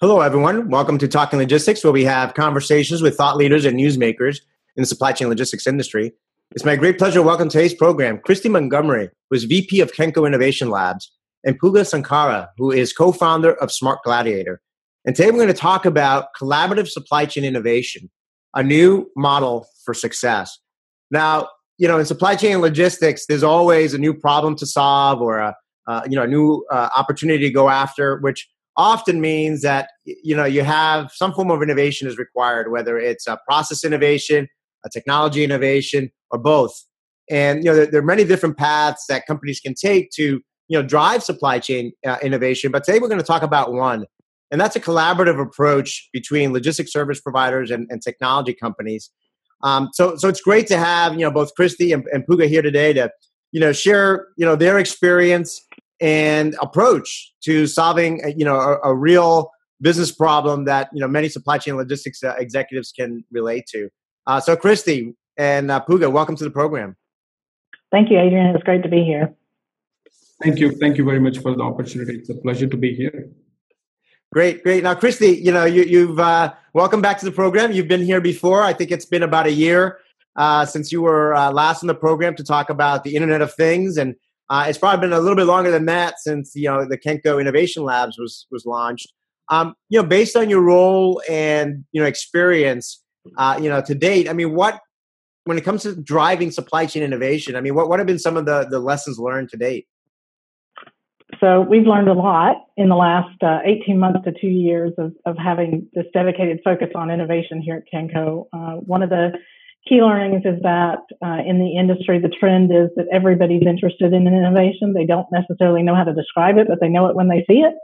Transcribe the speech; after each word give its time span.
Hello, 0.00 0.20
everyone. 0.20 0.70
Welcome 0.70 0.98
to 0.98 1.06
Talking 1.06 1.38
Logistics, 1.38 1.84
where 1.84 1.92
we 1.92 2.02
have 2.02 2.34
conversations 2.34 3.00
with 3.00 3.16
thought 3.16 3.36
leaders 3.36 3.64
and 3.64 3.78
newsmakers 3.78 4.40
in 4.74 4.82
the 4.82 4.86
supply 4.86 5.12
chain 5.12 5.28
logistics 5.28 5.68
industry. 5.68 6.12
It's 6.50 6.64
my 6.64 6.74
great 6.74 6.98
pleasure 6.98 7.20
to 7.20 7.22
welcome 7.22 7.48
today's 7.48 7.74
program 7.74 8.18
Christy 8.18 8.48
Montgomery, 8.48 9.08
who 9.30 9.36
is 9.36 9.44
VP 9.44 9.80
of 9.80 9.92
Kenco 9.92 10.26
Innovation 10.26 10.68
Labs, 10.68 11.12
and 11.44 11.60
Puga 11.60 11.86
Sankara, 11.86 12.50
who 12.58 12.72
is 12.72 12.92
co 12.92 13.12
founder 13.12 13.52
of 13.54 13.70
Smart 13.70 14.00
Gladiator. 14.02 14.60
And 15.04 15.14
today 15.14 15.30
we're 15.30 15.38
going 15.38 15.46
to 15.46 15.54
talk 15.54 15.86
about 15.86 16.26
collaborative 16.36 16.88
supply 16.88 17.24
chain 17.24 17.44
innovation, 17.44 18.10
a 18.52 18.64
new 18.64 19.08
model 19.16 19.68
for 19.84 19.94
success. 19.94 20.58
Now, 21.12 21.46
you 21.78 21.86
know, 21.86 22.00
in 22.00 22.04
supply 22.04 22.34
chain 22.34 22.58
logistics, 22.58 23.26
there's 23.26 23.44
always 23.44 23.94
a 23.94 23.98
new 23.98 24.12
problem 24.12 24.56
to 24.56 24.66
solve 24.66 25.22
or 25.22 25.38
a, 25.38 25.54
uh, 25.86 26.02
you 26.10 26.16
know, 26.16 26.24
a 26.24 26.28
new 26.28 26.66
uh, 26.72 26.88
opportunity 26.96 27.44
to 27.44 27.50
go 27.50 27.68
after, 27.68 28.18
which 28.18 28.48
often 28.76 29.20
means 29.20 29.62
that 29.62 29.90
you 30.04 30.36
know 30.36 30.44
you 30.44 30.62
have 30.62 31.10
some 31.12 31.32
form 31.32 31.50
of 31.50 31.62
innovation 31.62 32.08
is 32.08 32.18
required 32.18 32.70
whether 32.72 32.98
it's 32.98 33.26
a 33.26 33.38
process 33.46 33.84
innovation 33.84 34.48
a 34.84 34.90
technology 34.90 35.42
innovation 35.42 36.10
or 36.30 36.38
both. 36.38 36.72
And 37.30 37.64
you 37.64 37.70
know 37.70 37.76
there, 37.76 37.86
there 37.86 38.00
are 38.00 38.04
many 38.04 38.24
different 38.24 38.56
paths 38.56 39.04
that 39.08 39.26
companies 39.26 39.60
can 39.60 39.74
take 39.74 40.10
to 40.12 40.40
you 40.68 40.80
know 40.80 40.82
drive 40.82 41.22
supply 41.22 41.58
chain 41.58 41.92
uh, 42.06 42.18
innovation 42.22 42.70
but 42.70 42.84
today 42.84 42.98
we're 42.98 43.08
going 43.08 43.20
to 43.20 43.26
talk 43.26 43.42
about 43.42 43.72
one 43.72 44.04
and 44.50 44.60
that's 44.60 44.76
a 44.76 44.80
collaborative 44.80 45.40
approach 45.40 46.08
between 46.12 46.52
logistics 46.52 46.92
service 46.92 47.20
providers 47.20 47.70
and, 47.70 47.86
and 47.90 48.02
technology 48.02 48.54
companies. 48.54 49.10
Um, 49.62 49.88
so 49.94 50.16
so 50.16 50.28
it's 50.28 50.40
great 50.40 50.66
to 50.66 50.76
have 50.76 51.14
you 51.14 51.20
know 51.20 51.30
both 51.30 51.54
christy 51.54 51.92
and, 51.92 52.04
and 52.12 52.26
puga 52.26 52.46
here 52.46 52.62
today 52.62 52.92
to 52.92 53.10
you 53.52 53.60
know 53.60 53.72
share 53.72 54.26
you 54.36 54.44
know 54.44 54.56
their 54.56 54.78
experience 54.78 55.63
and 56.00 56.56
approach 56.60 57.32
to 57.42 57.66
solving 57.66 58.20
you 58.36 58.44
know 58.44 58.56
a, 58.56 58.90
a 58.90 58.94
real 58.94 59.50
business 59.80 60.10
problem 60.10 60.64
that 60.64 60.88
you 60.92 61.00
know 61.00 61.08
many 61.08 61.28
supply 61.28 61.58
chain 61.58 61.76
logistics 61.76 62.22
uh, 62.22 62.34
executives 62.38 62.92
can 62.92 63.24
relate 63.30 63.66
to. 63.66 63.88
Uh, 64.26 64.40
so, 64.40 64.56
Christy 64.56 65.14
and 65.36 65.70
uh, 65.70 65.80
Puga, 65.88 66.10
welcome 66.10 66.36
to 66.36 66.44
the 66.44 66.50
program. 66.50 66.96
Thank 67.90 68.10
you, 68.10 68.18
Adrian. 68.18 68.54
It's 68.54 68.64
great 68.64 68.82
to 68.82 68.88
be 68.88 69.04
here. 69.04 69.34
Thank 70.42 70.58
you. 70.58 70.72
Thank 70.72 70.98
you 70.98 71.04
very 71.04 71.20
much 71.20 71.38
for 71.38 71.54
the 71.54 71.62
opportunity. 71.62 72.16
It's 72.16 72.30
a 72.30 72.34
pleasure 72.34 72.66
to 72.66 72.76
be 72.76 72.94
here. 72.94 73.30
Great, 74.32 74.64
great. 74.64 74.82
Now, 74.82 74.94
Christy, 74.96 75.28
you 75.28 75.52
know, 75.52 75.64
you, 75.64 76.08
have 76.08 76.18
uh, 76.18 76.54
welcome 76.72 77.00
back 77.00 77.18
to 77.20 77.24
the 77.24 77.30
program. 77.30 77.70
You've 77.70 77.86
been 77.86 78.02
here 78.02 78.20
before. 78.20 78.62
I 78.62 78.72
think 78.72 78.90
it's 78.90 79.04
been 79.04 79.22
about 79.22 79.46
a 79.46 79.52
year 79.52 80.00
uh, 80.34 80.66
since 80.66 80.90
you 80.90 81.02
were 81.02 81.34
uh, 81.34 81.52
last 81.52 81.84
in 81.84 81.86
the 81.86 81.94
program 81.94 82.34
to 82.36 82.42
talk 82.42 82.68
about 82.68 83.04
the 83.04 83.14
Internet 83.14 83.42
of 83.42 83.54
Things, 83.54 83.96
and 83.96 84.16
uh, 84.50 84.66
it's 84.68 84.78
probably 84.78 85.00
been 85.00 85.16
a 85.16 85.20
little 85.20 85.36
bit 85.36 85.46
longer 85.46 85.70
than 85.70 85.86
that 85.86 86.18
since 86.18 86.52
you 86.54 86.68
know 86.68 86.86
the 86.86 86.98
Kenco 86.98 87.40
Innovation 87.40 87.82
Labs 87.82 88.18
was 88.18 88.46
was 88.50 88.66
launched. 88.66 89.12
Um, 89.50 89.74
you 89.88 90.00
know, 90.00 90.06
based 90.06 90.36
on 90.36 90.48
your 90.50 90.62
role 90.62 91.22
and 91.28 91.84
you 91.92 92.00
know 92.00 92.06
experience, 92.06 93.02
uh, 93.38 93.58
you 93.60 93.68
know 93.68 93.80
to 93.82 93.94
date, 93.94 94.28
I 94.28 94.32
mean, 94.32 94.54
what 94.54 94.80
when 95.44 95.58
it 95.58 95.64
comes 95.64 95.82
to 95.82 95.94
driving 95.94 96.50
supply 96.50 96.86
chain 96.86 97.02
innovation, 97.02 97.56
I 97.56 97.60
mean, 97.60 97.74
what 97.74 97.88
what 97.88 97.98
have 98.00 98.06
been 98.06 98.18
some 98.18 98.36
of 98.36 98.44
the 98.46 98.66
the 98.70 98.78
lessons 98.78 99.18
learned 99.18 99.48
to 99.50 99.56
date? 99.56 99.86
So 101.40 101.62
we've 101.62 101.86
learned 101.86 102.08
a 102.08 102.12
lot 102.12 102.56
in 102.76 102.88
the 102.88 102.94
last 102.94 103.42
uh, 103.42 103.58
18 103.64 103.98
months 103.98 104.20
to 104.24 104.32
two 104.40 104.46
years 104.46 104.92
of, 104.98 105.12
of 105.26 105.36
having 105.36 105.88
this 105.92 106.04
dedicated 106.12 106.60
focus 106.62 106.88
on 106.94 107.10
innovation 107.10 107.60
here 107.60 107.76
at 107.76 107.84
Kenco. 107.92 108.46
Uh, 108.52 108.76
one 108.76 109.02
of 109.02 109.10
the 109.10 109.32
key 109.88 110.00
learnings 110.00 110.42
is 110.44 110.60
that 110.62 111.00
uh, 111.24 111.42
in 111.46 111.58
the 111.58 111.76
industry, 111.78 112.18
the 112.18 112.28
trend 112.28 112.70
is 112.70 112.88
that 112.96 113.06
everybody's 113.12 113.66
interested 113.66 114.12
in 114.12 114.26
innovation. 114.26 114.94
They 114.94 115.06
don't 115.06 115.26
necessarily 115.30 115.82
know 115.82 115.94
how 115.94 116.04
to 116.04 116.14
describe 116.14 116.56
it, 116.56 116.68
but 116.68 116.80
they 116.80 116.88
know 116.88 117.06
it 117.06 117.16
when 117.16 117.28
they 117.28 117.44
see 117.48 117.60
it. 117.60 117.74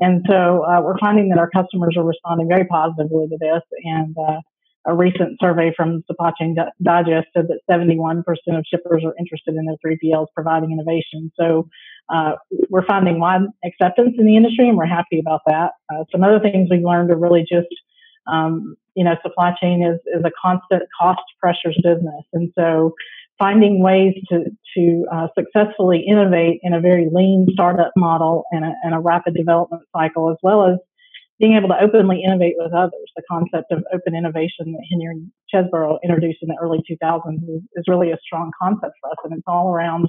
And 0.00 0.24
so 0.28 0.64
uh, 0.64 0.80
we're 0.82 0.98
finding 0.98 1.28
that 1.28 1.38
our 1.38 1.50
customers 1.50 1.94
are 1.96 2.04
responding 2.04 2.48
very 2.48 2.66
positively 2.66 3.28
to 3.28 3.38
this. 3.38 3.62
And 3.84 4.16
uh, 4.18 4.40
a 4.86 4.94
recent 4.94 5.38
survey 5.40 5.72
from 5.76 6.02
Supply 6.06 6.32
Chain 6.38 6.56
Digest 6.82 7.28
said 7.34 7.46
that 7.48 7.60
71% 7.70 8.22
of 8.24 8.64
shippers 8.66 9.02
are 9.04 9.14
interested 9.18 9.54
in 9.54 9.66
their 9.66 9.76
3PLs 9.84 10.26
providing 10.34 10.72
innovation. 10.72 11.30
So 11.38 11.68
uh, 12.12 12.32
we're 12.68 12.86
finding 12.86 13.20
wide 13.20 13.42
acceptance 13.64 14.14
in 14.18 14.26
the 14.26 14.36
industry, 14.36 14.68
and 14.68 14.76
we're 14.76 14.86
happy 14.86 15.20
about 15.20 15.40
that. 15.46 15.72
Uh, 15.92 16.04
some 16.12 16.22
other 16.22 16.40
things 16.40 16.68
we've 16.70 16.82
learned 16.82 17.10
are 17.10 17.16
really 17.16 17.46
just 17.48 17.68
um, 18.26 18.76
you 18.94 19.04
know, 19.04 19.16
supply 19.22 19.54
chain 19.60 19.82
is, 19.82 20.00
is 20.16 20.24
a 20.24 20.30
constant 20.40 20.82
cost 20.98 21.22
pressures 21.40 21.78
business. 21.82 22.24
And 22.32 22.52
so 22.56 22.94
finding 23.38 23.82
ways 23.82 24.14
to, 24.30 24.44
to 24.76 25.06
uh, 25.12 25.26
successfully 25.36 26.04
innovate 26.08 26.60
in 26.62 26.72
a 26.72 26.80
very 26.80 27.08
lean 27.12 27.46
startup 27.52 27.92
model 27.96 28.44
and 28.52 28.64
a, 28.64 28.72
and 28.84 28.94
a 28.94 29.00
rapid 29.00 29.34
development 29.34 29.82
cycle, 29.96 30.30
as 30.30 30.36
well 30.42 30.66
as 30.66 30.78
being 31.40 31.54
able 31.56 31.68
to 31.68 31.80
openly 31.80 32.22
innovate 32.24 32.54
with 32.56 32.72
others. 32.72 33.10
The 33.16 33.22
concept 33.28 33.72
of 33.72 33.82
open 33.92 34.14
innovation 34.14 34.72
that 34.72 34.86
Henry 34.90 35.26
Chesbrough 35.52 35.98
introduced 36.04 36.38
in 36.42 36.48
the 36.48 36.56
early 36.62 36.78
2000s 36.88 37.42
is, 37.48 37.62
is 37.74 37.84
really 37.88 38.12
a 38.12 38.18
strong 38.24 38.52
concept 38.60 38.94
for 39.00 39.10
us. 39.10 39.16
And 39.24 39.32
it's 39.32 39.42
all 39.48 39.68
around 39.68 40.08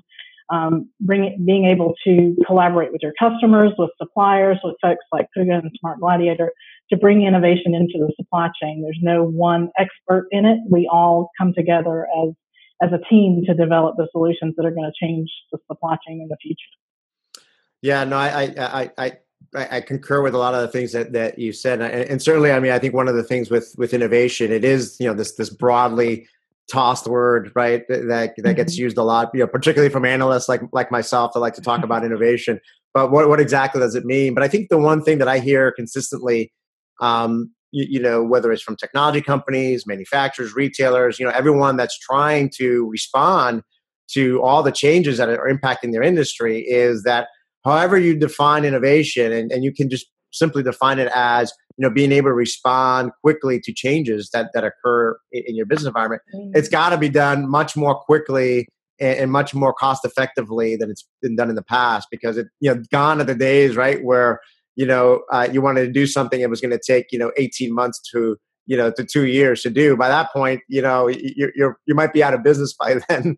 um, 0.51 0.89
bring, 1.01 1.43
being 1.43 1.65
able 1.65 1.95
to 2.05 2.35
collaborate 2.45 2.91
with 2.91 3.01
your 3.01 3.13
customers, 3.17 3.71
with 3.77 3.89
suppliers, 3.97 4.59
with 4.63 4.75
folks 4.81 5.03
like 5.11 5.27
Pooja 5.35 5.53
and 5.53 5.71
Smart 5.79 5.99
Gladiator 5.99 6.51
to 6.89 6.97
bring 6.97 7.23
innovation 7.23 7.73
into 7.73 7.93
the 7.97 8.13
supply 8.15 8.49
chain. 8.61 8.83
There's 8.83 8.99
no 9.01 9.23
one 9.23 9.69
expert 9.77 10.27
in 10.31 10.45
it. 10.45 10.59
We 10.69 10.89
all 10.91 11.31
come 11.37 11.53
together 11.53 12.07
as 12.23 12.33
as 12.81 12.91
a 12.91 12.99
team 13.09 13.43
to 13.47 13.53
develop 13.53 13.95
the 13.97 14.07
solutions 14.11 14.53
that 14.57 14.65
are 14.65 14.71
going 14.71 14.89
to 14.91 15.05
change 15.05 15.31
the 15.51 15.57
supply 15.67 15.97
chain 16.05 16.21
in 16.21 16.27
the 16.27 16.37
future. 16.41 17.45
Yeah, 17.81 18.03
no, 18.03 18.17
I 18.17 18.53
I 18.57 18.91
I, 18.97 19.11
I, 19.55 19.67
I 19.77 19.81
concur 19.81 20.21
with 20.21 20.33
a 20.33 20.37
lot 20.37 20.53
of 20.53 20.61
the 20.61 20.67
things 20.67 20.91
that, 20.91 21.13
that 21.13 21.39
you 21.39 21.53
said, 21.53 21.81
and, 21.81 22.09
and 22.09 22.21
certainly, 22.21 22.51
I 22.51 22.59
mean, 22.59 22.71
I 22.71 22.79
think 22.79 22.93
one 22.93 23.07
of 23.07 23.15
the 23.15 23.23
things 23.23 23.49
with 23.49 23.73
with 23.77 23.93
innovation, 23.93 24.51
it 24.51 24.63
is 24.63 24.97
you 24.99 25.07
know 25.07 25.13
this 25.13 25.35
this 25.35 25.49
broadly 25.49 26.27
tossed 26.67 27.07
word, 27.07 27.51
right? 27.55 27.87
That 27.87 28.07
that 28.37 28.55
gets 28.55 28.73
mm-hmm. 28.73 28.83
used 28.83 28.97
a 28.97 29.03
lot, 29.03 29.29
you 29.33 29.39
know, 29.41 29.47
particularly 29.47 29.91
from 29.91 30.05
analysts 30.05 30.49
like 30.49 30.61
like 30.71 30.91
myself 30.91 31.33
that 31.33 31.39
like 31.39 31.53
to 31.55 31.61
talk 31.61 31.83
about 31.83 32.03
innovation. 32.03 32.59
But 32.93 33.11
what 33.11 33.29
what 33.29 33.39
exactly 33.39 33.81
does 33.81 33.95
it 33.95 34.05
mean? 34.05 34.33
But 34.33 34.43
I 34.43 34.47
think 34.47 34.69
the 34.69 34.77
one 34.77 35.01
thing 35.01 35.17
that 35.19 35.27
I 35.27 35.39
hear 35.39 35.71
consistently, 35.71 36.51
um, 37.01 37.51
you, 37.71 37.85
you 37.89 37.99
know, 37.99 38.23
whether 38.23 38.51
it's 38.51 38.61
from 38.61 38.75
technology 38.75 39.21
companies, 39.21 39.85
manufacturers, 39.85 40.55
retailers, 40.55 41.19
you 41.19 41.25
know, 41.25 41.31
everyone 41.31 41.77
that's 41.77 41.97
trying 41.99 42.49
to 42.57 42.89
respond 42.89 43.63
to 44.11 44.41
all 44.41 44.63
the 44.63 44.71
changes 44.71 45.17
that 45.17 45.29
are 45.29 45.49
impacting 45.49 45.91
their 45.91 46.03
industry, 46.03 46.61
is 46.61 47.03
that 47.03 47.27
however 47.63 47.97
you 47.97 48.15
define 48.17 48.63
innovation, 48.63 49.31
and, 49.31 49.51
and 49.51 49.63
you 49.63 49.73
can 49.73 49.89
just 49.89 50.05
simply 50.31 50.61
define 50.61 50.99
it 50.99 51.09
as 51.13 51.51
you 51.77 51.83
know 51.83 51.89
being 51.89 52.11
able 52.11 52.29
to 52.29 52.33
respond 52.33 53.11
quickly 53.23 53.59
to 53.59 53.73
changes 53.73 54.29
that 54.31 54.49
that 54.53 54.63
occur 54.63 55.17
in 55.31 55.55
your 55.55 55.65
business 55.65 55.87
environment 55.87 56.21
mm-hmm. 56.33 56.51
it's 56.53 56.69
got 56.69 56.89
to 56.89 56.97
be 56.97 57.09
done 57.09 57.49
much 57.49 57.75
more 57.75 57.95
quickly 57.95 58.67
and, 58.99 59.19
and, 59.19 59.31
much 59.31 59.53
more 59.53 59.73
cost 59.73 60.05
effectively 60.05 60.75
than 60.75 60.89
it's 60.89 61.07
been 61.21 61.35
done 61.35 61.49
in 61.49 61.55
the 61.55 61.63
past 61.63 62.07
because 62.11 62.37
it 62.37 62.47
you 62.59 62.73
know 62.73 62.81
gone 62.91 63.21
are 63.21 63.25
the 63.25 63.35
days 63.35 63.75
right 63.75 64.03
where 64.03 64.39
you 64.75 64.85
know 64.85 65.21
uh, 65.31 65.47
you 65.51 65.61
wanted 65.61 65.85
to 65.85 65.91
do 65.91 66.05
something 66.07 66.41
it 66.41 66.49
was 66.49 66.61
going 66.61 66.71
to 66.71 66.81
take 66.85 67.11
you 67.11 67.19
know 67.19 67.31
18 67.37 67.73
months 67.73 68.01
to 68.11 68.37
you 68.65 68.77
know 68.77 68.91
to 68.91 69.03
two 69.03 69.25
years 69.25 69.61
to 69.61 69.69
do 69.69 69.95
by 69.95 70.07
that 70.07 70.31
point 70.31 70.61
you 70.67 70.81
know 70.81 71.07
you're, 71.07 71.51
you're 71.55 71.79
you 71.85 71.95
might 71.95 72.13
be 72.13 72.23
out 72.23 72.33
of 72.33 72.43
business 72.43 72.73
by 72.73 72.95
then 73.09 73.37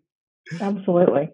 absolutely 0.60 1.28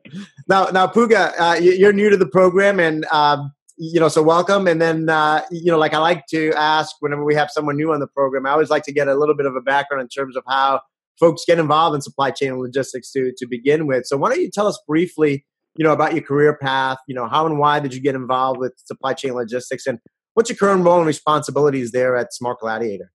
now 0.49 0.65
now 0.67 0.87
puga 0.87 1.33
uh, 1.39 1.55
you're 1.61 1.93
new 1.93 2.11
to 2.11 2.17
the 2.17 2.27
program 2.27 2.81
and 2.81 3.05
um, 3.07 3.53
you 3.77 3.99
know, 3.99 4.09
so 4.09 4.23
welcome. 4.23 4.67
And 4.67 4.81
then, 4.81 5.09
uh, 5.09 5.43
you 5.51 5.71
know, 5.71 5.79
like 5.79 5.95
I 5.95 5.99
like 5.99 6.27
to 6.27 6.53
ask 6.53 6.95
whenever 7.01 7.25
we 7.25 7.35
have 7.35 7.51
someone 7.51 7.77
new 7.77 7.93
on 7.93 8.01
the 8.01 8.07
program, 8.07 8.47
I 8.47 8.51
always 8.51 8.71
like 8.71 8.85
to 8.85 8.93
get 8.93 9.09
a 9.09 9.15
little 9.15 9.35
bit 9.35 9.47
of 9.47 9.57
a 9.57 9.61
background 9.61 10.01
in 10.01 10.09
terms 10.09 10.37
of 10.37 10.45
how 10.47 10.81
folks 11.19 11.45
get 11.47 11.59
involved 11.59 11.95
in 11.95 12.01
supply 12.01 12.31
chain 12.31 12.51
and 12.51 12.61
logistics 12.61 13.11
to, 13.13 13.33
to 13.37 13.47
begin 13.47 13.87
with. 13.87 14.07
So 14.07 14.17
why 14.17 14.31
don't 14.31 14.41
you 14.41 14.51
tell 14.51 14.67
us 14.67 14.81
briefly, 14.87 15.45
you 15.77 15.85
know, 15.85 15.93
about 15.93 16.15
your 16.15 16.23
career 16.23 16.57
path, 16.57 16.99
you 17.09 17.15
know, 17.15 17.29
how 17.29 17.47
and 17.47 17.59
why 17.59 17.81
did 17.81 17.95
you 17.95 18.01
get 18.01 18.15
involved 18.15 18.61
with 18.61 18.73
supply 18.77 19.13
chain 19.13 19.35
logistics 19.35 19.87
and 19.87 19.99
what's 20.35 20.51
your 20.51 20.57
current 20.57 20.85
role 20.85 20.99
and 20.99 21.07
responsibilities 21.07 21.93
there 21.93 22.17
at 22.17 22.33
Smart 22.33 22.61
Gladiator? 22.61 23.11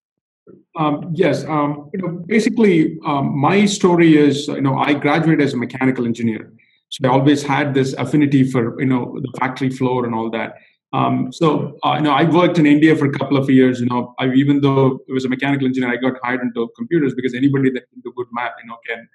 Um, 0.78 1.12
yes, 1.14 1.46
um, 1.46 1.90
you 1.94 2.02
know, 2.02 2.24
basically, 2.26 2.98
um, 3.06 3.38
my 3.38 3.66
story 3.66 4.18
is, 4.18 4.48
you 4.48 4.62
know, 4.62 4.78
I 4.78 4.94
graduated 4.94 5.42
as 5.42 5.54
a 5.54 5.58
mechanical 5.58 6.06
engineer. 6.06 6.52
So 6.90 7.08
I 7.08 7.12
always 7.12 7.44
had 7.44 7.74
this 7.74 7.94
affinity 7.94 8.44
for 8.44 8.80
you 8.80 8.88
know 8.88 9.16
the 9.22 9.32
factory 9.40 9.70
floor 9.70 10.06
and 10.06 10.16
all 10.16 10.30
that. 10.32 10.56
Um, 10.92 11.32
so 11.32 11.78
uh, 11.84 11.96
you 11.98 12.02
know, 12.02 12.12
I 12.12 12.24
worked 12.24 12.58
in 12.58 12.66
India 12.66 12.96
for 12.96 13.06
a 13.06 13.12
couple 13.12 13.38
of 13.38 13.48
years. 13.50 13.80
You 13.80 13.86
know, 13.88 14.16
I, 14.18 14.32
even 14.34 14.62
though 14.62 15.00
I 15.10 15.14
was 15.14 15.26
a 15.26 15.30
mechanical 15.30 15.68
engineer, 15.68 15.92
I 15.92 15.98
got 15.98 16.14
hired 16.24 16.42
into 16.42 16.68
computers 16.76 17.14
because 17.14 17.36
anybody 17.36 17.70
that 17.70 17.88
can 17.92 18.02
do 18.04 18.12
good 18.18 18.28
math, 18.32 18.54
you 18.62 18.70
know, 18.70 18.78
can 18.88 19.08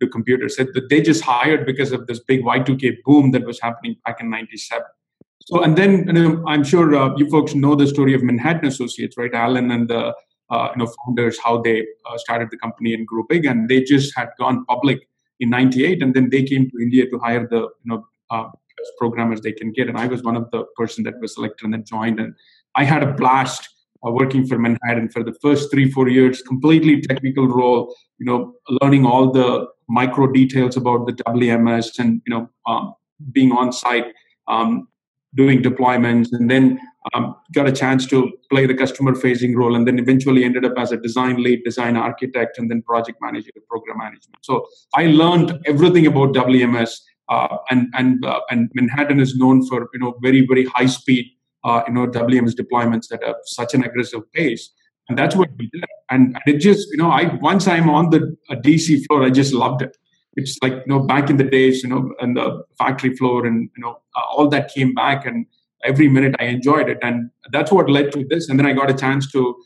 do 0.00 0.08
computers. 0.08 0.56
That 0.56 0.86
they 0.88 1.00
just 1.00 1.22
hired 1.22 1.66
because 1.66 1.92
of 1.92 2.06
this 2.06 2.20
big 2.20 2.42
Y2K 2.42 2.98
boom 3.04 3.30
that 3.32 3.44
was 3.44 3.60
happening 3.60 3.96
back 4.04 4.20
in 4.20 4.30
'97. 4.30 4.84
So, 5.42 5.62
and 5.62 5.76
then 5.76 6.06
know, 6.06 6.42
I'm 6.46 6.64
sure 6.64 6.94
uh, 6.94 7.14
you 7.16 7.28
folks 7.30 7.54
know 7.54 7.74
the 7.74 7.86
story 7.86 8.14
of 8.14 8.22
Manhattan 8.22 8.66
Associates, 8.66 9.16
right? 9.16 9.32
Alan 9.34 9.70
and 9.70 9.88
the 9.88 10.14
uh, 10.50 10.68
you 10.74 10.84
know 10.84 10.92
founders, 11.04 11.38
how 11.38 11.60
they 11.60 11.86
uh, 12.06 12.18
started 12.18 12.50
the 12.50 12.58
company 12.58 12.94
and 12.94 13.06
grew 13.06 13.24
big, 13.28 13.44
and 13.46 13.68
they 13.68 13.82
just 13.82 14.16
had 14.16 14.28
gone 14.38 14.64
public 14.66 15.00
in 15.40 15.50
98 15.50 16.02
and 16.02 16.14
then 16.14 16.30
they 16.30 16.42
came 16.42 16.70
to 16.70 16.78
india 16.80 17.08
to 17.08 17.18
hire 17.18 17.46
the 17.48 17.60
you 17.60 17.86
know 17.86 18.06
uh, 18.30 18.48
programmers 18.98 19.40
they 19.40 19.52
can 19.52 19.72
get 19.72 19.88
and 19.88 19.98
i 19.98 20.06
was 20.06 20.22
one 20.22 20.36
of 20.36 20.50
the 20.50 20.64
person 20.76 21.02
that 21.02 21.18
was 21.20 21.34
selected 21.34 21.64
and 21.64 21.72
then 21.74 21.84
joined 21.84 22.20
and 22.20 22.34
i 22.76 22.84
had 22.84 23.02
a 23.02 23.12
blast 23.14 23.68
uh, 24.06 24.10
working 24.10 24.46
for 24.46 24.58
Manhattan 24.58 25.10
for 25.10 25.22
the 25.22 25.34
first 25.42 25.70
three 25.70 25.90
four 25.90 26.08
years, 26.08 26.40
completely 26.40 27.02
technical 27.02 27.46
role. 27.46 27.94
You 28.18 28.26
know, 28.26 28.54
learning 28.80 29.04
all 29.04 29.30
the 29.30 29.66
micro 29.90 30.30
details 30.30 30.76
about 30.76 31.06
the 31.06 31.12
WMS 31.12 31.98
and 31.98 32.22
you 32.26 32.34
know 32.34 32.48
um, 32.66 32.94
being 33.32 33.52
on 33.52 33.72
site, 33.72 34.06
um, 34.48 34.88
doing 35.34 35.62
deployments, 35.62 36.28
and 36.32 36.50
then 36.50 36.80
um, 37.12 37.36
got 37.52 37.66
a 37.66 37.72
chance 37.72 38.06
to 38.06 38.32
play 38.50 38.66
the 38.66 38.74
customer 38.74 39.14
facing 39.14 39.56
role, 39.56 39.74
and 39.74 39.86
then 39.86 39.98
eventually 39.98 40.44
ended 40.44 40.64
up 40.64 40.74
as 40.78 40.92
a 40.92 40.96
design 40.96 41.42
lead, 41.42 41.64
design 41.64 41.96
architect, 41.96 42.58
and 42.58 42.70
then 42.70 42.82
project 42.82 43.18
manager, 43.20 43.50
program 43.68 43.98
management. 43.98 44.38
So 44.42 44.66
I 44.94 45.06
learned 45.06 45.58
everything 45.66 46.06
about 46.06 46.34
WMS. 46.34 46.92
Uh, 47.28 47.58
and 47.70 47.86
and 47.94 48.24
uh, 48.24 48.40
and 48.50 48.68
Manhattan 48.74 49.20
is 49.20 49.36
known 49.36 49.64
for 49.64 49.88
you 49.94 50.00
know 50.00 50.16
very 50.20 50.44
very 50.44 50.64
high 50.66 50.86
speed 50.86 51.26
uh, 51.62 51.82
you 51.86 51.94
know 51.94 52.06
WMS 52.06 52.54
deployments 52.54 53.12
at 53.12 53.22
a, 53.22 53.34
such 53.44 53.72
an 53.74 53.84
aggressive 53.84 54.22
pace. 54.32 54.70
And 55.08 55.18
that's 55.18 55.34
what 55.34 55.50
we 55.58 55.68
did. 55.72 55.84
And, 56.10 56.36
and 56.36 56.54
it 56.54 56.58
just 56.58 56.88
you 56.90 56.98
know 56.98 57.10
I 57.10 57.34
once 57.36 57.66
I'm 57.66 57.90
on 57.90 58.10
the 58.10 58.36
DC 58.50 59.06
floor, 59.06 59.24
I 59.24 59.30
just 59.30 59.52
loved 59.52 59.82
it. 59.82 59.96
It's 60.36 60.56
like 60.62 60.72
you 60.72 60.84
know 60.86 61.00
back 61.00 61.30
in 61.30 61.36
the 61.36 61.44
days, 61.44 61.82
you 61.82 61.88
know, 61.88 62.12
and 62.20 62.36
the 62.36 62.62
factory 62.78 63.16
floor, 63.16 63.46
and 63.46 63.68
you 63.76 63.82
know 63.82 64.00
uh, 64.16 64.22
all 64.30 64.48
that 64.48 64.72
came 64.72 64.94
back, 64.94 65.26
and 65.26 65.46
every 65.84 66.08
minute 66.08 66.36
I 66.38 66.44
enjoyed 66.44 66.88
it, 66.88 66.98
and 67.02 67.30
that's 67.50 67.72
what 67.72 67.90
led 67.90 68.12
to 68.12 68.24
this. 68.28 68.48
And 68.48 68.58
then 68.58 68.66
I 68.66 68.72
got 68.72 68.90
a 68.90 68.94
chance 68.94 69.30
to 69.32 69.56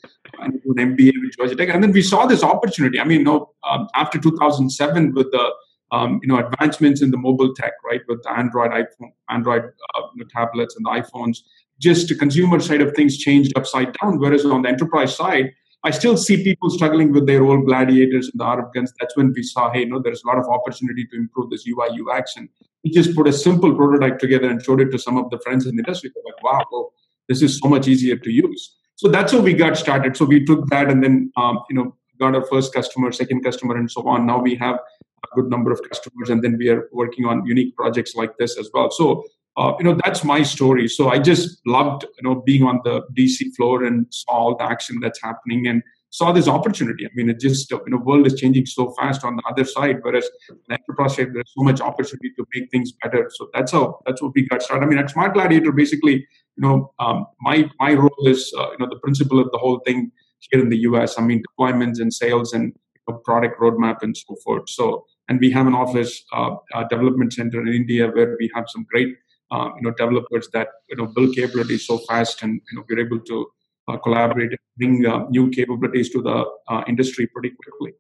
uh, 0.40 0.46
do 0.48 0.75
an 0.76 0.96
MBA 0.96 1.12
with 1.22 1.36
Georgia 1.36 1.56
Tech, 1.56 1.69
and 1.69 1.82
then 1.82 1.92
we 1.92 2.02
saw 2.02 2.26
this 2.26 2.42
opportunity. 2.42 2.98
I 2.98 3.04
mean, 3.04 3.20
you 3.20 3.25
know, 3.25 3.50
um, 3.69 3.88
after 3.94 4.19
2007 4.19 5.14
with 5.14 5.31
the 5.32 5.50
um, 5.92 6.20
you 6.22 6.28
know 6.28 6.38
advancements 6.38 7.02
in 7.02 7.10
the 7.10 7.19
mobile 7.19 7.54
tech, 7.54 7.72
right, 7.84 8.00
with 8.08 8.22
the 8.22 8.32
Android 8.32 8.70
iPhone, 8.70 9.12
Android 9.28 9.64
uh, 9.64 10.02
you 10.14 10.25
know, 10.25 10.28
tablets 10.34 10.76
and 10.76 10.86
the 10.86 10.90
iPhones, 10.90 11.38
just 11.84 12.08
the 12.08 12.14
consumer 12.14 12.58
side 12.60 12.81
of 12.81 12.94
things 12.94 13.19
changed 13.19 13.52
upside 13.56 13.94
down. 14.00 14.19
Whereas 14.19 14.44
on 14.44 14.62
the 14.62 14.70
enterprise 14.70 15.14
side, 15.14 15.52
I 15.84 15.90
still 15.90 16.16
see 16.16 16.42
people 16.42 16.70
struggling 16.70 17.12
with 17.12 17.26
their 17.26 17.44
old 17.44 17.66
gladiators 17.66 18.31
and 18.31 18.40
the 18.40 18.44
RF 18.44 18.72
guns. 18.75 18.92
That's 18.98 19.14
when 19.19 19.34
we 19.36 19.42
saw, 19.42 19.70
hey, 19.70 19.81
you 19.81 19.90
know, 19.90 20.00
there's 20.02 20.22
a 20.25 20.26
lot 20.26 20.38
of 20.38 20.46
opportunity 20.48 21.04
to 21.10 21.16
improve 21.16 21.50
this 21.50 21.66
UI 21.69 21.88
UX. 22.00 22.36
And 22.38 22.48
we 22.82 22.90
just 22.90 23.14
put 23.14 23.28
a 23.28 23.32
simple 23.32 23.75
prototype 23.75 24.19
together 24.19 24.48
and 24.48 24.62
showed 24.62 24.81
it 24.81 24.90
to 24.92 24.98
some 24.98 25.19
of 25.19 25.28
the 25.28 25.38
friends 25.40 25.66
in 25.66 25.76
the 25.76 25.82
industry. 25.82 26.10
They're 26.14 26.25
like, 26.25 26.42
wow, 26.42 26.64
well, 26.72 26.92
this 27.28 27.42
is 27.42 27.60
so 27.60 27.69
much 27.69 27.86
easier 27.86 28.16
to 28.16 28.31
use. 28.31 28.76
So 28.96 29.08
that's 29.08 29.32
how 29.32 29.40
we 29.40 29.52
got 29.52 29.76
started. 29.76 30.16
So 30.16 30.25
we 30.25 30.44
took 30.44 30.66
that 30.69 30.90
and 30.90 31.04
then, 31.04 31.31
um, 31.36 31.58
you 31.69 31.76
know, 31.76 31.94
got 32.19 32.34
our 32.34 32.46
first 32.46 32.72
customer, 32.72 33.12
second 33.12 33.42
customer, 33.42 33.76
and 33.76 33.90
so 33.90 34.08
on. 34.08 34.26
Now 34.26 34.40
we 34.40 34.54
have 34.56 34.76
a 34.76 35.34
good 35.34 35.50
number 35.50 35.70
of 35.72 35.81
customers, 35.88 36.31
and 36.31 36.42
then 36.42 36.56
we 36.58 36.69
are 36.69 36.88
working 36.92 37.26
on 37.26 37.44
unique 37.44 37.76
projects 37.76 38.14
like 38.14 38.36
this 38.38 38.56
as 38.58 38.70
well. 38.72 38.90
So 38.90 39.25
uh, 39.56 39.73
you 39.79 39.85
know 39.85 39.97
that's 40.05 40.25
my 40.25 40.43
story. 40.43 40.89
So 40.89 41.11
i 41.11 41.19
just 41.19 41.61
loved 41.67 42.05
you 42.05 42.23
know 42.29 42.43
being 42.47 42.62
on 42.65 42.81
the 42.85 43.03
dc 43.17 43.55
floor 43.56 43.85
and 43.85 44.06
saw 44.11 44.33
all 44.33 44.56
the 44.56 44.65
action 44.65 44.99
that's 45.01 45.21
happening 45.23 45.67
and 45.67 45.83
saw 46.11 46.31
this 46.31 46.47
opportunity. 46.47 47.06
I 47.06 47.11
mean 47.15 47.29
it 47.31 47.41
just 47.41 47.71
you 47.71 47.81
know 47.89 47.99
world 47.99 48.27
is 48.27 48.35
changing 48.35 48.67
so 48.67 48.91
fast 48.93 49.25
on 49.25 49.37
the 49.37 49.43
other 49.51 49.65
side 49.65 49.99
whereas 50.03 50.29
in 50.49 50.56
enterprise 50.79 51.17
side 51.17 51.35
there's 51.35 51.53
so 51.56 51.62
much 51.62 51.81
opportunity 51.81 52.31
to 52.37 52.47
make 52.55 52.71
things 52.71 52.93
better. 53.03 53.31
So 53.35 53.49
that's 53.53 53.73
how 53.73 54.01
that's 54.06 54.23
what 54.23 54.33
we 54.35 54.47
got 54.49 54.62
started. 54.62 54.85
I 54.87 54.89
mean 54.89 54.99
at 54.99 55.11
smart 55.11 55.35
gladiator 55.35 55.73
basically 55.73 56.27
you 56.56 56.62
know 56.65 56.93
um, 56.99 57.27
my 57.41 57.71
my 57.79 57.95
role 57.95 58.27
is 58.27 58.53
uh, 58.59 58.71
you 58.73 58.79
know 58.79 58.89
the 58.89 59.01
principle 59.03 59.41
of 59.41 59.51
the 59.53 59.59
whole 59.59 59.81
thing 59.81 60.11
here 60.51 60.61
in 60.61 60.69
the 60.69 60.77
us 60.77 61.19
i 61.19 61.23
mean 61.23 61.43
deployments 61.49 62.01
and 62.01 62.12
sales 62.12 62.53
and 62.53 62.65
you 62.67 63.03
know, 63.09 63.19
product 63.25 63.59
roadmap 63.61 63.99
and 64.03 64.17
so 64.17 64.37
forth. 64.45 64.69
So 64.69 65.06
and 65.29 65.41
we 65.41 65.51
have 65.51 65.67
an 65.67 65.75
office 65.75 66.23
uh, 66.35 66.56
development 66.91 67.33
center 67.33 67.61
in 67.62 67.69
india 67.69 68.09
where 68.09 68.37
we 68.39 68.51
have 68.55 68.67
some 68.69 68.85
great 68.91 69.17
uh, 69.50 69.70
you 69.76 69.82
know 69.82 69.93
developers 69.96 70.49
that 70.52 70.69
you 70.88 70.96
know 70.96 71.06
build 71.06 71.35
capabilities 71.35 71.87
so 71.87 71.99
fast 71.99 72.43
and 72.43 72.61
you 72.70 72.76
know 72.76 72.85
we're 72.88 73.00
able 73.00 73.20
to 73.20 73.46
uh, 73.88 73.99
collaborate 73.99 74.50
and 74.50 74.58
bring 74.79 75.06
uh, 75.06 75.26
new 75.29 75.50
capabilities 75.50 76.11
to 76.11 76.23
the 76.23 76.44
uh, 76.69 76.82
industry 76.88 77.26
pretty 77.26 77.50
quickly. 77.50 77.93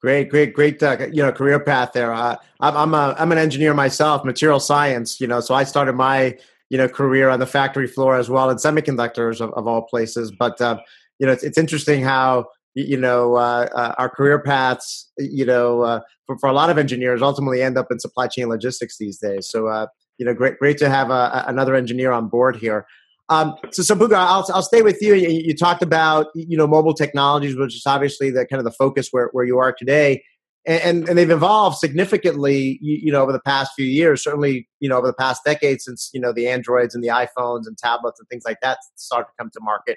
Great 0.00 0.28
great 0.28 0.52
great 0.54 0.82
uh, 0.82 1.06
you 1.12 1.22
know 1.22 1.32
career 1.32 1.60
path 1.60 1.92
there. 1.92 2.12
Uh, 2.12 2.36
I'm, 2.60 2.76
I'm, 2.76 2.94
a, 2.94 3.14
I'm 3.18 3.32
an 3.32 3.38
engineer 3.38 3.74
myself 3.74 4.24
material 4.24 4.60
science 4.60 5.20
you 5.20 5.26
know 5.26 5.40
so 5.40 5.54
i 5.54 5.64
started 5.64 5.94
my 5.94 6.36
you 6.70 6.78
know 6.78 6.88
career 6.88 7.28
on 7.28 7.38
the 7.38 7.46
factory 7.46 7.86
floor 7.86 8.16
as 8.16 8.28
well 8.28 8.50
in 8.50 8.56
semiconductors 8.56 9.40
of, 9.40 9.52
of 9.54 9.66
all 9.66 9.82
places. 9.82 10.30
But 10.30 10.56
you 10.60 11.26
know 11.26 11.32
it's, 11.32 11.42
it's 11.42 11.58
interesting 11.58 12.02
how 12.02 12.46
you 12.74 12.96
know 12.96 13.36
our 13.36 14.08
career 14.08 14.40
paths 14.40 15.10
you 15.18 15.44
know 15.44 16.02
for, 16.26 16.38
for 16.38 16.48
a 16.48 16.52
lot 16.52 16.70
of 16.70 16.78
engineers 16.78 17.22
ultimately 17.22 17.62
end 17.62 17.78
up 17.78 17.86
in 17.90 17.98
supply 17.98 18.26
chain 18.26 18.48
logistics 18.48 18.98
these 18.98 19.18
days. 19.18 19.48
So 19.48 19.88
you 20.18 20.26
know, 20.26 20.34
great, 20.34 20.58
great 20.58 20.78
to 20.78 20.88
have 20.88 21.10
a, 21.10 21.44
another 21.46 21.74
engineer 21.74 22.12
on 22.12 22.28
board 22.28 22.56
here. 22.56 22.86
Um, 23.30 23.54
so, 23.70 23.82
Sambuga, 23.82 24.14
I'll, 24.14 24.46
I'll 24.54 24.62
stay 24.62 24.82
with 24.82 25.02
you. 25.02 25.14
you. 25.14 25.28
you. 25.28 25.54
talked 25.54 25.82
about, 25.82 26.28
you 26.34 26.56
know, 26.56 26.66
mobile 26.66 26.94
technologies, 26.94 27.56
which 27.56 27.74
is 27.74 27.82
obviously 27.86 28.30
the 28.30 28.46
kind 28.46 28.58
of 28.58 28.64
the 28.64 28.72
focus 28.72 29.08
where, 29.10 29.28
where 29.32 29.44
you 29.44 29.58
are 29.58 29.72
today. 29.72 30.22
And, 30.66 31.08
and 31.08 31.16
they've 31.16 31.30
evolved 31.30 31.78
significantly, 31.78 32.78
you, 32.82 32.98
you 33.04 33.12
know, 33.12 33.22
over 33.22 33.32
the 33.32 33.40
past 33.40 33.72
few 33.74 33.86
years, 33.86 34.22
certainly, 34.22 34.68
you 34.80 34.88
know, 34.88 34.98
over 34.98 35.06
the 35.06 35.14
past 35.14 35.42
decade 35.44 35.80
since, 35.80 36.10
you 36.12 36.20
know, 36.20 36.32
the 36.32 36.46
Androids 36.46 36.94
and 36.94 37.02
the 37.02 37.08
iPhones 37.08 37.66
and 37.66 37.78
tablets 37.78 38.20
and 38.20 38.28
things 38.28 38.42
like 38.44 38.58
that 38.60 38.78
started 38.96 39.28
to 39.28 39.32
come 39.38 39.50
to 39.54 39.60
market. 39.62 39.96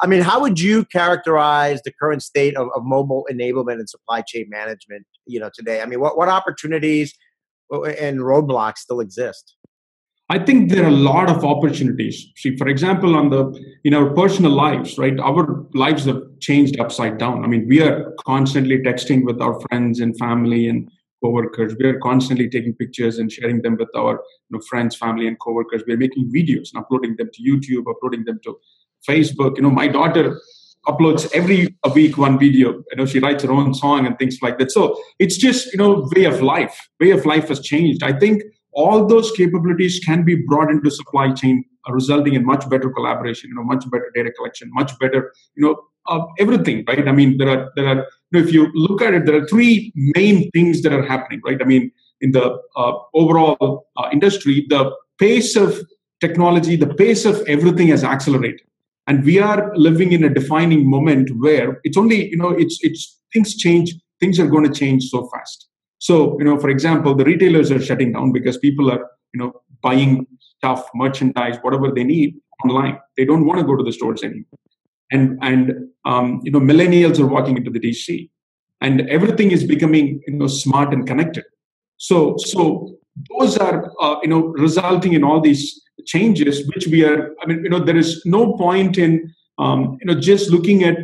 I 0.00 0.06
mean, 0.06 0.20
how 0.20 0.40
would 0.40 0.60
you 0.60 0.84
characterize 0.84 1.80
the 1.82 1.92
current 1.92 2.22
state 2.22 2.56
of, 2.56 2.68
of 2.74 2.84
mobile 2.84 3.26
enablement 3.30 3.74
and 3.74 3.88
supply 3.88 4.22
chain 4.22 4.46
management, 4.48 5.06
you 5.26 5.40
know, 5.40 5.50
today? 5.54 5.80
I 5.80 5.86
mean, 5.86 6.00
what, 6.00 6.16
what 6.16 6.28
opportunities 6.28 7.14
and 7.70 8.18
roadblocks 8.18 8.78
still 8.78 9.00
exist? 9.00 9.56
I 10.28 10.38
think 10.38 10.70
there 10.70 10.84
are 10.84 10.88
a 10.88 10.90
lot 10.90 11.28
of 11.28 11.44
opportunities. 11.44 12.26
See, 12.36 12.56
for 12.56 12.68
example, 12.68 13.16
on 13.16 13.30
the 13.30 13.52
in 13.84 13.92
our 13.92 14.10
personal 14.14 14.52
lives, 14.52 14.96
right? 14.96 15.18
Our 15.20 15.66
lives 15.74 16.04
have 16.06 16.22
changed 16.40 16.80
upside 16.80 17.18
down. 17.18 17.44
I 17.44 17.48
mean, 17.48 17.66
we 17.68 17.82
are 17.82 18.14
constantly 18.24 18.78
texting 18.78 19.24
with 19.24 19.40
our 19.42 19.60
friends 19.60 20.00
and 20.00 20.16
family 20.18 20.68
and 20.68 20.88
coworkers. 21.22 21.74
We 21.78 21.86
are 21.86 21.98
constantly 22.00 22.48
taking 22.48 22.74
pictures 22.74 23.18
and 23.18 23.30
sharing 23.30 23.62
them 23.62 23.76
with 23.76 23.90
our 23.96 24.14
you 24.14 24.56
know, 24.56 24.60
friends, 24.68 24.96
family, 24.96 25.26
and 25.28 25.38
coworkers. 25.38 25.82
We 25.86 25.94
are 25.94 25.98
making 25.98 26.32
videos 26.34 26.70
and 26.72 26.82
uploading 26.82 27.16
them 27.16 27.30
to 27.32 27.42
YouTube, 27.42 27.90
uploading 27.90 28.24
them 28.24 28.40
to 28.44 28.58
Facebook. 29.08 29.56
You 29.56 29.62
know, 29.62 29.70
my 29.70 29.88
daughter 29.88 30.40
uploads 30.86 31.30
every 31.32 31.76
a 31.84 31.90
week 31.90 32.18
one 32.18 32.38
video. 32.38 32.72
You 32.72 32.96
know, 32.96 33.06
she 33.06 33.18
writes 33.18 33.44
her 33.44 33.52
own 33.52 33.74
song 33.74 34.06
and 34.06 34.18
things 34.18 34.38
like 34.42 34.58
that. 34.58 34.72
So 34.72 34.98
it's 35.18 35.36
just 35.36 35.72
you 35.72 35.78
know 35.78 36.08
way 36.14 36.24
of 36.24 36.42
life. 36.42 36.88
Way 37.00 37.10
of 37.10 37.26
life 37.26 37.48
has 37.48 37.60
changed. 37.60 38.02
I 38.02 38.12
think 38.12 38.42
all 38.72 39.06
those 39.06 39.30
capabilities 39.32 40.00
can 40.04 40.24
be 40.24 40.34
brought 40.34 40.70
into 40.70 40.90
supply 40.90 41.32
chain 41.32 41.64
uh, 41.88 41.92
resulting 41.92 42.34
in 42.34 42.44
much 42.44 42.68
better 42.68 42.90
collaboration 42.90 43.50
you 43.50 43.56
know 43.56 43.64
much 43.64 43.84
better 43.90 44.10
data 44.14 44.30
collection 44.32 44.70
much 44.72 44.98
better 44.98 45.32
you 45.54 45.64
know 45.64 45.76
uh, 46.06 46.24
everything 46.38 46.84
right? 46.88 47.06
I 47.06 47.12
mean 47.12 47.38
there 47.38 47.48
are 47.48 47.72
there 47.76 47.86
are 47.86 47.96
you 47.96 48.32
know, 48.32 48.40
if 48.40 48.52
you 48.52 48.70
look 48.74 49.02
at 49.02 49.14
it 49.14 49.26
there 49.26 49.36
are 49.42 49.46
three 49.46 49.92
main 49.94 50.50
things 50.50 50.82
that 50.82 50.92
are 50.92 51.02
happening 51.02 51.40
right? 51.44 51.60
I 51.60 51.64
mean 51.64 51.90
in 52.20 52.32
the 52.32 52.58
uh, 52.76 52.92
overall 53.14 53.86
uh, 53.96 54.08
industry 54.12 54.66
the 54.68 54.94
pace 55.18 55.56
of 55.56 55.80
technology 56.20 56.76
the 56.76 56.94
pace 56.94 57.24
of 57.24 57.40
everything 57.46 57.88
has 57.88 58.04
accelerated. 58.04 58.62
And 59.08 59.24
we 59.24 59.40
are 59.40 59.72
living 59.76 60.12
in 60.12 60.22
a 60.24 60.32
defining 60.32 60.88
moment 60.88 61.30
where 61.36 61.80
it's 61.82 61.96
only 61.96 62.28
you 62.30 62.36
know 62.36 62.50
it's 62.50 62.78
it's 62.82 63.20
things 63.32 63.56
change 63.56 63.94
things 64.20 64.38
are 64.38 64.46
going 64.46 64.64
to 64.64 64.72
change 64.72 65.04
so 65.04 65.28
fast 65.32 65.68
so, 66.02 66.36
you 66.40 66.44
know, 66.44 66.58
for 66.58 66.68
example, 66.68 67.14
the 67.14 67.24
retailers 67.24 67.70
are 67.70 67.80
shutting 67.80 68.10
down 68.10 68.32
because 68.32 68.58
people 68.58 68.90
are, 68.90 69.08
you 69.32 69.38
know, 69.38 69.62
buying 69.82 70.26
stuff, 70.40 70.84
merchandise, 70.96 71.58
whatever 71.62 71.92
they 71.92 72.02
need 72.02 72.40
online. 72.64 72.98
They 73.16 73.24
don't 73.24 73.46
want 73.46 73.60
to 73.60 73.64
go 73.64 73.76
to 73.76 73.84
the 73.84 73.92
stores 73.92 74.24
anymore. 74.24 74.58
And 75.12 75.38
and 75.42 75.90
um, 76.04 76.40
you 76.42 76.50
know, 76.50 76.58
millennials 76.58 77.20
are 77.20 77.26
walking 77.28 77.56
into 77.56 77.70
the 77.70 77.78
DC, 77.78 78.28
and 78.80 79.02
everything 79.02 79.52
is 79.52 79.62
becoming 79.62 80.20
you 80.26 80.34
know 80.34 80.48
smart 80.48 80.92
and 80.92 81.06
connected. 81.06 81.44
So 81.98 82.34
so 82.38 82.96
those 83.30 83.56
are 83.58 83.92
uh, 84.00 84.16
you 84.22 84.28
know 84.28 84.46
resulting 84.66 85.12
in 85.12 85.22
all 85.22 85.40
these 85.40 85.80
changes, 86.04 86.66
which 86.74 86.88
we 86.88 87.04
are. 87.04 87.30
I 87.40 87.46
mean, 87.46 87.62
you 87.62 87.70
know, 87.70 87.78
there 87.78 87.96
is 87.96 88.20
no 88.24 88.54
point 88.54 88.98
in 88.98 89.32
um, 89.58 89.98
you 90.00 90.12
know 90.12 90.20
just 90.20 90.50
looking 90.50 90.82
at 90.82 90.96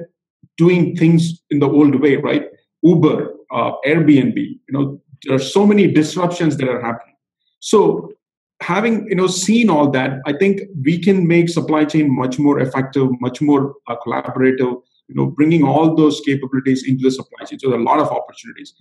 doing 0.57 0.97
things 0.97 1.41
in 1.51 1.61
the 1.61 1.69
old 1.69 2.01
way, 2.01 2.17
right? 2.17 2.47
Uber 2.83 3.35
uh, 3.51 3.73
Airbnb. 3.87 4.37
You 4.37 4.71
know, 4.71 5.01
there 5.25 5.37
are 5.37 5.41
so 5.41 5.67
many 5.67 5.87
disruptions 5.87 6.57
that 6.59 6.69
are 6.69 6.81
happening. 6.81 7.15
So 7.61 8.13
having 8.61 9.07
you 9.09 9.17
know 9.17 9.27
seen 9.27 9.71
all 9.71 9.91
that, 9.91 10.19
I 10.27 10.33
think 10.33 10.63
we 10.83 10.99
can 10.99 11.27
make 11.27 11.49
supply 11.49 11.85
chain 11.85 12.15
much 12.15 12.39
more 12.39 12.61
effective, 12.61 13.09
much 13.21 13.41
more 13.41 13.75
uh, 13.89 13.97
collaborative. 14.07 14.83
You 15.09 15.15
know, 15.15 15.27
bringing 15.27 15.65
all 15.65 15.95
those 15.97 16.21
capabilities 16.21 16.87
into 16.87 17.05
the 17.05 17.11
supply 17.11 17.45
chain. 17.47 17.59
So 17.59 17.71
there 17.71 17.79
are 17.79 17.81
a 17.81 17.85
lot 17.85 17.99
of 17.99 18.09
opportunities. 18.09 18.75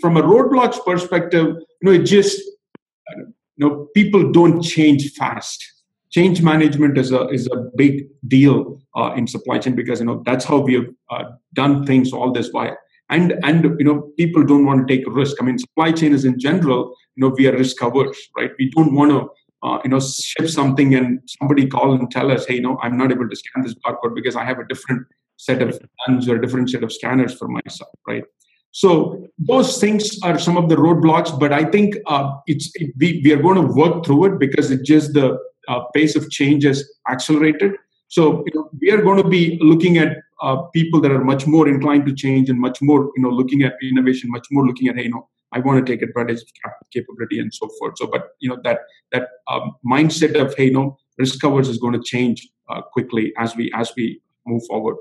From 0.00 0.16
a 0.16 0.22
roadblocks 0.22 0.84
perspective, 0.84 1.46
you 1.46 1.82
know, 1.82 1.92
it 1.92 2.04
just 2.04 2.40
you 3.16 3.34
know 3.58 3.88
people 3.94 4.32
don't 4.32 4.62
change 4.62 5.12
fast 5.12 5.64
change 6.10 6.42
management 6.42 6.98
is 6.98 7.12
a 7.12 7.28
is 7.28 7.46
a 7.52 7.56
big 7.76 8.08
deal 8.26 8.80
uh, 8.96 9.12
in 9.16 9.26
supply 9.26 9.58
chain 9.58 9.74
because 9.74 10.00
you 10.00 10.06
know 10.06 10.22
that's 10.26 10.44
how 10.44 10.58
we 10.58 10.74
have 10.74 10.86
uh, 11.10 11.24
done 11.54 11.86
things 11.86 12.12
all 12.12 12.32
this 12.32 12.48
while 12.52 12.76
and 13.10 13.34
and 13.42 13.64
you 13.78 13.84
know 13.84 14.10
people 14.16 14.44
don't 14.44 14.64
want 14.64 14.86
to 14.86 14.94
take 14.94 15.06
a 15.06 15.10
risk 15.10 15.36
i 15.40 15.44
mean 15.44 15.58
supply 15.58 15.90
chain 15.92 16.12
is 16.12 16.24
in 16.24 16.38
general 16.38 16.94
you 17.14 17.20
know 17.22 17.34
we 17.36 17.46
are 17.48 17.56
risk 17.56 17.82
averse 17.82 18.20
right 18.36 18.52
we 18.58 18.70
don't 18.70 18.94
want 18.94 19.10
to 19.10 19.28
uh, 19.62 19.78
you 19.84 19.90
know 19.90 20.00
ship 20.00 20.48
something 20.48 20.94
and 20.94 21.20
somebody 21.26 21.66
call 21.66 21.92
and 21.92 22.10
tell 22.10 22.30
us, 22.30 22.46
hey, 22.46 22.60
no, 22.60 22.78
I'm 22.82 22.96
not 22.96 23.12
able 23.12 23.28
to 23.28 23.36
scan 23.36 23.62
this 23.62 23.74
barcode 23.74 24.14
because 24.14 24.36
I 24.36 24.44
have 24.44 24.58
a 24.58 24.66
different 24.66 25.06
set 25.36 25.62
of 25.62 25.78
guns 26.06 26.28
or 26.28 26.36
a 26.36 26.40
different 26.40 26.70
set 26.70 26.82
of 26.82 26.92
scanners 26.92 27.34
for 27.34 27.48
myself, 27.48 27.90
right? 28.06 28.24
So 28.72 29.26
those 29.38 29.78
things 29.78 30.18
are 30.22 30.38
some 30.38 30.56
of 30.56 30.68
the 30.68 30.76
roadblocks, 30.76 31.38
but 31.38 31.52
I 31.52 31.64
think 31.64 31.96
uh, 32.06 32.32
it's 32.46 32.70
it, 32.76 32.92
we, 32.98 33.20
we 33.24 33.32
are 33.32 33.42
going 33.42 33.56
to 33.56 33.72
work 33.72 34.04
through 34.04 34.26
it 34.26 34.38
because 34.38 34.70
it 34.70 34.84
just 34.84 35.12
the 35.12 35.38
uh, 35.68 35.80
pace 35.94 36.14
of 36.14 36.30
change 36.30 36.64
has 36.64 36.88
accelerated. 37.10 37.72
So 38.08 38.44
you 38.46 38.52
know, 38.54 38.70
we 38.80 38.90
are 38.90 39.02
going 39.02 39.22
to 39.22 39.28
be 39.28 39.58
looking 39.60 39.98
at 39.98 40.16
uh, 40.42 40.56
people 40.74 41.00
that 41.00 41.10
are 41.10 41.24
much 41.24 41.46
more 41.46 41.68
inclined 41.68 42.06
to 42.06 42.14
change 42.14 42.48
and 42.48 42.58
much 42.58 42.80
more 42.80 43.10
you 43.16 43.22
know 43.22 43.30
looking 43.30 43.62
at 43.62 43.74
innovation, 43.82 44.30
much 44.30 44.46
more 44.50 44.66
looking 44.66 44.88
at 44.88 44.96
hey, 44.96 45.04
you 45.04 45.10
know, 45.10 45.28
I 45.52 45.60
want 45.60 45.84
to 45.84 45.92
take 45.92 46.02
advantage 46.02 46.40
of 46.64 46.72
capability 46.92 47.40
and 47.40 47.52
so 47.52 47.68
forth. 47.78 47.94
So, 47.98 48.06
but 48.06 48.30
you 48.40 48.48
know 48.48 48.58
that 48.64 48.80
that 49.12 49.28
um, 49.48 49.76
mindset 49.84 50.40
of 50.40 50.54
hey, 50.56 50.66
you 50.66 50.72
know, 50.72 50.96
risk 51.18 51.40
covers 51.40 51.68
is 51.68 51.78
going 51.78 51.94
to 51.94 52.02
change 52.02 52.48
uh, 52.68 52.82
quickly 52.82 53.32
as 53.38 53.56
we 53.56 53.70
as 53.74 53.92
we 53.96 54.20
move 54.46 54.62
forward. 54.68 54.96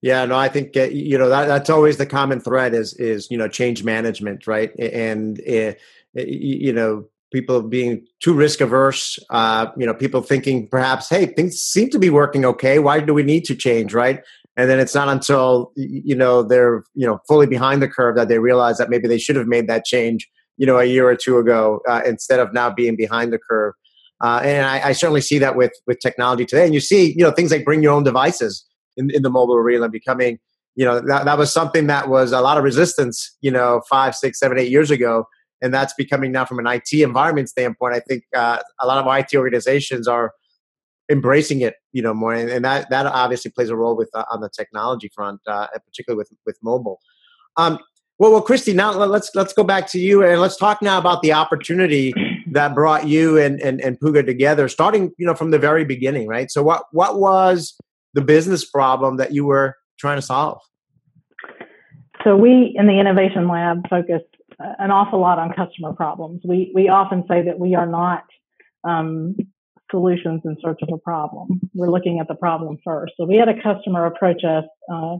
Yeah, 0.00 0.24
no, 0.26 0.36
I 0.36 0.48
think 0.48 0.76
uh, 0.76 0.84
you 0.84 1.18
know 1.18 1.28
that, 1.28 1.46
that's 1.46 1.70
always 1.70 1.96
the 1.96 2.06
common 2.06 2.40
thread 2.40 2.72
is 2.74 2.94
is 2.94 3.30
you 3.30 3.38
know 3.38 3.48
change 3.48 3.82
management, 3.82 4.46
right? 4.46 4.72
And 4.78 5.40
uh, 5.40 5.74
you 6.14 6.72
know 6.72 7.06
people 7.32 7.62
being 7.62 8.06
too 8.22 8.34
risk 8.34 8.60
averse, 8.60 9.18
uh, 9.30 9.66
you 9.76 9.86
know 9.86 9.94
people 9.94 10.22
thinking 10.22 10.68
perhaps, 10.68 11.08
hey, 11.08 11.26
things 11.26 11.56
seem 11.56 11.90
to 11.90 11.98
be 11.98 12.10
working 12.10 12.44
okay. 12.44 12.78
Why 12.78 13.00
do 13.00 13.14
we 13.14 13.22
need 13.22 13.44
to 13.46 13.54
change, 13.54 13.94
right? 13.94 14.20
And 14.56 14.68
then 14.68 14.80
it's 14.80 14.94
not 14.94 15.08
until 15.08 15.72
you 15.76 16.16
know 16.16 16.42
they're 16.42 16.84
you 16.94 17.06
know 17.06 17.18
fully 17.28 17.46
behind 17.46 17.82
the 17.82 17.88
curve 17.88 18.16
that 18.16 18.28
they 18.28 18.38
realize 18.38 18.78
that 18.78 18.90
maybe 18.90 19.08
they 19.08 19.18
should 19.18 19.36
have 19.36 19.46
made 19.46 19.68
that 19.68 19.84
change, 19.84 20.28
you 20.56 20.66
know, 20.66 20.78
a 20.78 20.84
year 20.84 21.08
or 21.08 21.16
two 21.16 21.38
ago 21.38 21.80
uh, 21.88 22.02
instead 22.04 22.40
of 22.40 22.52
now 22.52 22.70
being 22.70 22.96
behind 22.96 23.32
the 23.32 23.38
curve. 23.38 23.74
Uh, 24.20 24.40
and 24.42 24.66
I, 24.66 24.88
I 24.88 24.92
certainly 24.92 25.20
see 25.20 25.38
that 25.38 25.56
with 25.56 25.72
with 25.86 26.00
technology 26.00 26.44
today. 26.44 26.64
And 26.64 26.74
you 26.74 26.80
see, 26.80 27.12
you 27.16 27.22
know, 27.24 27.30
things 27.30 27.50
like 27.50 27.64
bring 27.64 27.82
your 27.82 27.92
own 27.92 28.02
devices 28.02 28.64
in, 28.96 29.10
in 29.14 29.22
the 29.22 29.30
mobile 29.30 29.54
arena 29.54 29.88
becoming 29.88 30.38
you 30.78 30.84
know 30.84 31.00
that, 31.00 31.24
that 31.24 31.36
was 31.36 31.52
something 31.52 31.88
that 31.88 32.08
was 32.08 32.32
a 32.32 32.40
lot 32.40 32.56
of 32.56 32.62
resistance 32.62 33.36
you 33.40 33.50
know 33.50 33.82
five 33.90 34.14
six 34.14 34.38
seven 34.38 34.58
eight 34.58 34.70
years 34.70 34.90
ago 34.90 35.26
and 35.62 35.72
that's 35.72 35.94
becoming 35.94 36.32
now 36.32 36.44
from 36.44 36.58
an 36.58 36.66
it 36.66 37.02
environment 37.02 37.48
standpoint 37.48 37.94
i 37.94 38.00
think 38.00 38.24
uh, 38.34 38.58
a 38.80 38.86
lot 38.86 38.98
of 38.98 39.06
it 39.06 39.36
organizations 39.36 40.08
are 40.08 40.32
embracing 41.10 41.60
it 41.60 41.74
you 41.92 42.02
know 42.02 42.14
more 42.14 42.34
and, 42.34 42.50
and 42.50 42.64
that 42.64 42.88
that 42.90 43.06
obviously 43.06 43.50
plays 43.50 43.70
a 43.70 43.76
role 43.76 43.96
with 43.96 44.10
uh, 44.14 44.24
on 44.30 44.40
the 44.40 44.50
technology 44.50 45.10
front 45.14 45.40
uh, 45.46 45.66
particularly 45.86 46.18
with 46.18 46.30
with 46.46 46.58
mobile 46.62 47.00
um, 47.56 47.78
well 48.18 48.30
well 48.30 48.42
christy 48.42 48.72
now 48.72 48.92
let's 48.92 49.30
let's 49.34 49.52
go 49.52 49.64
back 49.64 49.86
to 49.86 49.98
you 49.98 50.22
and 50.22 50.40
let's 50.40 50.56
talk 50.56 50.82
now 50.82 50.98
about 50.98 51.22
the 51.22 51.32
opportunity 51.32 52.12
that 52.50 52.74
brought 52.74 53.06
you 53.06 53.38
and, 53.38 53.60
and 53.60 53.80
and 53.80 53.98
puga 54.00 54.24
together 54.24 54.68
starting 54.68 55.12
you 55.18 55.26
know 55.26 55.34
from 55.34 55.50
the 55.50 55.58
very 55.58 55.84
beginning 55.84 56.26
right 56.26 56.50
so 56.50 56.62
what 56.62 56.84
what 56.92 57.18
was 57.18 57.76
the 58.14 58.20
business 58.20 58.64
problem 58.64 59.16
that 59.16 59.32
you 59.32 59.44
were 59.44 59.76
trying 59.98 60.16
to 60.16 60.22
solve? 60.22 60.60
So 62.24 62.36
we 62.36 62.74
in 62.76 62.86
the 62.86 62.98
innovation 62.98 63.48
lab 63.48 63.88
focus 63.88 64.22
an 64.58 64.90
awful 64.90 65.20
lot 65.20 65.38
on 65.38 65.52
customer 65.52 65.92
problems. 65.92 66.42
We 66.44 66.72
we 66.74 66.88
often 66.88 67.24
say 67.28 67.42
that 67.42 67.58
we 67.58 67.74
are 67.74 67.86
not 67.86 68.24
um, 68.84 69.36
solutions 69.90 70.42
in 70.44 70.56
search 70.62 70.80
of 70.82 70.88
a 70.92 70.98
problem. 70.98 71.60
We're 71.74 71.90
looking 71.90 72.20
at 72.20 72.28
the 72.28 72.34
problem 72.34 72.78
first. 72.84 73.14
So 73.16 73.24
we 73.24 73.36
had 73.36 73.48
a 73.48 73.62
customer 73.62 74.06
approach 74.06 74.42
us 74.44 74.64
uh, 74.92 75.16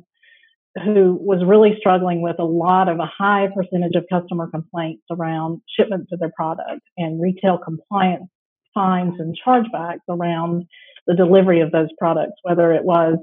who 0.84 1.18
was 1.20 1.42
really 1.44 1.76
struggling 1.78 2.20
with 2.20 2.36
a 2.38 2.44
lot 2.44 2.88
of 2.88 2.98
a 2.98 3.06
high 3.06 3.48
percentage 3.54 3.94
of 3.94 4.04
customer 4.10 4.48
complaints 4.48 5.02
around 5.10 5.60
shipments 5.76 6.12
of 6.12 6.20
their 6.20 6.32
product 6.34 6.82
and 6.96 7.20
retail 7.20 7.58
compliance 7.58 8.28
fines 8.74 9.14
and 9.18 9.36
chargebacks 9.44 10.00
around 10.08 10.66
the 11.06 11.14
delivery 11.14 11.60
of 11.60 11.72
those 11.72 11.88
products, 11.98 12.34
whether 12.42 12.72
it 12.72 12.84
was 12.84 13.16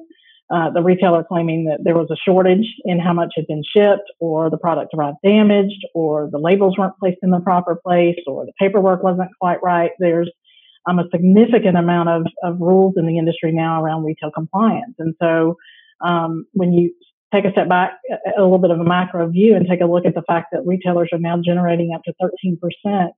uh, 0.53 0.69
the 0.69 0.81
retailer 0.81 1.23
claiming 1.23 1.65
that 1.65 1.79
there 1.83 1.95
was 1.95 2.09
a 2.11 2.15
shortage 2.15 2.67
in 2.85 2.99
how 2.99 3.13
much 3.13 3.33
had 3.35 3.47
been 3.47 3.63
shipped, 3.75 4.11
or 4.19 4.49
the 4.49 4.57
product 4.57 4.93
arrived 4.93 5.17
damaged, 5.23 5.85
or 5.95 6.29
the 6.31 6.37
labels 6.37 6.77
weren't 6.77 6.97
placed 6.99 7.17
in 7.23 7.31
the 7.31 7.39
proper 7.39 7.75
place, 7.83 8.17
or 8.27 8.45
the 8.45 8.53
paperwork 8.59 9.01
wasn't 9.01 9.29
quite 9.39 9.61
right. 9.63 9.91
There's 9.97 10.29
um, 10.87 10.99
a 10.99 11.05
significant 11.11 11.77
amount 11.77 12.09
of, 12.09 12.27
of 12.43 12.61
rules 12.61 12.93
in 12.95 13.07
the 13.07 13.17
industry 13.17 13.51
now 13.51 13.81
around 13.81 14.03
retail 14.03 14.29
compliance. 14.29 14.93
And 14.99 15.15
so 15.19 15.57
um, 16.01 16.45
when 16.53 16.73
you 16.73 16.93
take 17.33 17.45
a 17.45 17.51
step 17.51 17.67
back, 17.67 17.93
a 18.37 18.41
little 18.41 18.59
bit 18.59 18.69
of 18.69 18.79
a 18.79 18.83
macro 18.83 19.27
view, 19.27 19.55
and 19.55 19.67
take 19.67 19.81
a 19.81 19.85
look 19.85 20.05
at 20.05 20.13
the 20.13 20.21
fact 20.27 20.47
that 20.51 20.65
retailers 20.65 21.09
are 21.11 21.19
now 21.19 21.41
generating 21.43 21.93
up 21.95 22.03
to 22.03 22.13
13%, 22.85 23.09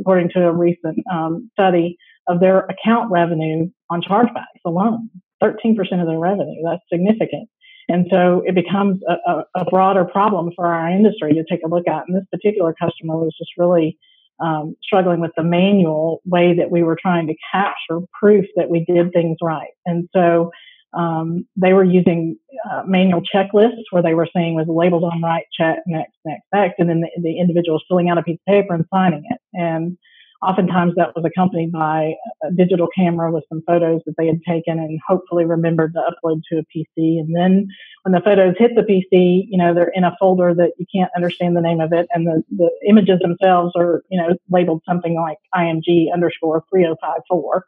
according 0.00 0.30
to 0.30 0.46
a 0.46 0.52
recent 0.52 0.98
um, 1.12 1.50
study, 1.54 1.98
of 2.28 2.38
their 2.38 2.60
account 2.66 3.10
revenue 3.10 3.68
on 3.90 4.00
chargebacks 4.00 4.62
alone. 4.64 5.10
13% 5.42 5.78
of 6.00 6.06
their 6.06 6.18
revenue. 6.18 6.62
That's 6.64 6.82
significant. 6.92 7.48
And 7.88 8.06
so 8.10 8.42
it 8.46 8.54
becomes 8.54 9.00
a, 9.08 9.30
a, 9.30 9.44
a, 9.62 9.64
broader 9.64 10.04
problem 10.04 10.52
for 10.54 10.66
our 10.66 10.90
industry 10.90 11.32
to 11.32 11.44
take 11.48 11.60
a 11.64 11.68
look 11.68 11.88
at. 11.88 12.04
And 12.06 12.16
this 12.16 12.26
particular 12.30 12.74
customer 12.78 13.16
was 13.16 13.34
just 13.38 13.52
really 13.56 13.96
um, 14.40 14.76
struggling 14.82 15.20
with 15.20 15.30
the 15.36 15.42
manual 15.42 16.20
way 16.26 16.54
that 16.54 16.70
we 16.70 16.82
were 16.82 16.98
trying 17.00 17.26
to 17.28 17.34
capture 17.50 18.06
proof 18.20 18.44
that 18.56 18.68
we 18.68 18.84
did 18.84 19.12
things 19.12 19.38
right. 19.42 19.70
And 19.86 20.06
so 20.14 20.50
um, 20.92 21.46
they 21.56 21.72
were 21.72 21.84
using 21.84 22.36
uh, 22.70 22.82
manual 22.86 23.22
checklists 23.22 23.84
where 23.90 24.02
they 24.02 24.14
were 24.14 24.28
saying 24.34 24.54
was 24.54 24.66
labeled 24.68 25.04
on 25.04 25.22
right, 25.22 25.44
check, 25.58 25.78
next, 25.86 26.14
next, 26.24 26.44
next, 26.52 26.74
and 26.78 26.88
then 26.88 27.00
the, 27.00 27.10
the 27.22 27.38
individual 27.38 27.80
filling 27.88 28.10
out 28.10 28.18
a 28.18 28.22
piece 28.22 28.38
of 28.46 28.52
paper 28.52 28.74
and 28.74 28.84
signing 28.92 29.22
it. 29.28 29.38
And 29.54 29.98
Oftentimes 30.40 30.94
that 30.96 31.16
was 31.16 31.24
accompanied 31.24 31.72
by 31.72 32.14
a 32.44 32.52
digital 32.52 32.86
camera 32.94 33.32
with 33.32 33.44
some 33.48 33.62
photos 33.66 34.02
that 34.06 34.14
they 34.16 34.26
had 34.26 34.40
taken 34.46 34.78
and 34.78 35.00
hopefully 35.06 35.44
remembered 35.44 35.94
to 35.94 36.00
upload 36.00 36.42
to 36.50 36.58
a 36.58 36.62
PC. 36.62 37.18
And 37.18 37.34
then 37.34 37.66
when 38.04 38.12
the 38.12 38.20
photos 38.20 38.54
hit 38.56 38.72
the 38.76 38.82
PC, 38.82 39.46
you 39.48 39.58
know, 39.58 39.74
they're 39.74 39.92
in 39.94 40.04
a 40.04 40.16
folder 40.20 40.54
that 40.54 40.72
you 40.78 40.86
can't 40.94 41.10
understand 41.16 41.56
the 41.56 41.60
name 41.60 41.80
of 41.80 41.92
it. 41.92 42.06
And 42.14 42.26
the, 42.26 42.44
the 42.56 42.70
images 42.88 43.18
themselves 43.20 43.72
are, 43.76 44.04
you 44.10 44.20
know, 44.20 44.36
labeled 44.48 44.82
something 44.86 45.16
like 45.16 45.38
IMG 45.54 46.12
underscore 46.12 46.64
3054. 46.70 47.64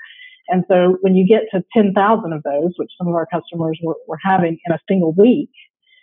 And 0.49 0.65
so 0.69 0.99
when 1.01 1.15
you 1.15 1.27
get 1.27 1.43
to 1.53 1.65
10,000 1.73 2.33
of 2.33 2.43
those, 2.43 2.73
which 2.77 2.91
some 2.99 3.09
of 3.09 3.15
our 3.15 3.27
customers 3.27 3.79
were, 3.83 3.97
were 4.07 4.19
having 4.23 4.59
in 4.67 4.73
a 4.73 4.81
single 4.89 5.13
week, 5.13 5.51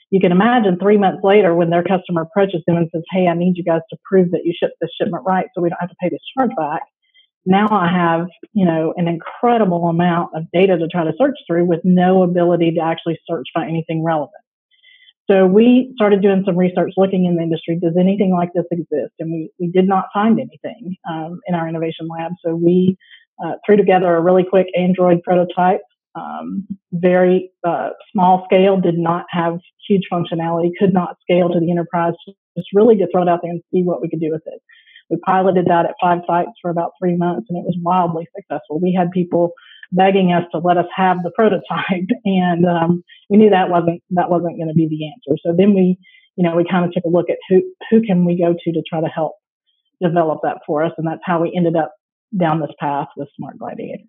you 0.10 0.20
can 0.20 0.32
imagine 0.32 0.78
three 0.80 0.98
months 0.98 1.22
later 1.24 1.54
when 1.54 1.70
their 1.70 1.84
customer 1.84 2.22
approaches 2.22 2.62
them 2.66 2.78
and 2.78 2.90
says, 2.94 3.04
Hey, 3.12 3.28
I 3.28 3.34
need 3.34 3.58
you 3.58 3.64
guys 3.64 3.82
to 3.90 3.98
prove 4.10 4.32
that 4.32 4.42
you 4.46 4.54
shipped 4.58 4.76
this 4.80 4.90
shipment 5.00 5.24
right 5.26 5.48
so 5.54 5.62
we 5.62 5.70
don't 5.70 5.82
have 5.82 5.90
to 5.90 5.96
pay 6.02 6.10
this 6.10 6.22
charge 6.38 6.52
back. 6.58 6.84
Now 7.46 7.68
I 7.72 7.90
have, 7.90 8.28
you 8.54 8.66
know, 8.66 8.94
an 8.98 9.08
incredible 9.08 9.88
amount 9.88 10.32
of 10.36 10.44
data 10.52 10.78
to 10.78 10.88
try 10.88 11.04
to 11.04 11.14
search 11.18 11.38
through 11.48 11.66
with 11.66 11.80
no 11.84 12.24
ability 12.24 12.72
to 12.74 12.82
actually 12.82 13.20
search 13.30 13.48
for 13.54 13.64
anything 13.64 14.04
relevant. 14.04 14.34
So 15.30 15.46
we 15.46 15.92
started 15.96 16.22
doing 16.22 16.44
some 16.46 16.58
research 16.58 16.94
looking 16.96 17.26
in 17.26 17.36
the 17.36 17.44
industry. 17.44 17.78
Does 17.82 17.96
anything 18.00 18.32
like 18.32 18.50
this 18.54 18.66
exist? 18.72 19.14
And 19.20 19.32
we, 19.32 19.50
we 19.60 19.68
did 19.68 19.88
not 19.88 20.06
find 20.14 20.40
anything 20.40 20.96
um, 21.10 21.42
in 21.48 21.56
our 21.56 21.68
innovation 21.68 22.08
lab. 22.08 22.32
So 22.46 22.56
we 22.56 22.98
uh, 23.44 23.54
threw 23.66 23.76
together 23.76 24.16
a 24.16 24.22
really 24.22 24.46
quick 24.50 24.68
Android 24.78 25.22
prototype 25.24 25.82
um, 26.18 26.68
very 26.92 27.52
uh, 27.66 27.90
small 28.12 28.46
scale, 28.46 28.80
did 28.80 28.98
not 28.98 29.26
have 29.30 29.60
huge 29.88 30.04
functionality, 30.12 30.72
could 30.80 30.94
not 30.94 31.18
scale 31.22 31.50
to 31.50 31.60
the 31.60 31.72
enterprise, 31.72 32.14
just 32.58 32.70
really 32.74 32.98
to 32.98 33.08
throw 33.12 33.22
it 33.22 33.30
out 33.30 33.40
there 33.44 33.52
and 33.52 33.62
see 33.72 33.84
what 33.84 34.02
we 34.02 34.10
could 34.10 34.20
do 34.20 34.32
with 34.32 34.42
it. 34.46 34.62
We 35.10 35.18
piloted 35.18 35.66
that 35.68 35.86
at 35.86 35.96
five 36.02 36.20
sites 36.28 36.52
for 36.62 36.70
about 36.70 36.92
three 37.00 37.16
months 37.16 37.48
and 37.50 37.58
it 37.58 37.66
was 37.66 37.78
wildly 37.82 38.28
successful. 38.36 38.80
We 38.80 38.94
had 38.94 39.12
people 39.12 39.54
begging 39.92 40.34
us 40.34 40.44
to 40.52 40.58
let 40.58 40.78
us 40.78 40.88
have 40.94 41.24
the 41.24 41.32
prototype 41.32 42.10
and 42.26 42.66
um, 42.66 43.04
we 43.30 43.38
knew 43.38 43.50
that 43.50 43.70
wasn't 43.70 44.02
that 44.12 44.30
wasn't 44.30 44.58
going 44.58 44.68
to 44.68 44.74
be 44.74 44.88
the 44.88 45.08
answer. 45.08 45.40
So 45.46 45.56
then 45.58 45.74
we, 45.74 45.98
you 46.36 46.44
know, 46.44 46.56
we 46.56 46.66
kind 46.70 46.84
of 46.86 46.92
took 46.92 47.06
a 47.06 47.10
look 47.10 47.30
at 47.30 47.38
who 47.48 47.62
who 47.90 48.02
can 48.02 48.26
we 48.26 48.38
go 48.38 48.54
to 48.54 48.72
to 48.74 48.84
try 48.90 49.00
to 49.00 49.08
help 49.08 49.34
develop 50.02 50.40
that 50.44 50.58
for 50.66 50.84
us 50.84 50.92
and 50.98 51.08
that's 51.08 51.22
how 51.24 51.42
we 51.42 51.54
ended 51.56 51.78
up 51.78 51.94
down 52.38 52.60
this 52.60 52.76
path 52.80 53.08
with 53.16 53.30
Smart 53.38 53.58
Gladiator. 53.58 54.04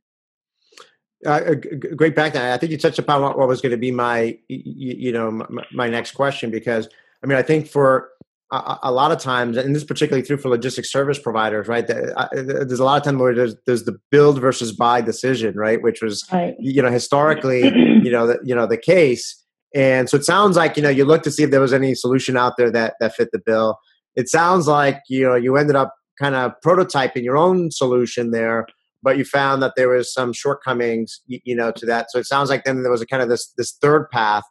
Uh, 1.27 1.31
uh 1.31 1.55
great 1.97 2.15
background. 2.15 2.53
I 2.53 2.57
think 2.59 2.71
you 2.71 2.79
touched 2.79 2.99
upon 2.99 3.23
what, 3.23 3.39
what 3.39 3.49
was 3.49 3.61
going 3.61 3.73
to 3.73 3.79
be 3.79 3.91
my, 3.91 4.39
you, 4.49 4.95
you 4.99 5.13
know, 5.13 5.31
my, 5.31 5.65
my, 5.73 5.89
next 5.89 6.13
question 6.13 6.51
because 6.51 6.89
I 7.23 7.27
mean 7.27 7.37
I 7.37 7.43
think 7.43 7.67
for 7.67 8.11
a, 8.51 8.79
a, 8.85 8.93
lot 8.93 9.13
of 9.13 9.19
times, 9.19 9.57
and 9.57 9.75
this 9.75 9.83
is 9.83 9.87
particularly 9.89 10.27
true 10.27 10.37
for 10.37 10.49
logistics 10.49 10.91
service 10.91 11.19
providers, 11.19 11.69
right? 11.69 11.89
Uh, 11.89 12.13
uh, 12.17 12.29
there's 12.33 12.81
a 12.81 12.85
lot 12.85 12.97
of 12.97 13.03
time 13.03 13.19
where 13.19 13.35
there's 13.35 13.55
there's 13.67 13.85
the 13.85 13.99
build 14.11 14.41
versus 14.41 14.73
buy 14.73 15.01
decision, 15.01 15.55
right? 15.57 15.83
Which 15.83 16.01
was 16.01 16.27
right. 16.33 16.57
you 16.59 16.81
know 16.81 16.91
historically, 16.91 17.65
you 18.03 18.11
know, 18.11 18.27
the, 18.27 18.39
you 18.43 18.55
know 18.55 18.67
the 18.67 18.79
case. 18.79 19.35
And 19.75 20.09
so 20.09 20.17
it 20.17 20.25
sounds 20.25 20.57
like 20.57 20.77
you 20.77 20.83
know 20.83 20.89
you 20.89 21.05
looked 21.05 21.25
to 21.25 21.31
see 21.31 21.43
if 21.43 21.51
there 21.51 21.61
was 21.61 21.75
any 21.75 21.95
solution 21.95 22.37
out 22.37 22.57
there 22.57 22.71
that 22.71 22.95
that 23.01 23.15
fit 23.15 23.31
the 23.33 23.41
bill. 23.45 23.79
It 24.17 24.29
sounds 24.29 24.67
like 24.67 25.03
you 25.09 25.25
know 25.25 25.35
you 25.35 25.57
ended 25.57 25.77
up 25.77 25.95
kind 26.19 26.35
of 26.35 26.53
prototyping 26.65 27.23
your 27.23 27.37
own 27.37 27.71
solution 27.71 28.31
there 28.31 28.67
but 29.03 29.17
you 29.17 29.25
found 29.25 29.63
that 29.63 29.75
there 29.77 29.89
was 29.89 30.13
some 30.13 30.33
shortcomings, 30.33 31.21
you, 31.27 31.41
you, 31.45 31.55
know, 31.55 31.71
to 31.73 31.87
that. 31.87 32.11
So 32.11 32.19
it 32.19 32.27
sounds 32.27 32.51
like 32.51 32.65
then 32.65 32.83
there 32.83 32.93
was 32.93 33.03
a 33.03 33.07
kind 33.07 33.23
of 33.23 33.29
this 33.29 33.53
this 33.57 33.73
third 33.73 34.11
path, 34.11 34.45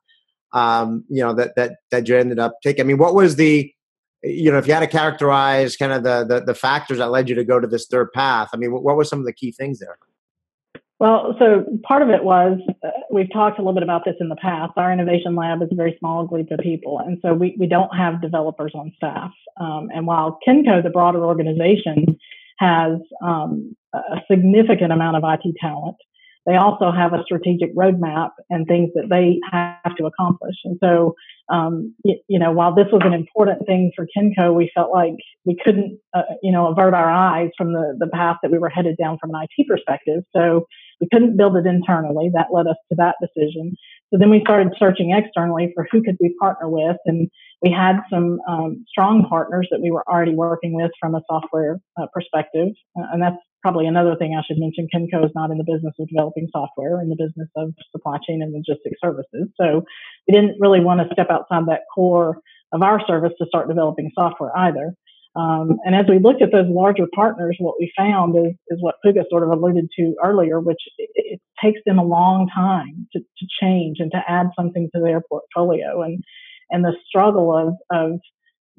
um, 0.54 1.04
you 1.10 1.22
know, 1.22 1.34
that 1.34 1.56
that 1.56 1.78
that 1.92 2.08
you 2.08 2.18
ended 2.18 2.40
up 2.40 2.56
taking. 2.64 2.82
I 2.82 2.88
mean, 2.88 2.98
what 2.98 3.16
was 3.16 3.36
the 3.36 3.72
you 4.24 4.52
know, 4.52 4.58
if 4.58 4.68
you 4.68 4.74
had 4.74 4.80
to 4.80 4.88
characterize 4.88 5.78
kind 5.78 5.94
of 5.94 6.04
the, 6.04 6.26
the, 6.26 6.42
the 6.42 6.56
factors 6.56 6.98
that 6.98 7.12
led 7.12 7.30
you 7.30 7.36
to 7.36 7.44
go 7.44 7.60
to 7.60 7.68
this 7.68 7.86
third 7.86 8.12
path, 8.14 8.50
I 8.54 8.58
mean, 8.58 8.72
what 8.72 8.96
were 8.96 9.04
some 9.04 9.20
of 9.20 9.26
the 9.26 9.34
key 9.34 9.52
things 9.52 9.80
there? 9.80 9.98
Well, 11.00 11.36
so 11.38 11.64
part 11.84 12.02
of 12.02 12.10
it 12.10 12.24
was 12.24 12.60
uh, 12.84 12.90
we've 13.12 13.32
talked 13.32 13.60
a 13.60 13.62
little 13.62 13.76
bit 13.76 13.84
about 13.84 14.04
this 14.04 14.16
in 14.20 14.30
the 14.30 14.36
past. 14.36 14.74
Our 14.78 14.92
innovation 14.92 15.36
lab 15.36 15.62
is 15.62 15.70
a 15.72 15.76
very 15.76 15.96
small 16.00 16.26
group 16.26 16.50
of 16.50 16.60
people, 16.60 16.98
and 17.00 17.20
so 17.22 17.36
we, 17.36 17.56
we 17.60 17.68
don't 17.68 17.96
have 17.96 18.20
developers 18.20 18.72
on 18.74 18.92
staff. 18.96 19.32
Um, 19.58 19.90
and 19.94 20.08
while 20.08 20.40
Kenco, 20.48 20.82
the 20.82 20.90
broader 20.90 21.24
organization, 21.24 22.18
has 22.60 23.00
um, 23.24 23.76
a 23.94 24.22
significant 24.30 24.92
amount 24.92 25.18
of 25.18 25.24
IT 25.26 25.56
talent, 25.60 25.98
they 26.48 26.56
also 26.56 26.92
have 26.92 27.12
a 27.12 27.24
strategic 27.26 27.76
roadmap 27.76 28.30
and 28.50 28.66
things 28.66 28.90
that 28.96 29.10
they 29.10 29.38
have 29.52 29.96
to 29.98 30.06
accomplish. 30.06 30.56
And 30.64 30.78
so, 30.82 31.14
um, 31.50 31.94
you, 32.06 32.18
you, 32.30 32.40
know, 32.40 32.54
while 32.54 32.74
this 32.74 32.88
was 32.90 33.02
an 33.04 33.14
important 33.14 33.68
thing 33.68 33.92
for 33.94 34.08
Kenco, 34.18 34.56
we 34.56 34.72
felt 34.74 34.92
like 34.92 35.16
we 35.44 35.58
couldn't, 35.62 36.00
uh, 36.14 36.22
you 36.42 36.54
know, 36.54 36.68
avert 36.68 36.94
our 36.94 37.10
eyes 37.12 37.50
from 37.58 37.74
the, 37.74 37.98
the 38.00 38.08
path 38.08 38.38
that 38.42 38.52
we 38.52 38.60
were 38.60 38.70
headed 38.70 38.96
down 38.98 39.18
from 39.20 39.32
an 39.36 39.42
IT 39.44 39.68
perspective. 39.68 40.24
So 40.34 40.68
we 41.02 41.10
couldn't 41.12 41.36
build 41.36 41.58
it 41.58 41.66
internally. 41.66 42.32
That 42.34 42.48
led 42.54 42.68
us 42.68 42.78
to 42.90 42.96
that 42.98 43.16
decision. 43.22 43.76
So 44.12 44.18
then 44.20 44.30
we 44.30 44.42
started 44.42 44.74
searching 44.80 45.12
externally 45.12 45.72
for 45.76 45.88
who 45.92 46.02
could 46.02 46.18
we 46.22 46.36
partner 46.40 46.70
with. 46.70 46.98
And 47.06 47.30
we 47.62 47.72
had 47.72 47.98
some 48.10 48.40
um, 48.48 48.86
strong 48.88 49.26
partners 49.28 49.68
that 49.72 49.82
we 49.82 49.92
were 49.92 50.04
already 50.08 50.34
working 50.34 50.74
with 50.74 50.92
from 51.00 51.16
a 51.16 51.22
software 51.30 51.80
uh, 52.00 52.08
perspective. 52.14 52.70
Uh, 52.98 53.08
and 53.12 53.22
that's 53.22 53.38
probably 53.62 53.86
another 53.86 54.16
thing 54.16 54.36
I 54.38 54.44
should 54.48 54.60
mention. 54.60 54.88
Kenco 54.94 55.26
is 55.26 55.32
not 55.36 55.52
in 55.52 55.58
the 55.58 55.64
business 55.64 55.94
of 56.00 56.08
developing 56.08 56.48
software, 56.52 57.02
in 57.02 57.10
the 57.10 57.18
business 57.18 57.50
of 57.58 57.74
supply 57.92 58.18
chain 58.26 58.42
and 58.42 58.54
logistics 58.54 59.00
services. 59.04 59.50
So 59.60 59.84
we 60.28 60.34
didn't 60.34 60.56
really 60.60 60.80
want 60.80 61.02
to 61.02 61.14
step 61.14 61.28
outside 61.30 61.66
that 61.68 61.82
core 61.94 62.38
of 62.72 62.82
our 62.82 63.06
service 63.06 63.34
to 63.40 63.46
start 63.48 63.68
developing 63.68 64.12
software 64.14 64.56
either. 64.58 64.94
Um, 65.38 65.78
and 65.86 65.94
as 65.94 66.06
we 66.10 66.18
looked 66.18 66.42
at 66.42 66.52
those 66.52 66.68
larger 66.68 67.06
partners, 67.14 67.58
what 67.60 67.76
we 67.80 67.94
found 67.96 68.36
is, 68.36 68.54
is 68.70 68.82
what 68.82 68.96
Puga 69.06 69.24
sort 69.30 69.44
of 69.44 69.50
alluded 69.50 69.88
to 70.00 70.16
earlier, 70.24 70.60
which 70.60 70.82
it, 70.98 71.10
it 71.14 71.42
takes 71.64 71.80
them 71.86 72.00
a 72.00 72.04
long 72.04 72.50
time 72.54 73.08
to, 73.14 73.20
to 73.20 73.48
change 73.62 73.98
and 74.00 74.12
to 74.12 74.24
add 74.28 74.48
something 74.58 74.90
to 74.96 75.02
their 75.02 75.22
portfolio. 75.22 76.02
And, 76.02 76.24
and 76.72 76.84
the 76.84 76.94
struggle 77.08 77.56
of, 77.56 77.76
of 77.92 78.20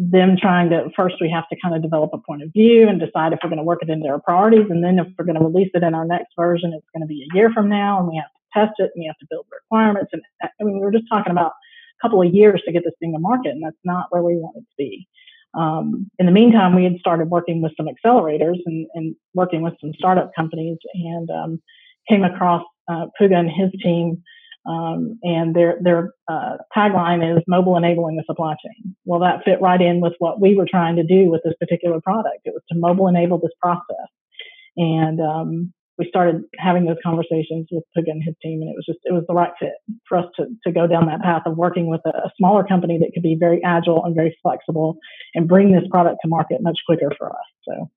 them 0.00 0.36
trying 0.40 0.70
to 0.70 0.88
first 0.96 1.16
we 1.20 1.30
have 1.30 1.48
to 1.48 1.56
kind 1.62 1.76
of 1.76 1.82
develop 1.82 2.10
a 2.12 2.18
point 2.18 2.42
of 2.42 2.52
view 2.52 2.88
and 2.88 3.00
decide 3.00 3.32
if 3.32 3.38
we're 3.42 3.50
going 3.50 3.58
to 3.58 3.64
work 3.64 3.82
it 3.82 3.90
into 3.90 4.08
our 4.08 4.20
priorities. 4.20 4.66
And 4.68 4.82
then 4.82 4.98
if 4.98 5.06
we're 5.16 5.26
going 5.26 5.38
to 5.38 5.44
release 5.44 5.70
it 5.74 5.84
in 5.84 5.94
our 5.94 6.04
next 6.04 6.34
version 6.36 6.72
it's 6.72 6.86
going 6.92 7.02
to 7.02 7.06
be 7.06 7.22
a 7.22 7.36
year 7.36 7.50
from 7.52 7.68
now 7.68 8.00
and 8.00 8.08
we 8.08 8.16
have 8.16 8.26
to 8.26 8.66
test 8.66 8.78
it 8.78 8.90
and 8.94 9.02
we 9.02 9.06
have 9.06 9.18
to 9.18 9.26
build 9.30 9.46
requirements. 9.52 10.10
And 10.12 10.22
i 10.42 10.64
mean 10.64 10.74
we 10.74 10.84
were 10.84 10.92
just 10.92 11.08
talking 11.08 11.32
about 11.32 11.52
a 11.52 12.02
couple 12.02 12.22
of 12.22 12.34
years 12.34 12.62
to 12.64 12.72
get 12.72 12.82
this 12.84 12.94
thing 12.98 13.12
to 13.12 13.18
market 13.18 13.50
and 13.50 13.62
that's 13.62 13.76
not 13.84 14.06
where 14.10 14.22
we 14.22 14.36
want 14.36 14.56
it 14.56 14.60
to 14.60 14.76
be 14.76 15.06
um, 15.54 16.10
in 16.18 16.26
the 16.26 16.32
meantime 16.32 16.74
we 16.74 16.84
had 16.84 16.98
started 16.98 17.30
working 17.30 17.62
with 17.62 17.72
some 17.76 17.86
accelerators 17.86 18.58
and, 18.66 18.86
and 18.94 19.16
working 19.34 19.62
with 19.62 19.74
some 19.80 19.92
startup 19.96 20.30
companies 20.36 20.78
and 20.94 21.30
um, 21.30 21.62
came 22.08 22.24
across 22.24 22.62
uh, 22.88 23.06
puga 23.20 23.36
and 23.36 23.50
his 23.50 23.70
team 23.82 24.22
um, 24.68 25.18
and 25.22 25.54
their 25.56 25.78
their 25.80 26.12
uh, 26.28 26.58
tagline 26.76 27.36
is 27.36 27.42
"Mobile 27.46 27.76
enabling 27.76 28.16
the 28.16 28.24
supply 28.26 28.54
chain." 28.62 28.94
Well, 29.06 29.20
that 29.20 29.42
fit 29.44 29.62
right 29.62 29.80
in 29.80 30.00
with 30.00 30.12
what 30.18 30.40
we 30.40 30.56
were 30.56 30.66
trying 30.70 30.96
to 30.96 31.02
do 31.02 31.30
with 31.30 31.42
this 31.42 31.54
particular 31.58 32.00
product. 32.00 32.40
It 32.44 32.52
was 32.52 32.62
to 32.70 32.78
mobile 32.78 33.08
enable 33.08 33.38
this 33.38 33.52
process, 33.62 34.08
and 34.76 35.20
um, 35.20 35.72
we 35.98 36.06
started 36.08 36.44
having 36.58 36.86
those 36.86 36.96
conversations 37.02 37.66
with 37.70 37.82
Puga 37.96 38.10
and 38.10 38.22
his 38.22 38.34
team, 38.40 38.62
and 38.62 38.70
it 38.70 38.76
was 38.76 38.86
just 38.86 39.00
it 39.04 39.12
was 39.12 39.24
the 39.26 39.34
right 39.34 39.50
fit 39.58 39.72
for 40.08 40.18
us 40.18 40.26
to 40.36 40.46
to 40.64 40.72
go 40.72 40.86
down 40.86 41.06
that 41.06 41.22
path 41.22 41.42
of 41.44 41.56
working 41.56 41.88
with 41.88 42.00
a, 42.06 42.10
a 42.10 42.32
smaller 42.36 42.64
company 42.64 42.98
that 42.98 43.10
could 43.12 43.22
be 43.22 43.36
very 43.38 43.62
agile 43.64 44.04
and 44.04 44.14
very 44.14 44.36
flexible 44.42 44.98
and 45.34 45.48
bring 45.48 45.72
this 45.72 45.84
product 45.90 46.18
to 46.22 46.28
market 46.28 46.62
much 46.62 46.78
quicker 46.86 47.10
for 47.18 47.30
us. 47.30 47.46
So. 47.64 47.90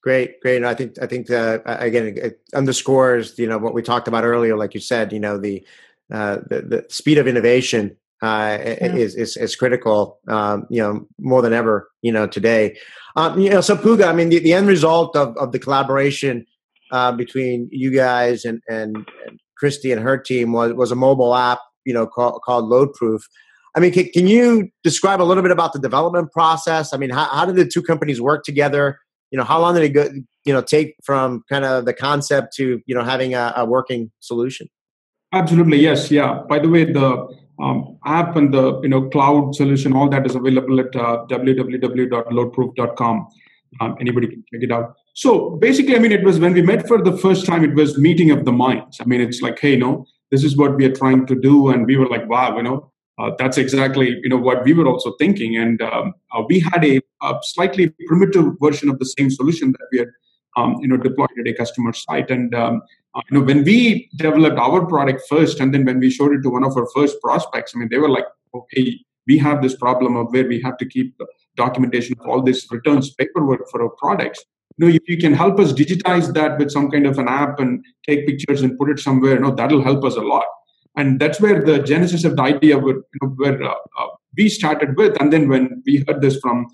Great, 0.00 0.40
great. 0.40 0.56
And 0.56 0.66
I 0.66 0.74
think 0.74 0.94
I 1.02 1.06
think 1.06 1.28
uh, 1.30 1.58
again 1.66 2.14
it 2.16 2.40
underscores 2.54 3.36
you 3.38 3.48
know 3.48 3.58
what 3.58 3.74
we 3.74 3.82
talked 3.82 4.06
about 4.06 4.24
earlier. 4.24 4.56
Like 4.56 4.72
you 4.72 4.80
said, 4.80 5.12
you 5.12 5.20
know 5.20 5.36
the 5.36 5.66
uh, 6.12 6.38
the, 6.48 6.62
the 6.62 6.86
speed 6.88 7.18
of 7.18 7.26
innovation 7.26 7.96
uh, 8.22 8.58
yeah. 8.60 8.94
is, 8.94 9.14
is, 9.14 9.36
is 9.36 9.54
critical, 9.54 10.18
um, 10.26 10.66
you 10.70 10.82
know, 10.82 11.06
more 11.20 11.42
than 11.42 11.52
ever, 11.52 11.90
you 12.02 12.10
know, 12.10 12.26
today. 12.26 12.76
Um, 13.14 13.38
you 13.38 13.50
know, 13.50 13.60
so 13.60 13.76
Puga, 13.76 14.08
I 14.08 14.12
mean, 14.12 14.28
the, 14.28 14.38
the 14.38 14.54
end 14.54 14.68
result 14.68 15.14
of, 15.16 15.36
of 15.36 15.52
the 15.52 15.58
collaboration 15.58 16.46
uh, 16.92 17.12
between 17.12 17.68
you 17.70 17.90
guys 17.90 18.44
and, 18.44 18.60
and, 18.68 18.96
and 19.26 19.40
Christy 19.56 19.92
and 19.92 20.02
her 20.02 20.18
team 20.18 20.52
was, 20.52 20.72
was 20.72 20.90
a 20.90 20.96
mobile 20.96 21.34
app, 21.34 21.60
you 21.84 21.92
know, 21.92 22.06
called, 22.06 22.40
called 22.42 22.64
LoadProof. 22.64 23.20
I 23.76 23.80
mean, 23.80 23.92
can, 23.92 24.08
can 24.10 24.26
you 24.26 24.70
describe 24.82 25.20
a 25.20 25.24
little 25.24 25.42
bit 25.42 25.52
about 25.52 25.72
the 25.72 25.78
development 25.78 26.32
process? 26.32 26.92
I 26.92 26.96
mean, 26.96 27.10
how, 27.10 27.26
how 27.26 27.44
did 27.44 27.56
the 27.56 27.66
two 27.66 27.82
companies 27.82 28.20
work 28.20 28.44
together? 28.44 28.98
You 29.30 29.38
know, 29.38 29.44
how 29.44 29.60
long 29.60 29.74
did 29.74 29.84
it 29.84 29.90
go, 29.90 30.08
you 30.44 30.52
know, 30.52 30.62
take 30.62 30.96
from 31.04 31.44
kind 31.48 31.64
of 31.64 31.84
the 31.84 31.92
concept 31.92 32.54
to, 32.56 32.80
you 32.86 32.94
know, 32.94 33.04
having 33.04 33.34
a, 33.34 33.52
a 33.56 33.66
working 33.66 34.10
solution? 34.20 34.68
Absolutely, 35.32 35.78
yes, 35.78 36.10
yeah. 36.10 36.40
By 36.48 36.58
the 36.58 36.70
way, 36.70 36.84
the 36.84 37.28
um, 37.60 37.98
app 38.06 38.36
and 38.36 38.54
the 38.54 38.80
you 38.80 38.88
know 38.88 39.10
cloud 39.10 39.54
solution, 39.54 39.92
all 39.92 40.08
that 40.08 40.24
is 40.24 40.34
available 40.34 40.80
at 40.80 40.96
uh, 40.96 41.26
www.loadproof.com. 41.28 43.28
Um, 43.80 43.96
anybody 44.00 44.28
can 44.28 44.42
check 44.50 44.62
it 44.62 44.72
out. 44.72 44.94
So 45.18 45.50
basically, 45.60 45.96
I 45.96 45.98
mean, 45.98 46.12
it 46.12 46.22
was 46.22 46.38
when 46.38 46.52
we 46.52 46.62
met 46.62 46.86
for 46.86 47.02
the 47.02 47.16
first 47.18 47.44
time, 47.44 47.64
it 47.64 47.74
was 47.74 47.98
meeting 47.98 48.30
of 48.30 48.44
the 48.44 48.52
minds. 48.52 48.98
I 49.00 49.04
mean, 49.04 49.20
it's 49.20 49.42
like, 49.42 49.58
hey, 49.58 49.74
no, 49.74 50.06
this 50.30 50.44
is 50.44 50.56
what 50.56 50.76
we 50.76 50.84
are 50.84 50.94
trying 50.94 51.26
to 51.26 51.34
do, 51.34 51.70
and 51.70 51.86
we 51.86 51.96
were 51.96 52.06
like, 52.06 52.28
wow, 52.28 52.56
you 52.56 52.62
know, 52.62 52.92
uh, 53.18 53.32
that's 53.36 53.58
exactly 53.58 54.16
you 54.22 54.28
know 54.28 54.36
what 54.36 54.62
we 54.62 54.72
were 54.72 54.86
also 54.86 55.14
thinking, 55.18 55.56
and 55.56 55.82
um, 55.82 56.14
uh, 56.32 56.44
we 56.48 56.60
had 56.60 56.84
a, 56.84 57.00
a, 57.20 57.34
slightly 57.42 57.92
primitive 58.06 58.52
version 58.62 58.88
of 58.88 59.00
the 59.00 59.06
same 59.06 59.28
solution 59.28 59.72
that 59.72 59.88
we 59.90 59.98
had 59.98 60.08
um, 60.56 60.76
you 60.82 60.86
know 60.86 60.96
deployed 60.96 61.40
at 61.40 61.48
a 61.48 61.52
customer 61.52 61.92
site, 61.92 62.30
and 62.30 62.54
um, 62.54 62.80
uh, 63.16 63.20
you 63.28 63.38
know, 63.38 63.44
when 63.44 63.64
we 63.64 64.08
developed 64.18 64.56
our 64.56 64.86
product 64.86 65.22
first, 65.28 65.58
and 65.58 65.74
then 65.74 65.84
when 65.84 65.98
we 65.98 66.10
showed 66.10 66.32
it 66.32 66.42
to 66.44 66.50
one 66.50 66.62
of 66.62 66.76
our 66.76 66.86
first 66.94 67.20
prospects, 67.20 67.72
I 67.74 67.80
mean, 67.80 67.88
they 67.90 67.98
were 67.98 68.08
like, 68.18 68.26
"Okay, 68.54 69.00
we 69.26 69.36
have 69.38 69.62
this 69.62 69.74
problem 69.74 70.14
of 70.14 70.28
where 70.30 70.46
we 70.46 70.60
have 70.60 70.78
to 70.78 70.86
keep 70.86 71.12
documentation 71.56 72.14
of 72.20 72.26
all 72.28 72.40
this 72.40 72.70
returns 72.70 73.12
paperwork 73.14 73.68
for 73.72 73.82
our 73.82 73.90
products. 73.98 74.44
Know, 74.78 74.88
if 74.88 75.02
you 75.08 75.18
can 75.18 75.34
help 75.34 75.58
us 75.58 75.72
digitize 75.72 76.32
that 76.34 76.58
with 76.58 76.70
some 76.70 76.90
kind 76.90 77.06
of 77.06 77.18
an 77.18 77.28
app 77.28 77.58
and 77.58 77.84
take 78.06 78.26
pictures 78.26 78.62
and 78.62 78.78
put 78.78 78.90
it 78.90 79.00
somewhere, 79.00 79.34
you 79.34 79.40
know, 79.40 79.54
that'll 79.54 79.82
help 79.82 80.04
us 80.04 80.16
a 80.16 80.20
lot." 80.20 80.46
And 80.96 81.20
that's 81.20 81.40
where 81.40 81.64
the 81.64 81.80
genesis 81.80 82.24
of 82.24 82.36
the 82.36 82.42
idea 82.42 82.78
were, 82.78 82.94
you 82.94 83.18
know, 83.22 83.28
where 83.36 83.62
uh, 83.62 83.74
uh, 83.98 84.06
we 84.36 84.48
started 84.48 84.96
with. 84.96 85.20
And 85.20 85.32
then 85.32 85.48
when 85.48 85.82
we 85.86 86.04
heard 86.06 86.20
this 86.20 86.38
from 86.40 86.68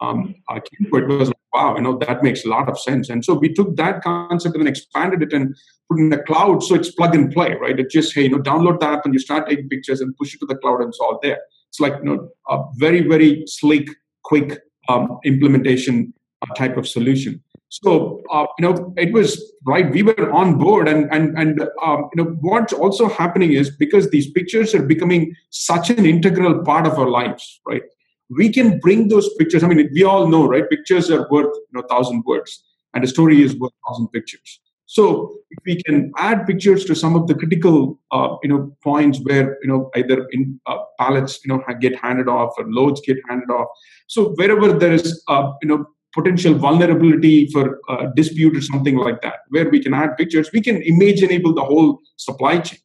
um, 0.00 0.34
uh, 0.48 0.60
it 0.72 1.08
was 1.08 1.28
like, 1.28 1.36
wow, 1.52 1.76
you 1.76 1.82
know, 1.82 1.98
that 1.98 2.22
makes 2.22 2.44
a 2.44 2.48
lot 2.48 2.68
of 2.68 2.78
sense. 2.78 3.08
And 3.08 3.24
so 3.24 3.34
we 3.34 3.52
took 3.52 3.76
that 3.76 4.02
concept 4.02 4.56
and 4.56 4.68
expanded 4.68 5.22
it 5.22 5.32
and 5.32 5.54
put 5.88 5.98
it 5.98 6.02
in 6.02 6.10
the 6.10 6.18
cloud. 6.18 6.62
So 6.62 6.74
it's 6.74 6.90
plug 6.90 7.14
and 7.14 7.32
play, 7.32 7.54
right? 7.60 7.78
It 7.78 7.90
just, 7.90 8.14
hey, 8.14 8.24
you 8.24 8.30
know, 8.30 8.38
download 8.38 8.80
the 8.80 8.86
app 8.86 9.04
and 9.04 9.14
you 9.14 9.20
start 9.20 9.48
taking 9.48 9.68
pictures 9.68 10.00
and 10.00 10.16
push 10.16 10.34
it 10.34 10.38
to 10.40 10.46
the 10.46 10.56
cloud 10.56 10.80
and 10.80 10.88
it's 10.88 10.98
all 11.00 11.18
there. 11.22 11.40
It's 11.68 11.80
like, 11.80 11.94
you 12.02 12.04
know, 12.04 12.28
a 12.48 12.62
very, 12.76 13.06
very 13.06 13.44
sleek, 13.46 13.90
quick 14.24 14.58
um, 14.88 15.18
implementation 15.24 16.12
uh, 16.42 16.54
type 16.54 16.76
of 16.76 16.86
solution. 16.86 17.42
So 17.68 18.22
uh, 18.30 18.46
you 18.58 18.62
know, 18.68 18.94
it 18.96 19.12
was 19.12 19.52
right. 19.66 19.90
We 19.90 20.02
were 20.02 20.30
on 20.32 20.56
board, 20.58 20.88
and 20.88 21.12
and 21.12 21.36
and 21.36 21.60
um, 21.82 22.08
you 22.14 22.22
know 22.22 22.36
what's 22.40 22.72
also 22.72 23.08
happening 23.08 23.52
is 23.52 23.70
because 23.70 24.08
these 24.10 24.30
pictures 24.30 24.74
are 24.74 24.82
becoming 24.82 25.34
such 25.50 25.90
an 25.90 26.06
integral 26.06 26.62
part 26.64 26.86
of 26.86 26.98
our 26.98 27.10
lives, 27.10 27.60
right? 27.66 27.82
we 28.30 28.52
can 28.52 28.78
bring 28.78 29.08
those 29.08 29.32
pictures. 29.34 29.62
I 29.62 29.68
mean, 29.68 29.88
we 29.92 30.04
all 30.04 30.28
know, 30.28 30.46
right? 30.46 30.68
Pictures 30.68 31.10
are 31.10 31.28
worth 31.30 31.54
you 31.54 31.72
know 31.72 31.82
thousand 31.88 32.24
words, 32.26 32.64
and 32.94 33.04
a 33.04 33.06
story 33.06 33.42
is 33.42 33.56
worth 33.56 33.72
thousand 33.86 34.08
pictures. 34.08 34.60
So 34.88 35.38
if 35.50 35.58
we 35.66 35.82
can 35.82 36.12
add 36.16 36.46
pictures 36.46 36.84
to 36.84 36.94
some 36.94 37.16
of 37.16 37.26
the 37.26 37.34
critical, 37.34 37.98
uh, 38.12 38.36
you 38.42 38.48
know, 38.48 38.76
points 38.82 39.18
where 39.22 39.58
you 39.62 39.68
know 39.68 39.90
either 39.96 40.26
in 40.32 40.60
uh, 40.66 40.78
pallets, 40.98 41.40
you 41.44 41.52
know, 41.52 41.62
get 41.80 41.96
handed 41.96 42.28
off 42.28 42.54
or 42.58 42.64
loads 42.68 43.00
get 43.04 43.18
handed 43.28 43.50
off. 43.50 43.68
So 44.06 44.30
wherever 44.36 44.72
there 44.72 44.92
is, 44.92 45.22
uh, 45.28 45.52
you 45.62 45.68
know, 45.68 45.86
potential 46.16 46.54
vulnerability 46.54 47.46
for 47.52 47.80
uh, 47.88 48.06
dispute 48.16 48.56
or 48.56 48.62
something 48.62 48.96
like 48.96 49.20
that, 49.22 49.40
where 49.50 49.68
we 49.68 49.80
can 49.80 49.94
add 49.94 50.16
pictures, 50.16 50.50
we 50.52 50.60
can 50.60 50.82
image 50.82 51.22
enable 51.22 51.54
the 51.54 51.66
whole 51.70 52.00
supply 52.16 52.58
chain. 52.58 52.80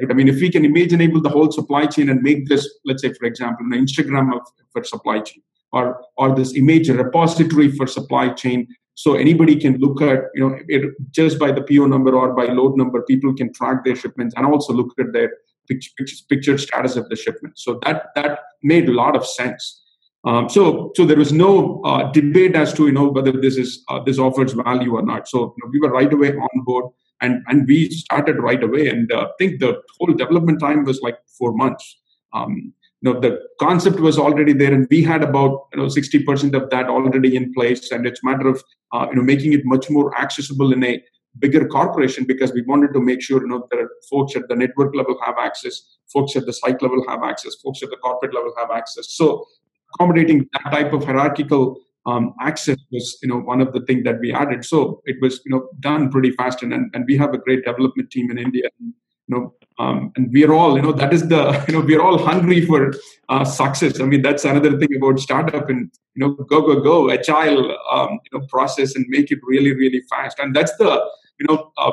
Right? 0.00 0.10
I 0.10 0.14
mean, 0.14 0.28
if 0.28 0.40
we 0.40 0.50
can 0.50 0.64
image 0.64 0.92
enable 0.92 1.20
the 1.20 1.34
whole 1.36 1.50
supply 1.50 1.86
chain 1.86 2.08
and 2.08 2.22
make 2.22 2.48
this, 2.48 2.66
let's 2.84 3.02
say, 3.02 3.12
for 3.12 3.26
example, 3.26 3.66
an 3.70 3.86
Instagram 3.86 4.34
of, 4.34 4.42
for 4.72 4.84
supply 4.84 5.20
chain, 5.20 5.42
or 5.72 6.00
or 6.16 6.34
this 6.34 6.54
image 6.56 6.88
repository 6.88 7.70
for 7.70 7.86
supply 7.86 8.28
chain, 8.42 8.66
so 8.94 9.14
anybody 9.14 9.54
can 9.54 9.76
look 9.78 10.00
at, 10.02 10.20
you 10.34 10.42
know, 10.42 10.58
it, 10.66 10.82
just 11.10 11.38
by 11.38 11.52
the 11.52 11.62
PO 11.62 11.86
number 11.86 12.16
or 12.16 12.32
by 12.34 12.46
load 12.46 12.76
number, 12.76 13.02
people 13.02 13.34
can 13.34 13.52
track 13.52 13.84
their 13.84 13.94
shipments 13.94 14.34
and 14.36 14.46
also 14.46 14.72
look 14.72 14.92
at 14.98 15.12
their 15.12 15.30
picture, 15.68 15.92
picture 16.28 16.58
status 16.58 16.96
of 16.96 17.08
the 17.08 17.16
shipment. 17.16 17.58
So 17.58 17.78
that 17.84 18.06
that 18.16 18.40
made 18.62 18.88
a 18.88 18.92
lot 18.92 19.14
of 19.14 19.24
sense. 19.26 19.84
Um, 20.24 20.48
so, 20.48 20.92
so 20.96 21.04
there 21.06 21.16
was 21.16 21.32
no 21.32 21.80
uh, 21.84 22.10
debate 22.10 22.56
as 22.56 22.72
to 22.74 22.86
you 22.86 22.92
know 22.92 23.08
whether 23.08 23.32
this 23.32 23.56
is 23.56 23.84
uh, 23.88 24.00
this 24.02 24.18
offers 24.18 24.52
value 24.52 24.96
or 24.96 25.02
not. 25.02 25.28
So 25.28 25.54
you 25.56 25.64
know, 25.64 25.70
we 25.70 25.80
were 25.80 25.90
right 25.90 26.12
away 26.12 26.34
on 26.34 26.64
board 26.64 26.86
and 27.20 27.42
and 27.46 27.66
we 27.66 27.90
started 27.90 28.38
right 28.38 28.62
away. 28.62 28.88
And 28.88 29.10
uh, 29.12 29.28
i 29.28 29.30
think 29.38 29.60
the 29.60 29.80
whole 29.98 30.14
development 30.14 30.60
time 30.60 30.84
was 30.84 31.00
like 31.00 31.18
four 31.38 31.52
months. 31.52 32.00
Um, 32.32 32.72
you 33.00 33.12
know 33.12 33.20
the 33.20 33.40
concept 33.60 34.00
was 34.00 34.18
already 34.18 34.52
there 34.52 34.74
and 34.74 34.88
we 34.90 35.02
had 35.02 35.22
about 35.22 35.68
you 35.72 35.78
know 35.78 35.86
60% 35.86 36.54
of 36.54 36.68
that 36.70 36.88
already 36.88 37.36
in 37.36 37.52
place. 37.54 37.90
And 37.92 38.06
it's 38.06 38.20
a 38.22 38.26
matter 38.26 38.48
of 38.48 38.62
uh, 38.92 39.06
you 39.10 39.16
know 39.16 39.22
making 39.22 39.52
it 39.52 39.64
much 39.64 39.88
more 39.88 40.18
accessible 40.18 40.72
in 40.72 40.82
a 40.84 41.02
bigger 41.38 41.68
corporation 41.68 42.24
because 42.24 42.52
we 42.52 42.62
wanted 42.62 42.92
to 42.92 43.00
make 43.00 43.22
sure 43.22 43.40
you 43.40 43.48
know 43.48 43.66
that 43.70 43.88
folks 44.10 44.34
at 44.34 44.48
the 44.48 44.56
network 44.56 44.94
level 44.96 45.16
have 45.24 45.36
access 45.38 45.98
folks 46.12 46.34
at 46.36 46.46
the 46.46 46.52
site 46.52 46.80
level 46.82 47.04
have 47.06 47.22
access 47.22 47.54
folks 47.62 47.82
at 47.82 47.90
the 47.90 47.96
corporate 47.98 48.34
level 48.34 48.52
have 48.58 48.70
access. 48.70 49.14
So 49.14 49.46
accommodating 49.94 50.48
that 50.52 50.70
type 50.70 50.92
of 50.92 51.04
hierarchical 51.04 51.76
um, 52.06 52.34
access 52.40 52.78
was 52.90 53.18
you 53.22 53.28
know 53.28 53.38
one 53.38 53.60
of 53.60 53.72
the 53.72 53.80
things 53.82 54.04
that 54.04 54.18
we 54.20 54.32
added 54.32 54.64
so 54.64 55.02
it 55.04 55.16
was 55.20 55.40
you 55.44 55.52
know 55.52 55.68
done 55.80 56.10
pretty 56.10 56.30
fast 56.32 56.62
and, 56.62 56.72
and 56.72 57.04
we 57.06 57.16
have 57.16 57.34
a 57.34 57.38
great 57.38 57.64
development 57.64 58.10
team 58.10 58.30
in 58.30 58.38
india 58.38 58.68
you 58.80 58.92
know 59.28 59.54
um, 59.78 60.12
and 60.16 60.32
we're 60.32 60.52
all 60.52 60.76
you 60.76 60.82
know 60.82 60.92
that 60.92 61.12
is 61.12 61.28
the 61.28 61.64
you 61.68 61.74
know 61.74 61.80
we're 61.80 62.00
all 62.00 62.18
hungry 62.18 62.64
for 62.64 62.92
uh, 63.28 63.44
success 63.44 64.00
i 64.00 64.04
mean 64.04 64.22
that's 64.22 64.44
another 64.44 64.78
thing 64.78 64.88
about 64.96 65.18
startup 65.18 65.68
and 65.68 65.90
you 66.14 66.26
know 66.26 66.32
go 66.34 66.60
go 66.62 66.80
go 66.80 67.10
agile 67.10 67.76
um, 67.92 68.18
you 68.24 68.38
know 68.38 68.46
process 68.46 68.94
and 68.96 69.04
make 69.08 69.30
it 69.30 69.38
really 69.42 69.74
really 69.74 70.02
fast 70.08 70.38
and 70.38 70.54
that's 70.56 70.74
the 70.76 70.90
you 71.38 71.46
know 71.48 71.70
uh, 71.76 71.92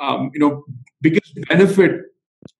um, 0.00 0.30
you 0.34 0.40
know 0.40 0.64
biggest 1.00 1.34
benefit 1.48 2.02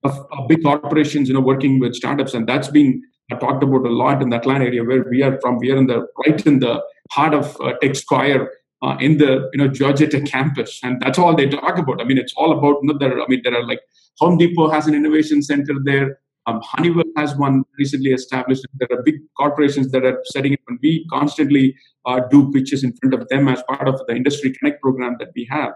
of, 0.03 0.27
of, 0.33 0.49
big 0.49 0.63
corporations 0.63 1.29
you 1.29 1.35
know 1.35 1.41
working 1.41 1.79
with 1.79 1.95
startups 1.95 2.35
and 2.35 2.49
that's 2.49 2.69
been 2.69 3.03
talked 3.37 3.63
about 3.63 3.85
a 3.85 3.91
lot 3.91 4.23
in 4.23 4.31
the 4.31 4.37
Atlanta 4.37 4.65
area 4.65 4.85
where 4.85 5.05
we 5.11 5.23
are 5.23 5.39
from. 5.41 5.59
We 5.59 5.71
are 5.71 5.77
in 5.77 5.87
the 5.87 6.07
right 6.27 6.47
in 6.47 6.61
the 6.61 6.83
heart 7.11 7.35
of 7.35 7.57
uh, 7.61 7.75
Tech 7.83 7.97
Square 7.97 8.51
uh, 8.83 8.97
in 9.01 9.19
the 9.19 9.49
you 9.53 9.59
know 9.59 9.69
Georgia 9.69 10.07
Tech 10.07 10.25
campus, 10.27 10.81
and 10.83 11.01
that's 11.01 11.19
all 11.19 11.35
they 11.35 11.49
talk 11.49 11.79
about. 11.79 12.01
I 12.01 12.05
mean, 12.05 12.19
it's 12.19 12.33
all 12.37 12.53
about 12.53 12.79
you 12.83 12.93
know, 12.93 12.99
there. 12.99 13.21
I 13.21 13.27
mean, 13.29 13.41
there 13.45 13.55
are 13.55 13.67
like 13.67 13.81
Home 14.21 14.39
Depot 14.39 14.71
has 14.71 14.87
an 14.87 14.95
innovation 14.95 15.43
center 15.43 15.75
there. 15.85 16.19
Um, 16.47 16.63
Honeywell 16.65 17.05
has 17.17 17.37
one 17.37 17.65
recently 17.79 18.13
established. 18.13 18.65
There 18.75 18.89
are 18.91 19.03
big 19.03 19.17
corporations 19.37 19.91
that 19.93 20.05
are 20.05 20.19
setting 20.33 20.55
up, 20.55 20.61
and 20.69 20.79
we 20.83 21.07
constantly 21.11 21.77
uh, 22.07 22.21
do 22.31 22.51
pitches 22.53 22.85
in 22.85 22.97
front 22.97 23.15
of 23.15 23.29
them 23.29 23.49
as 23.49 23.63
part 23.69 23.87
of 23.87 24.01
the 24.07 24.15
Industry 24.15 24.53
Connect 24.53 24.81
program 24.81 25.17
that 25.19 25.29
we 25.37 25.47
have. 25.51 25.73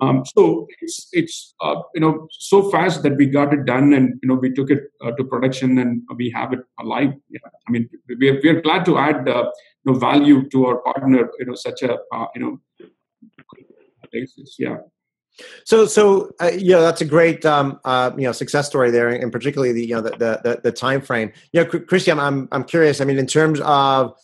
Um, 0.00 0.24
so 0.24 0.66
it's 0.80 1.08
it's 1.12 1.54
uh, 1.60 1.76
you 1.94 2.00
know 2.00 2.26
so 2.30 2.70
fast 2.70 3.02
that 3.02 3.16
we 3.16 3.26
got 3.26 3.52
it 3.52 3.64
done 3.64 3.92
and 3.92 4.18
you 4.22 4.28
know 4.28 4.34
we 4.34 4.52
took 4.52 4.70
it 4.70 4.84
uh, 5.04 5.12
to 5.12 5.24
production 5.24 5.78
and 5.78 6.02
we 6.16 6.30
have 6.30 6.52
it 6.52 6.60
alive. 6.78 7.12
Yeah. 7.28 7.40
I 7.68 7.70
mean 7.70 7.88
we 8.18 8.28
are, 8.30 8.40
we 8.42 8.48
are 8.48 8.60
glad 8.60 8.84
to 8.86 8.98
add 8.98 9.28
uh, 9.28 9.50
you 9.84 9.92
know 9.92 9.98
value 9.98 10.48
to 10.48 10.66
our 10.66 10.78
partner. 10.78 11.30
You 11.38 11.46
know 11.46 11.54
such 11.54 11.82
a 11.82 11.98
uh, 12.12 12.26
you 12.34 12.40
know 12.42 12.60
basis. 14.10 14.56
Yeah. 14.58 14.78
So, 15.64 15.86
so 15.86 16.32
uh, 16.40 16.50
you 16.52 16.72
know 16.72 16.82
that's 16.82 17.00
a 17.00 17.04
great 17.04 17.46
um, 17.46 17.80
uh, 17.84 18.10
you 18.16 18.24
know 18.24 18.32
success 18.32 18.66
story 18.66 18.90
there, 18.90 19.08
and 19.08 19.32
particularly 19.32 19.72
the 19.72 19.86
you 19.86 19.94
know 19.94 20.02
the 20.02 20.10
the, 20.10 20.60
the 20.62 20.72
time 20.72 21.00
frame. 21.00 21.32
You 21.52 21.64
know, 21.64 21.80
Christy, 21.80 22.10
I'm, 22.10 22.20
I'm 22.20 22.48
I'm 22.52 22.64
curious. 22.64 23.00
I 23.00 23.04
mean, 23.04 23.18
in 23.18 23.26
terms 23.26 23.60
of 23.60 24.18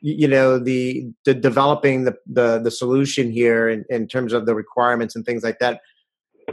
you 0.00 0.28
know 0.28 0.58
the 0.58 1.04
the 1.24 1.34
developing 1.34 2.04
the 2.04 2.16
the, 2.26 2.58
the 2.58 2.70
solution 2.70 3.30
here 3.30 3.68
in, 3.68 3.84
in 3.88 4.06
terms 4.08 4.32
of 4.32 4.46
the 4.46 4.54
requirements 4.54 5.14
and 5.14 5.24
things 5.24 5.42
like 5.42 5.58
that. 5.58 5.80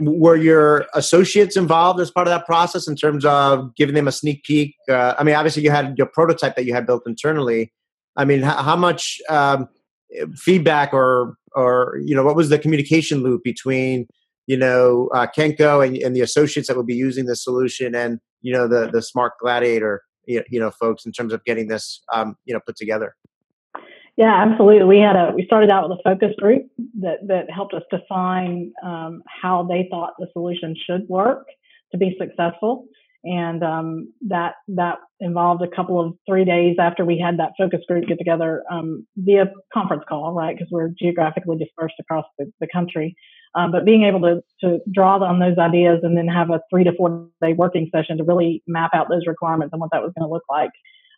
Were 0.00 0.36
your 0.36 0.86
associates 0.94 1.56
involved 1.56 1.98
as 1.98 2.10
part 2.10 2.28
of 2.28 2.30
that 2.30 2.46
process 2.46 2.86
in 2.86 2.94
terms 2.94 3.24
of 3.24 3.74
giving 3.74 3.96
them 3.96 4.06
a 4.06 4.12
sneak 4.12 4.44
peek? 4.44 4.74
Uh, 4.88 5.14
i 5.18 5.24
mean 5.24 5.34
obviously 5.34 5.62
you 5.62 5.70
had 5.70 5.96
your 5.98 6.06
prototype 6.06 6.56
that 6.56 6.64
you 6.64 6.74
had 6.74 6.86
built 6.86 7.02
internally. 7.06 7.72
I 8.16 8.24
mean 8.24 8.42
how, 8.42 8.62
how 8.62 8.76
much 8.76 9.18
um, 9.28 9.68
feedback 10.36 10.92
or 10.92 11.34
or 11.54 11.98
you 12.04 12.14
know 12.14 12.22
what 12.24 12.36
was 12.36 12.48
the 12.48 12.58
communication 12.58 13.22
loop 13.22 13.42
between 13.42 14.06
you 14.46 14.56
know 14.56 15.08
uh, 15.14 15.26
kenco 15.36 15.84
and, 15.84 15.96
and 15.96 16.14
the 16.14 16.20
associates 16.20 16.68
that 16.68 16.76
would 16.76 16.86
be 16.86 16.94
using 16.94 17.26
the 17.26 17.36
solution 17.36 17.94
and 17.94 18.20
you 18.42 18.52
know 18.52 18.68
the 18.68 18.90
the 18.90 19.02
smart 19.02 19.32
gladiator 19.40 20.02
you 20.26 20.42
know 20.52 20.70
folks 20.70 21.06
in 21.06 21.12
terms 21.12 21.32
of 21.32 21.42
getting 21.44 21.68
this 21.68 22.02
um, 22.12 22.36
you 22.44 22.54
know 22.54 22.60
put 22.66 22.76
together 22.76 23.14
yeah, 24.18 24.34
absolutely. 24.34 24.84
We 24.84 24.98
had 24.98 25.14
a 25.14 25.32
we 25.32 25.46
started 25.46 25.70
out 25.70 25.88
with 25.88 25.96
a 25.96 26.02
focus 26.02 26.34
group 26.38 26.66
that 27.00 27.18
that 27.28 27.48
helped 27.48 27.72
us 27.72 27.84
define 27.88 28.72
um, 28.84 29.22
how 29.28 29.62
they 29.62 29.86
thought 29.88 30.14
the 30.18 30.26
solution 30.32 30.74
should 30.74 31.08
work 31.08 31.46
to 31.92 31.98
be 31.98 32.16
successful, 32.18 32.86
and 33.22 33.62
um, 33.62 34.12
that 34.22 34.56
that 34.66 34.98
involved 35.20 35.62
a 35.62 35.68
couple 35.68 36.00
of 36.00 36.14
three 36.28 36.44
days 36.44 36.74
after 36.80 37.04
we 37.04 37.16
had 37.16 37.38
that 37.38 37.52
focus 37.56 37.78
group 37.86 38.08
get 38.08 38.18
together 38.18 38.64
um, 38.68 39.06
via 39.16 39.52
conference 39.72 40.02
call, 40.08 40.32
right? 40.32 40.56
Because 40.58 40.68
we're 40.72 40.88
geographically 40.98 41.56
dispersed 41.56 41.94
across 42.00 42.24
the, 42.40 42.52
the 42.58 42.66
country. 42.72 43.14
Um, 43.54 43.70
but 43.70 43.84
being 43.84 44.02
able 44.02 44.20
to, 44.22 44.42
to 44.62 44.80
draw 44.92 45.16
on 45.18 45.38
those 45.38 45.58
ideas 45.58 46.00
and 46.02 46.18
then 46.18 46.26
have 46.26 46.50
a 46.50 46.60
three 46.70 46.82
to 46.82 46.92
four 46.96 47.28
day 47.40 47.52
working 47.52 47.88
session 47.94 48.18
to 48.18 48.24
really 48.24 48.64
map 48.66 48.90
out 48.94 49.08
those 49.08 49.28
requirements 49.28 49.72
and 49.72 49.80
what 49.80 49.90
that 49.92 50.02
was 50.02 50.12
going 50.18 50.28
to 50.28 50.32
look 50.32 50.44
like 50.50 50.70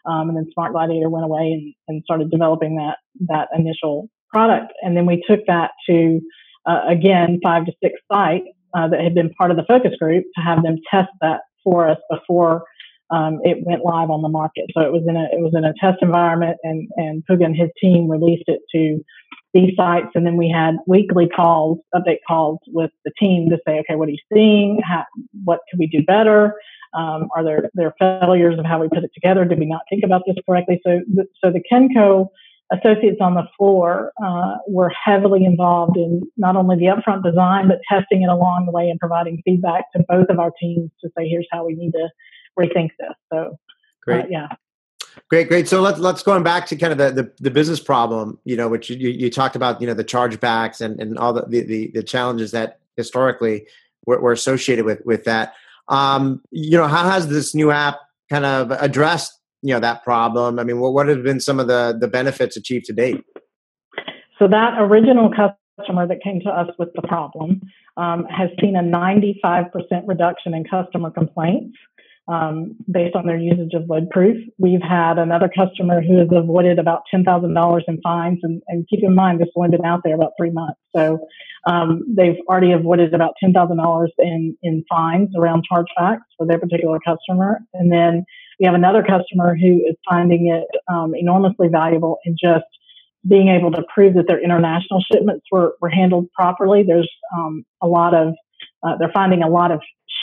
um, 0.07 0.29
and 0.29 0.37
then 0.37 0.47
Smart 0.53 0.73
Gladiator 0.73 1.09
went 1.09 1.25
away 1.25 1.53
and, 1.53 1.75
and 1.89 2.03
started 2.05 2.31
developing 2.31 2.77
that 2.77 2.99
that 3.29 3.49
initial 3.57 4.09
product. 4.31 4.73
And 4.83 4.97
then 4.97 5.07
we 5.07 5.23
took 5.29 5.41
that 5.47 5.73
to 5.89 6.21
uh, 6.67 6.83
again 6.89 7.41
five 7.43 7.67
to 7.67 7.73
six 7.83 7.95
sites 8.11 8.47
uh, 8.75 8.89
that 8.89 9.01
had 9.01 9.15
been 9.15 9.31
part 9.31 9.51
of 9.51 9.57
the 9.57 9.65
focus 9.67 9.93
group 9.99 10.25
to 10.37 10.43
have 10.43 10.63
them 10.63 10.77
test 10.91 11.11
that 11.21 11.41
for 11.65 11.89
us 11.89 11.99
before 12.11 12.65
um, 13.11 13.41
it 13.43 13.59
went 13.63 13.85
live 13.85 14.11
on 14.11 14.23
the 14.23 14.29
market. 14.29 14.67
So 14.73 14.83
it 14.83 14.93
was 14.93 15.03
in 15.07 15.17
a 15.17 15.25
it 15.25 15.41
was 15.41 15.53
in 15.55 15.65
a 15.65 15.75
test 15.81 15.99
environment, 16.03 16.59
and 16.63 16.89
and 16.97 17.23
Puga 17.29 17.45
and 17.45 17.57
his 17.57 17.71
team 17.81 18.09
released 18.09 18.45
it 18.47 18.61
to 18.75 19.05
these 19.53 19.73
sites, 19.77 20.09
and 20.15 20.25
then 20.25 20.37
we 20.37 20.49
had 20.49 20.77
weekly 20.87 21.29
calls, 21.29 21.79
update 21.95 22.19
calls 22.27 22.59
with 22.69 22.91
the 23.05 23.11
team 23.19 23.49
to 23.51 23.59
say, 23.67 23.81
okay, 23.81 23.97
what 23.97 24.09
are 24.09 24.13
you 24.13 24.19
seeing? 24.33 24.81
How, 24.85 25.05
what 25.45 25.59
can 25.69 25.81
we 25.81 25.89
do 25.89 26.05
better? 26.05 26.55
Um, 26.93 27.29
are 27.37 27.45
there 27.45 27.71
there 27.75 27.95
failures 27.99 28.59
of 28.59 28.65
how 28.65 28.81
we 28.81 28.89
put 28.89 29.05
it 29.05 29.13
together? 29.15 29.45
Did 29.45 29.59
we 29.59 29.67
not 29.67 29.83
think 29.89 30.03
about 30.05 30.23
this 30.27 30.37
correctly? 30.47 30.81
So 30.85 31.01
so 31.43 31.53
the 31.53 31.63
Kenco 31.71 32.29
associates 32.73 33.19
on 33.21 33.35
the 33.35 33.45
floor 33.59 34.13
uh, 34.25 34.57
were 34.69 34.91
heavily 35.05 35.45
involved 35.45 35.97
in 35.97 36.23
not 36.37 36.55
only 36.57 36.77
the 36.77 36.85
upfront 36.85 37.25
design 37.25 37.69
but 37.69 37.79
testing 37.91 38.23
it 38.23 38.29
along 38.29 38.67
the 38.67 38.73
way 38.73 38.89
and 38.89 38.99
providing 39.01 39.43
feedback 39.45 39.91
to 39.93 40.05
both 40.09 40.29
of 40.29 40.39
our 40.39 40.53
teams 40.61 40.91
to 41.03 41.11
say 41.19 41.29
here's 41.29 41.49
how 41.51 41.67
we 41.67 41.75
need 41.75 41.91
to 41.93 42.09
rethink 42.59 42.91
this. 42.99 43.15
So 43.33 43.39
uh, 43.39 43.49
great, 44.03 44.25
uh, 44.27 44.29
yeah. 44.31 44.49
Great, 45.29 45.49
great. 45.49 45.69
So 45.69 45.81
let's 45.81 45.99
let's 45.99 46.23
going 46.23 46.45
back 46.45 46.67
to 46.67 46.77
kind 46.77 46.93
of 46.93 46.99
the, 46.99 47.23
the, 47.23 47.33
the 47.41 47.51
business 47.51 47.81
problem, 47.81 48.39
you 48.45 48.57
know, 48.57 48.69
which 48.69 48.91
you, 48.91 49.09
you 49.09 49.31
talked 49.31 49.57
about, 49.57 49.81
you 49.81 49.87
know, 49.87 49.95
the 49.95 50.05
chargebacks 50.05 50.81
and, 50.81 51.01
and 51.01 51.19
all 51.19 51.33
the, 51.33 51.43
the, 51.47 51.91
the 51.93 52.03
challenges 52.03 52.53
that 52.53 52.79
historically 52.97 53.67
were, 54.07 54.21
were 54.21 54.33
associated 54.33 54.85
with 54.85 55.05
with 55.05 55.25
that. 55.25 55.55
Um, 55.91 56.41
you 56.51 56.79
know, 56.79 56.87
how 56.87 57.11
has 57.11 57.29
this 57.29 57.55
new 57.55 57.71
app 57.71 57.99
kind 58.31 58.47
of 58.47 58.71
addressed 58.71 59.33
you 59.63 59.75
know 59.75 59.81
that 59.81 60.03
problem? 60.03 60.59
I 60.59 60.65
mean, 60.65 60.81
what 60.81 60.95
what 60.95 61.09
have 61.09 61.23
been 61.23 61.41
some 61.41 61.61
of 61.61 61.67
the 61.67 61.97
the 61.99 62.09
benefits 62.09 62.57
achieved 62.57 62.87
to 62.87 62.93
date? 62.93 63.23
So 64.39 64.49
that 64.49 64.79
original 64.79 65.31
customer 65.31 66.07
that 66.07 66.23
came 66.23 66.41
to 66.41 66.49
us 66.49 66.69
with 66.79 66.89
the 66.95 67.03
problem 67.03 67.61
um, 67.97 68.25
has 68.25 68.49
seen 68.61 68.75
a 68.77 68.83
95% 68.83 69.71
reduction 70.07 70.55
in 70.55 70.65
customer 70.65 71.11
complaints 71.11 71.77
um, 72.29 72.77
based 72.91 73.17
on 73.17 73.27
their 73.27 73.39
usage 73.39 73.73
of 73.75 73.83
LoadProof. 73.85 74.37
We've 74.59 74.83
had 74.83 75.19
another 75.19 75.49
customer 75.49 76.01
who 76.01 76.19
has 76.19 76.29
avoided 76.31 76.79
about 76.79 77.03
$10,000 77.13 77.83
in 77.89 78.01
fines, 78.03 78.39
and, 78.43 78.63
and, 78.69 78.87
keep 78.89 79.03
in 79.03 79.15
mind 79.15 79.41
this 79.41 79.49
only 79.57 79.71
been 79.71 79.85
out 79.85 80.03
there 80.05 80.15
about 80.15 80.33
three 80.39 80.51
months. 80.51 80.79
So 80.95 81.19
um, 81.67 82.05
they've 82.09 82.37
already 82.49 82.73
avoided 82.73 83.15
about 83.15 83.35
$10,000 83.43 84.09
in, 84.19 84.57
in 84.63 84.85
fines 84.89 85.31
around 85.37 85.65
chargebacks 85.71 86.21
for 86.37 86.47
their 86.47 86.59
particular 86.59 86.99
customer. 87.05 87.61
And 87.75 87.93
then 87.93 88.25
we 88.59 88.67
have 88.67 88.75
another 88.75 89.03
customer 89.03 89.57
who 89.57 89.83
is 89.89 89.97
finding 90.09 90.49
it 90.49 90.69
um, 90.93 91.15
enormously 91.15 91.69
valuable 91.69 92.19
in 92.25 92.37
just 92.41 92.65
being 93.29 93.49
able 93.49 93.71
to 93.73 93.83
prove 93.93 94.15
that 94.15 94.27
their 94.29 94.43
international 94.43 95.03
shipments 95.13 95.47
were, 95.51 95.75
were 95.81 95.91
handled 95.91 96.31
properly. 96.33 96.83
There's 96.87 97.11
um, 97.37 97.65
a 97.83 97.87
lot 97.87 98.15
of 98.15 98.35
uh, 98.83 98.97
they're 98.99 99.13
finding 99.13 99.43
a 99.43 99.49
lot 99.49 99.71
of 99.71 99.81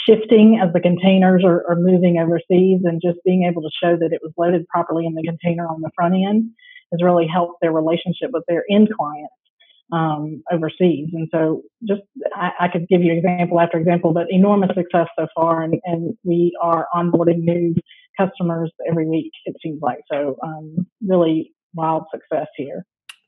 shifting 0.07 0.59
as 0.63 0.71
the 0.73 0.79
containers 0.79 1.43
are, 1.43 1.63
are, 1.69 1.75
moving 1.75 2.17
overseas 2.17 2.81
and 2.83 3.01
just 3.03 3.19
being 3.25 3.43
able 3.43 3.61
to 3.61 3.69
show 3.83 3.97
that 3.97 4.13
it 4.13 4.21
was 4.23 4.31
loaded 4.37 4.67
properly 4.67 5.05
in 5.05 5.13
the 5.13 5.23
container 5.23 5.67
on 5.67 5.81
the 5.81 5.91
front 5.95 6.15
end 6.15 6.49
has 6.91 7.03
really 7.03 7.27
helped 7.27 7.59
their 7.61 7.71
relationship 7.71 8.29
with 8.31 8.43
their 8.47 8.63
end 8.71 8.89
clients 8.97 9.33
um, 9.91 10.43
overseas. 10.51 11.09
And 11.13 11.27
so 11.31 11.63
just 11.87 12.01
I, 12.35 12.51
I, 12.61 12.67
could 12.67 12.87
give 12.87 13.03
you 13.03 13.13
example 13.13 13.59
after 13.59 13.77
example, 13.77 14.13
but 14.13 14.27
enormous 14.29 14.69
success 14.75 15.07
so 15.17 15.27
far. 15.35 15.63
And, 15.63 15.79
and 15.85 16.17
we 16.23 16.57
are 16.61 16.87
onboarding 16.93 17.39
new 17.39 17.75
customers 18.17 18.71
every 18.89 19.07
week, 19.07 19.31
it 19.45 19.55
seems 19.61 19.81
like. 19.81 19.99
So 20.11 20.37
um, 20.43 20.87
really 21.05 21.53
wild 21.73 22.05
success 22.11 22.47
here. 22.55 22.85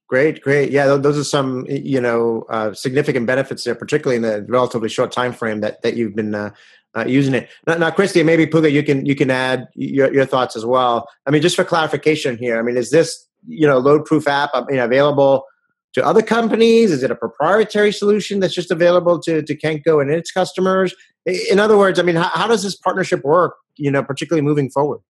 Great, 0.09 0.41
great. 0.41 0.71
Yeah, 0.71 0.95
those 0.95 1.19
are 1.19 1.23
some 1.23 1.67
you 1.69 2.01
know 2.01 2.43
uh, 2.49 2.73
significant 2.73 3.27
benefits 3.27 3.63
there, 3.63 3.75
particularly 3.75 4.15
in 4.15 4.23
the 4.23 4.43
relatively 4.49 4.89
short 4.89 5.11
time 5.11 5.31
frame 5.31 5.61
that 5.61 5.83
that 5.83 5.95
you've 5.95 6.15
been 6.15 6.33
uh, 6.33 6.49
uh, 6.97 7.05
using 7.05 7.35
it. 7.35 7.47
Now, 7.67 7.75
now, 7.75 7.91
Christy, 7.91 8.23
maybe 8.23 8.47
Puga, 8.47 8.71
you 8.71 8.81
can 8.81 9.05
you 9.05 9.15
can 9.15 9.29
add 9.29 9.67
your, 9.75 10.11
your 10.11 10.25
thoughts 10.25 10.55
as 10.55 10.65
well. 10.65 11.07
I 11.27 11.29
mean, 11.29 11.43
just 11.43 11.55
for 11.55 11.63
clarification 11.63 12.39
here, 12.39 12.57
I 12.57 12.63
mean, 12.63 12.75
is 12.75 12.89
this 12.89 13.27
you 13.47 13.67
know 13.67 13.77
load 13.77 14.03
proof 14.03 14.27
app 14.27 14.49
I 14.55 14.63
mean, 14.67 14.79
available 14.79 15.45
to 15.93 16.03
other 16.03 16.23
companies? 16.23 16.91
Is 16.91 17.03
it 17.03 17.11
a 17.11 17.15
proprietary 17.15 17.91
solution 17.91 18.39
that's 18.39 18.55
just 18.55 18.71
available 18.71 19.19
to 19.19 19.43
to 19.43 19.55
Kenko 19.55 20.01
and 20.01 20.09
its 20.09 20.31
customers? 20.31 20.95
In 21.27 21.59
other 21.59 21.77
words, 21.77 21.99
I 21.99 22.01
mean, 22.01 22.15
how, 22.15 22.29
how 22.29 22.47
does 22.47 22.63
this 22.63 22.75
partnership 22.75 23.23
work? 23.23 23.57
You 23.75 23.91
know, 23.91 24.01
particularly 24.01 24.41
moving 24.41 24.71
forward. 24.71 25.01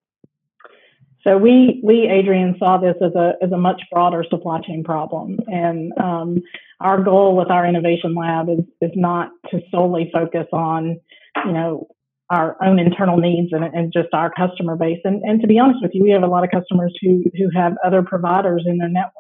So 1.24 1.38
we 1.38 1.82
we 1.84 2.08
Adrian 2.08 2.56
saw 2.60 2.78
this 2.78 2.96
as 3.02 3.14
a 3.16 3.34
as 3.42 3.52
a 3.52 3.58
much 3.58 3.82
broader 3.92 4.24
supply 4.30 4.62
chain 4.62 4.84
problem, 4.84 5.38
and 5.48 5.92
um, 6.02 6.42
our 6.80 7.04
goal 7.04 7.36
with 7.36 7.52
our 7.52 7.68
innovation 7.68 8.16
lab 8.16 8.50
is 8.50 8.64
is 8.82 8.92
not 8.96 9.32
to 9.52 9.60
solely 9.70 10.10
focus 10.14 10.48
on 10.54 11.00
you 11.46 11.52
know 11.52 11.88
our 12.30 12.56
own 12.64 12.78
internal 12.78 13.18
needs 13.18 13.52
and, 13.52 13.64
and 13.64 13.92
just 13.92 14.10
our 14.14 14.32
customer 14.32 14.78
base. 14.78 15.00
And 15.04 15.22
and 15.24 15.42
to 15.42 15.48
be 15.48 15.60
honest 15.60 15.80
with 15.82 15.92
you, 15.94 16.04
we 16.04 16.12
have 16.12 16.24
a 16.24 16.28
lot 16.28 16.46
of 16.46 16.52
customers 16.52 16.98
who 17.02 17.24
who 17.38 17.50
have 17.54 17.74
other 17.86 18.02
providers 18.02 18.64
in 18.66 18.78
their 18.78 18.88
network, 18.88 19.14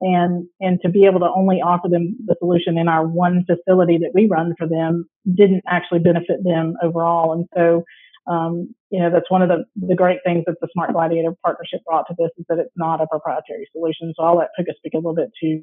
and 0.00 0.46
and 0.60 0.80
to 0.80 0.88
be 0.88 1.04
able 1.04 1.20
to 1.20 1.30
only 1.34 1.60
offer 1.60 1.88
them 1.88 2.16
the 2.24 2.36
solution 2.38 2.78
in 2.78 2.88
our 2.88 3.06
one 3.06 3.44
facility 3.44 3.98
that 3.98 4.12
we 4.14 4.28
run 4.28 4.54
for 4.56 4.66
them 4.66 5.06
didn't 5.34 5.64
actually 5.68 5.98
benefit 5.98 6.42
them 6.42 6.74
overall. 6.82 7.34
And 7.34 7.46
so 7.54 7.84
um, 8.28 8.74
you 8.90 9.00
know, 9.00 9.10
that's 9.10 9.30
one 9.30 9.42
of 9.42 9.48
the, 9.48 9.64
the 9.76 9.94
great 9.94 10.18
things 10.24 10.44
that 10.46 10.56
the 10.60 10.68
Smart 10.72 10.92
Gladiator 10.92 11.34
partnership 11.42 11.80
brought 11.86 12.06
to 12.08 12.14
this 12.18 12.30
is 12.36 12.44
that 12.48 12.58
it's 12.58 12.72
not 12.76 13.00
a 13.00 13.06
proprietary 13.06 13.66
solution. 13.72 14.12
So 14.16 14.24
I'll 14.24 14.36
let 14.36 14.48
Puga 14.58 14.74
speak 14.76 14.94
a 14.94 14.98
little 14.98 15.14
bit 15.14 15.30
to 15.42 15.62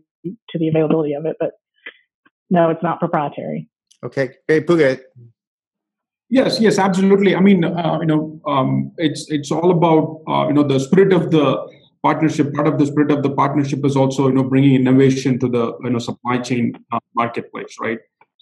to 0.49 0.59
the 0.59 0.67
availability 0.67 1.13
of 1.13 1.25
it, 1.25 1.35
but 1.39 1.51
no, 2.49 2.69
it's 2.69 2.81
not 2.81 2.99
proprietary. 2.99 3.69
Okay, 4.03 4.31
hey, 4.47 4.61
Puga. 4.61 4.99
Yes, 6.29 6.59
yes, 6.59 6.79
absolutely. 6.79 7.35
I 7.35 7.39
mean, 7.39 7.63
uh, 7.63 7.99
you 8.01 8.07
know, 8.07 8.41
um, 8.47 8.91
it's 8.97 9.29
it's 9.29 9.51
all 9.51 9.69
about 9.69 10.21
uh, 10.27 10.47
you 10.47 10.53
know 10.53 10.63
the 10.63 10.79
spirit 10.79 11.13
of 11.13 11.29
the 11.29 11.57
partnership. 12.01 12.53
Part 12.53 12.67
of 12.67 12.79
the 12.79 12.87
spirit 12.87 13.11
of 13.11 13.21
the 13.21 13.29
partnership 13.29 13.85
is 13.85 13.95
also 13.95 14.27
you 14.27 14.33
know 14.33 14.43
bringing 14.43 14.73
innovation 14.73 15.37
to 15.39 15.47
the 15.47 15.77
you 15.83 15.89
know 15.91 15.99
supply 15.99 16.39
chain 16.39 16.73
uh, 16.91 16.99
marketplace, 17.13 17.75
right? 17.79 17.99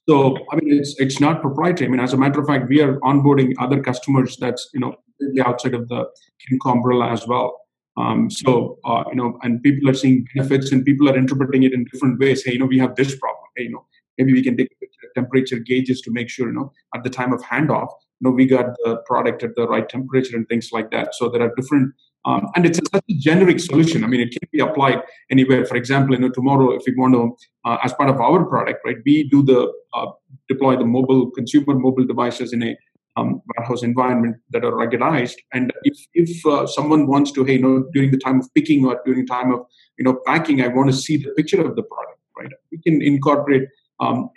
So 0.08 0.38
I 0.52 0.58
mean, 0.58 0.80
it's 0.80 0.96
it's 1.00 1.20
not 1.20 1.42
proprietary. 1.42 1.88
I 1.88 1.92
mean, 1.92 2.00
as 2.00 2.14
a 2.14 2.18
matter 2.18 2.40
of 2.40 2.48
fact, 2.48 2.70
we 2.70 2.82
are 2.82 3.00
onboarding 3.00 3.54
other 3.60 3.82
customers 3.82 4.38
that's 4.38 4.70
you 4.74 4.80
know 4.80 4.96
the 5.20 5.42
outside 5.42 5.74
of 5.74 5.88
the 5.88 6.10
Kenco 6.44 6.74
umbrella 6.74 7.10
as 7.10 7.26
well. 7.26 7.60
Um, 7.96 8.30
so 8.30 8.80
uh, 8.84 9.04
you 9.10 9.16
know, 9.16 9.40
and 9.44 9.62
people 9.64 9.90
are 9.90 9.94
seeing 9.94 10.26
benefits, 10.36 10.72
and 10.72 10.84
people 10.84 11.10
are 11.10 11.18
interpreting 11.18 11.64
it 11.64 11.74
in 11.74 11.86
different 11.86 12.20
ways. 12.20 12.44
Hey, 12.44 12.54
you 12.54 12.60
know, 12.60 12.66
we 12.66 12.80
have 12.80 12.96
this 12.96 13.16
problem. 13.16 13.46
Hey, 13.56 13.64
you 13.64 13.72
know, 13.72 13.86
maybe 14.18 14.34
we 14.34 14.44
can 14.44 14.58
take 14.58 14.70
temperature 15.16 15.60
gauges 15.60 16.02
to 16.02 16.12
make 16.12 16.30
sure 16.30 16.48
you 16.48 16.54
know 16.54 16.72
at 16.96 17.04
the 17.04 17.10
time 17.10 17.34
of 17.34 17.42
handoff, 17.42 17.90
you 18.20 18.30
know, 18.30 18.32
we 18.32 18.46
got 18.46 18.76
the 18.84 18.98
product 19.06 19.44
at 19.44 19.56
the 19.56 19.68
right 19.68 19.88
temperature 19.88 20.36
and 20.36 20.48
things 20.48 20.70
like 20.72 20.92
that. 20.92 21.14
So 21.16 21.30
there 21.30 21.42
are 21.42 21.54
different 21.56 21.94
um, 22.26 22.48
and 22.56 22.66
it's 22.66 22.80
a, 22.80 22.82
such 22.92 23.04
a 23.10 23.14
generic 23.14 23.60
solution. 23.60 24.04
I 24.04 24.08
mean, 24.08 24.22
it 24.22 24.32
can 24.32 24.48
be 24.52 24.60
applied 24.60 25.02
anywhere. 25.30 25.66
For 25.66 25.76
example, 25.76 26.16
you 26.16 26.22
know, 26.22 26.30
tomorrow, 26.30 26.72
if 26.72 26.84
we 26.88 26.96
want 26.96 27.14
to, 27.14 27.36
uh, 27.66 27.78
as 27.84 27.94
part 27.94 28.10
of 28.10 28.20
our 28.22 28.46
product, 28.46 28.80
right, 28.86 28.98
we 29.06 29.28
do 29.30 29.44
the 29.44 29.72
uh, 29.94 30.08
deploy 30.48 30.78
the 30.78 30.86
mobile 30.86 31.32
consumer 31.32 31.76
mobile 31.76 32.06
devices 32.06 32.54
in 32.54 32.64
a 32.64 32.78
um, 33.16 33.42
warehouse 33.56 33.84
environment 33.84 34.38
that 34.52 34.64
are 34.64 34.72
ruggedized. 34.72 35.36
And 35.54 35.72
if 35.84 35.98
if 36.14 36.46
uh, 36.46 36.66
someone 36.66 37.08
wants 37.08 37.32
to, 37.34 37.44
hey, 37.44 37.54
you 37.54 37.62
know, 37.62 37.86
during 37.94 38.12
the 38.12 38.18
time 38.18 38.40
of 38.40 38.50
picking 38.56 38.86
or 38.86 39.02
during 39.06 39.28
time 39.28 39.54
of 39.54 39.62
you 39.98 40.06
know 40.06 40.20
packing, 40.26 40.62
I 40.62 40.68
want 40.70 40.90
to 40.90 40.96
see 40.96 41.18
the 41.18 41.32
picture 41.32 41.62
of 41.62 41.76
the 41.76 41.84
product, 41.84 42.20
right? 42.38 42.52
We 42.72 42.80
can 42.80 43.02
incorporate 43.02 43.64
um, 44.00 44.30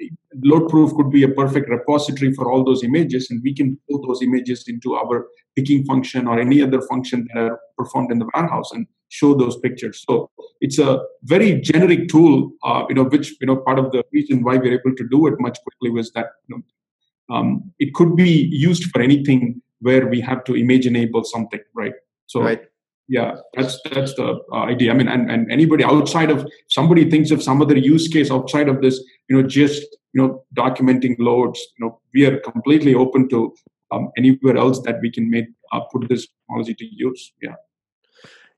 load 0.45 0.69
proof 0.69 0.95
could 0.95 1.11
be 1.11 1.23
a 1.23 1.29
perfect 1.29 1.69
repository 1.69 2.33
for 2.33 2.51
all 2.51 2.63
those 2.65 2.85
images 2.85 3.31
and 3.31 3.41
we 3.43 3.55
can 3.55 3.79
pull 3.89 4.07
those 4.07 4.23
images 4.23 4.65
into 4.69 4.95
our 4.95 5.27
picking 5.57 5.85
function 5.85 6.27
or 6.27 6.39
any 6.39 6.63
other 6.63 6.83
function 6.83 7.27
that 7.33 7.41
are 7.41 7.61
performed 7.77 8.13
in 8.13 8.19
the 8.19 8.29
warehouse 8.35 8.71
and 8.73 8.87
show 9.09 9.35
those 9.35 9.59
pictures. 9.59 10.05
So 10.09 10.31
it's 10.61 10.79
a 10.79 11.01
very 11.23 11.61
generic 11.61 12.09
tool 12.09 12.51
uh, 12.65 12.85
you 12.89 12.95
know 12.95 13.05
which 13.05 13.35
you 13.41 13.47
know 13.47 13.57
part 13.57 13.79
of 13.79 13.93
the 13.93 14.05
reason 14.13 14.43
why 14.43 14.57
we're 14.57 14.79
able 14.79 14.95
to 14.97 15.09
do 15.09 15.27
it 15.27 15.35
much 15.39 15.59
quickly 15.63 15.91
was 15.91 16.13
that 16.13 16.27
you 16.49 16.57
know, 16.57 17.35
um, 17.35 17.73
it 17.79 17.95
could 17.95 18.17
be 18.17 18.49
used 18.53 18.85
for 18.91 19.01
anything 19.01 19.61
where 19.81 20.07
we 20.07 20.21
have 20.21 20.45
to 20.45 20.57
image 20.57 20.87
enable 20.87 21.25
something 21.25 21.61
right? 21.75 21.95
So 22.27 22.43
right. 22.43 22.63
yeah 23.09 23.37
that's 23.55 23.81
that's 23.91 24.15
the 24.15 24.41
uh, 24.53 24.65
idea. 24.65 24.93
I 24.93 24.95
mean 24.95 25.09
and, 25.09 25.31
and 25.31 25.51
anybody 25.51 25.85
outside 25.85 26.31
of 26.31 26.47
somebody 26.69 27.11
thinks 27.11 27.31
of 27.31 27.43
some 27.43 27.63
other 27.63 27.77
use 27.77 28.09
case 28.09 28.31
outside 28.31 28.69
of 28.69 28.81
this 28.81 29.03
you 29.29 29.37
know 29.37 29.47
just 29.47 29.83
you 30.13 30.23
know 30.23 30.45
documenting 30.55 31.17
loads 31.19 31.61
you 31.79 31.87
know 31.87 32.01
we 32.15 32.25
are 32.25 32.39
completely 32.41 32.95
open 32.95 33.29
to 33.29 33.55
um, 33.93 34.11
anywhere 34.17 34.57
else 34.57 34.81
that 34.83 35.01
we 35.01 35.11
can 35.11 35.31
make 35.31 35.47
uh, 35.73 35.81
put 35.93 36.09
this 36.09 36.27
technology 36.27 36.75
to 36.75 36.87
use 36.91 37.33
yeah 37.43 37.55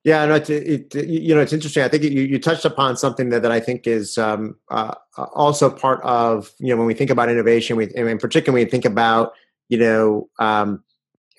yeah, 0.04 0.24
no, 0.26 0.36
it, 0.36 0.94
you 0.94 1.34
know 1.34 1.40
it's 1.40 1.52
interesting. 1.52 1.82
I 1.82 1.88
think 1.88 2.04
you, 2.04 2.22
you 2.22 2.38
touched 2.38 2.64
upon 2.64 2.96
something 2.96 3.30
that, 3.30 3.42
that 3.42 3.50
I 3.50 3.58
think 3.58 3.86
is 3.86 4.16
um, 4.16 4.54
uh, 4.70 4.94
also 5.34 5.68
part 5.68 6.00
of 6.02 6.52
you 6.58 6.68
know 6.68 6.76
when 6.76 6.86
we 6.86 6.94
think 6.94 7.10
about 7.10 7.28
innovation, 7.28 7.76
we, 7.76 7.92
and 7.94 8.08
in 8.08 8.16
particular 8.16 8.54
when 8.54 8.64
we 8.64 8.70
think 8.70 8.84
about 8.84 9.32
you 9.68 9.76
know 9.76 10.28
um, 10.38 10.84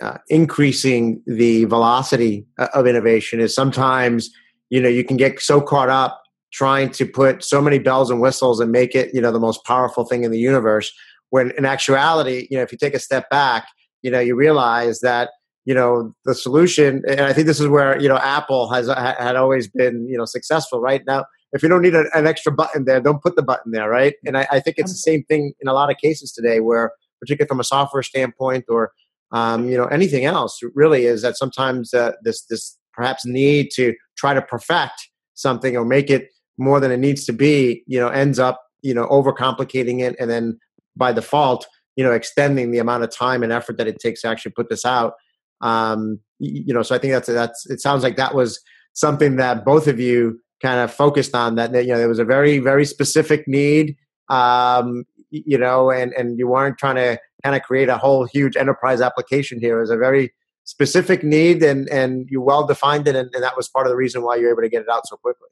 uh, 0.01 0.17
increasing 0.27 1.21
the 1.25 1.65
velocity 1.65 2.45
uh, 2.57 2.67
of 2.73 2.85
innovation 2.85 3.39
is 3.39 3.55
sometimes 3.55 4.29
you 4.69 4.81
know 4.81 4.89
you 4.89 5.03
can 5.03 5.17
get 5.17 5.41
so 5.41 5.61
caught 5.61 5.89
up 5.89 6.21
trying 6.51 6.89
to 6.89 7.05
put 7.05 7.43
so 7.43 7.61
many 7.61 7.79
bells 7.79 8.09
and 8.09 8.21
whistles 8.21 8.59
and 8.59 8.71
make 8.71 8.95
it 8.95 9.13
you 9.13 9.21
know 9.21 9.31
the 9.31 9.39
most 9.39 9.63
powerful 9.65 10.05
thing 10.05 10.23
in 10.23 10.31
the 10.31 10.39
universe 10.39 10.91
when 11.29 11.51
in 11.57 11.65
actuality 11.65 12.47
you 12.49 12.57
know 12.57 12.63
if 12.63 12.71
you 12.71 12.77
take 12.77 12.93
a 12.93 12.99
step 12.99 13.29
back 13.29 13.67
you 14.01 14.09
know 14.11 14.19
you 14.19 14.35
realize 14.35 15.01
that 15.01 15.29
you 15.65 15.73
know 15.73 16.13
the 16.25 16.33
solution 16.33 17.03
and 17.07 17.21
i 17.21 17.33
think 17.33 17.45
this 17.45 17.59
is 17.59 17.67
where 17.67 17.99
you 18.01 18.07
know 18.07 18.17
apple 18.17 18.71
has 18.71 18.87
had 18.87 19.35
always 19.35 19.67
been 19.67 20.07
you 20.07 20.17
know 20.17 20.25
successful 20.25 20.81
right? 20.81 21.03
Now 21.05 21.25
if 21.51 21.63
you 21.63 21.69
don't 21.69 21.81
need 21.81 21.95
a, 21.95 22.05
an 22.15 22.27
extra 22.27 22.51
button 22.51 22.85
there 22.85 22.99
don't 23.01 23.21
put 23.21 23.35
the 23.35 23.43
button 23.43 23.71
there 23.71 23.89
right? 23.89 24.15
And 24.25 24.37
I, 24.37 24.47
I 24.51 24.59
think 24.59 24.77
it's 24.77 24.91
the 24.91 24.97
same 24.97 25.23
thing 25.23 25.53
in 25.59 25.67
a 25.67 25.73
lot 25.73 25.91
of 25.91 25.97
cases 25.97 26.31
today 26.31 26.59
where 26.59 26.91
particularly 27.19 27.47
from 27.47 27.59
a 27.59 27.63
software 27.63 28.03
standpoint 28.03 28.65
or 28.69 28.91
um, 29.31 29.69
you 29.69 29.77
know 29.77 29.85
anything 29.85 30.25
else 30.25 30.59
really 30.73 31.05
is 31.05 31.21
that 31.21 31.37
sometimes 31.37 31.93
uh, 31.93 32.13
this 32.23 32.45
this 32.45 32.77
perhaps 32.93 33.25
need 33.25 33.69
to 33.75 33.93
try 34.17 34.33
to 34.33 34.41
perfect 34.41 35.09
something 35.35 35.77
or 35.77 35.85
make 35.85 36.09
it 36.09 36.29
more 36.59 36.79
than 36.79 36.91
it 36.91 36.97
needs 36.97 37.25
to 37.25 37.33
be 37.33 37.83
you 37.87 37.99
know 37.99 38.09
ends 38.09 38.39
up 38.39 38.61
you 38.81 38.93
know 38.93 39.07
overcomplicating 39.07 40.01
it 40.01 40.15
and 40.19 40.29
then 40.29 40.59
by 40.95 41.11
default 41.11 41.67
you 41.95 42.03
know 42.03 42.11
extending 42.11 42.71
the 42.71 42.79
amount 42.79 43.03
of 43.03 43.09
time 43.09 43.43
and 43.43 43.51
effort 43.51 43.77
that 43.77 43.87
it 43.87 43.99
takes 43.99 44.21
to 44.21 44.27
actually 44.27 44.51
put 44.51 44.69
this 44.69 44.85
out. 44.85 45.13
Um, 45.61 46.19
you 46.39 46.73
know 46.73 46.81
so 46.81 46.95
i 46.95 46.97
think 46.97 47.11
that's 47.11 47.27
that's 47.27 47.69
it 47.69 47.81
sounds 47.81 48.01
like 48.01 48.15
that 48.15 48.33
was 48.33 48.61
something 48.93 49.35
that 49.35 49.65
both 49.65 49.87
of 49.87 49.99
you 49.99 50.39
kind 50.61 50.79
of 50.79 50.91
focused 50.91 51.35
on 51.35 51.55
that 51.55 51.73
you 51.73 51.91
know 51.91 51.97
there 51.97 52.07
was 52.07 52.19
a 52.19 52.25
very 52.25 52.59
very 52.59 52.85
specific 52.85 53.45
need 53.47 53.97
um, 54.29 55.03
you 55.31 55.57
know 55.57 55.91
and 55.91 56.13
and 56.13 56.39
you 56.39 56.47
weren't 56.47 56.77
trying 56.77 56.95
to 56.95 57.19
kind 57.43 57.55
of 57.55 57.61
create 57.63 57.89
a 57.89 57.97
whole 57.97 58.25
huge 58.25 58.55
enterprise 58.57 59.01
application 59.01 59.59
here. 59.59 59.81
Is 59.81 59.89
a 59.89 59.97
very 59.97 60.33
specific 60.65 61.23
need 61.23 61.63
and 61.63 61.89
and 61.89 62.27
you 62.29 62.41
well 62.41 62.65
defined 62.65 63.07
it 63.07 63.15
and, 63.15 63.29
and, 63.33 63.43
that 63.43 63.57
was 63.57 63.67
part 63.67 63.87
of 63.87 63.89
the 63.89 63.95
reason 63.95 64.21
why 64.21 64.35
you're 64.35 64.51
able 64.51 64.61
to 64.61 64.69
get 64.69 64.83
it 64.83 64.89
out 64.89 65.07
so 65.07 65.17
quickly 65.17 65.47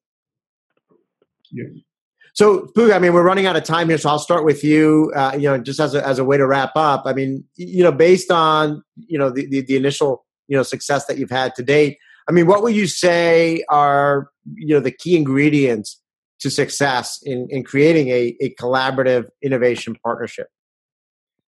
so 2.34 2.68
Puga, 2.76 2.96
i 2.96 3.00
mean 3.00 3.14
we're 3.14 3.24
running 3.24 3.46
out 3.46 3.56
of 3.56 3.64
time 3.64 3.90
here 3.90 3.98
so 3.98 4.10
i'll 4.10 4.20
start 4.20 4.46
with 4.46 4.64
you 4.64 5.12
uh, 5.16 5.34
you 5.36 5.44
know 5.44 5.58
just 5.58 5.80
as 5.80 5.96
a, 5.96 6.06
as 6.06 6.20
a 6.20 6.24
way 6.24 6.38
to 6.38 6.46
wrap 6.46 6.72
up. 6.76 7.04
I 7.06 7.14
mean 7.14 7.44
you 7.56 7.84
know 7.84 7.92
based 7.92 8.32
on 8.32 8.84
you 8.96 9.18
know 9.18 9.30
the, 9.30 9.46
the, 9.48 9.62
the 9.62 9.76
initial 9.76 10.26
you 10.48 10.58
know 10.58 10.64
success 10.64 11.06
that 11.06 11.18
you've 11.18 11.30
had 11.30 11.56
to 11.56 11.64
date 11.64 11.98
i 12.30 12.32
mean 12.32 12.48
what 12.48 12.64
would 12.64 12.76
you 12.76 12.88
say 12.88 13.64
are 13.70 14.30
you 14.56 14.74
know 14.74 14.80
the 14.80 14.92
key 14.92 15.16
ingredients 15.16 16.02
to 16.40 16.50
success 16.50 17.20
in, 17.24 17.48
in 17.50 17.64
creating 17.64 18.10
a, 18.10 18.36
a 18.42 18.54
collaborative 18.56 19.26
innovation 19.42 19.96
partnership? 20.04 20.48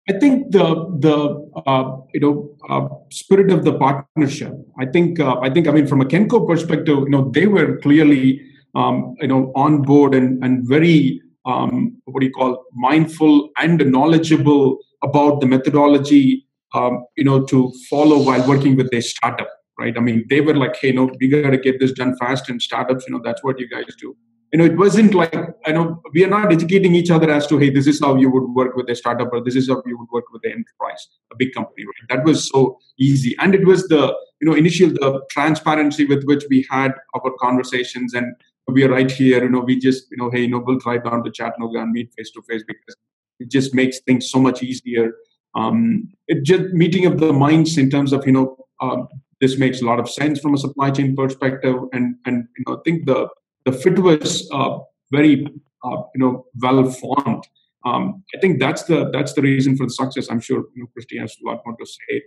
I 0.09 0.18
think 0.18 0.52
the 0.52 0.66
the 0.98 1.62
uh, 1.66 1.96
you 2.12 2.20
know 2.20 2.57
uh, 2.68 2.88
spirit 3.11 3.50
of 3.50 3.64
the 3.64 3.78
partnership. 3.78 4.52
I 4.78 4.85
think 4.85 5.18
uh, 5.18 5.40
I 5.40 5.48
think 5.48 5.66
I 5.66 5.70
mean 5.70 5.87
from 5.87 6.02
a 6.02 6.04
Kenco 6.04 6.46
perspective, 6.46 6.98
you 6.98 7.09
know 7.09 7.30
they 7.30 7.46
were 7.46 7.78
clearly 7.78 8.42
um, 8.75 9.15
you 9.21 9.29
know 9.29 9.53
on 9.55 9.83
board 9.83 10.15
and 10.15 10.43
and 10.45 10.69
very 10.69 11.21
um, 11.47 11.97
what 12.05 12.21
do 12.21 12.27
you 12.27 12.33
call 12.33 12.65
mindful 12.73 13.51
and 13.59 13.79
knowledgeable 13.91 14.79
about 15.03 15.41
the 15.41 15.47
methodology 15.47 16.47
um, 16.75 17.05
you 17.17 17.25
know 17.25 17.45
to 17.45 17.73
follow 17.91 18.19
while 18.23 18.47
working 18.49 18.77
with 18.77 18.93
a 18.93 19.01
startup. 19.01 19.49
Right. 19.79 19.97
I 19.97 20.01
mean 20.01 20.25
they 20.31 20.41
were 20.41 20.55
like, 20.55 20.77
hey, 20.77 20.93
no, 20.93 21.11
we 21.21 21.29
got 21.29 21.51
to 21.51 21.59
get 21.59 21.81
this 21.81 21.91
done 21.91 22.17
fast. 22.17 22.49
And 22.49 22.63
startups, 22.63 23.07
you 23.09 23.15
know, 23.15 23.21
that's 23.25 23.43
what 23.43 23.59
you 23.59 23.69
guys 23.69 23.93
do 24.01 24.17
you 24.55 24.59
know, 24.59 24.67
it 24.67 24.77
wasn't 24.77 25.15
like, 25.15 25.35
I 25.67 25.73
know, 25.73 26.01
we 26.13 26.23
are 26.23 26.29
not 26.29 26.53
educating 26.53 26.95
each 26.95 27.11
other 27.11 27.29
as 27.29 27.45
to, 27.49 27.59
hey, 27.59 27.71
this 27.71 27.89
is 27.89 27.99
how 27.99 28.15
you 28.15 28.31
would 28.31 28.51
work 28.55 28.77
with 28.77 28.89
a 28.89 28.95
startup 28.95 29.33
or 29.33 29.43
this 29.43 29.57
is 29.57 29.69
how 29.69 29.83
you 29.85 29.99
would 29.99 30.09
work 30.13 30.27
with 30.33 30.43
an 30.45 30.53
enterprise, 30.53 31.09
a 31.33 31.37
big 31.37 31.53
company, 31.53 31.85
right? 31.85 32.09
That 32.09 32.25
was 32.25 32.49
so 32.49 32.79
easy. 32.97 33.35
And 33.41 33.53
it 33.53 33.67
was 33.67 33.89
the, 33.89 34.15
you 34.41 34.49
know, 34.49 34.55
initial, 34.55 34.91
the 34.91 35.23
transparency 35.29 36.05
with 36.05 36.23
which 36.23 36.45
we 36.49 36.65
had 36.71 36.93
our 37.17 37.33
conversations 37.41 38.15
and 38.15 38.33
we 38.68 38.85
are 38.85 38.90
right 38.90 39.11
here, 39.11 39.42
you 39.42 39.50
know, 39.50 39.61
we 39.61 39.79
just, 39.79 40.07
you 40.11 40.16
know, 40.16 40.31
hey, 40.31 40.42
you 40.42 40.48
know, 40.48 40.62
we'll 40.64 40.79
drive 40.79 41.05
down 41.05 41.22
to 41.24 41.31
Chattanooga 41.31 41.81
and 41.81 41.92
meet 41.92 42.12
face 42.16 42.31
to 42.33 42.42
face 42.42 42.62
because 42.66 42.96
it 43.40 43.50
just 43.50 43.74
makes 43.74 44.00
things 44.00 44.31
so 44.31 44.38
much 44.38 44.62
easier. 44.62 45.12
Um, 45.55 46.12
it 46.29 46.44
just 46.44 46.72
meeting 46.72 47.07
of 47.07 47.20
the 47.20 47.33
minds 47.33 47.79
in 47.79 47.90
terms 47.90 48.12
of, 48.12 48.27
you 48.27 48.33
know, 48.33 48.57
um, 48.81 49.09
this 49.40 49.59
makes 49.59 49.83
a 49.83 49.85
lot 49.85 50.00
of 50.00 50.09
sense 50.09 50.40
from 50.40 50.55
a 50.55 50.59
supply 50.59 50.90
chain 50.90 51.14
perspective 51.14 51.77
and, 51.92 52.16
and, 52.24 52.48
you 52.57 52.64
know, 52.66 52.77
I 52.77 52.81
think 52.85 53.07
the, 53.07 53.29
the 53.64 53.72
fit 53.72 53.98
was 53.98 54.48
uh, 54.53 54.79
very 55.11 55.46
uh, 55.85 56.03
you 56.14 56.20
know 56.20 56.46
well 56.61 56.90
formed. 56.90 57.44
Um, 57.85 58.24
I 58.35 58.40
think 58.40 58.61
that's 58.61 58.85
the 58.85 59.11
that's 59.11 59.35
the 59.35 59.42
reason 59.42 59.77
for 59.77 59.87
the 59.87 59.92
success. 59.92 60.29
I'm 60.31 60.40
sure 60.40 60.64
you 60.74 60.83
know, 60.83 60.88
Christy 60.92 61.18
has 61.18 61.37
a 61.42 61.48
lot 61.48 61.62
more 61.64 61.77
to 61.77 61.87
say. 61.87 62.22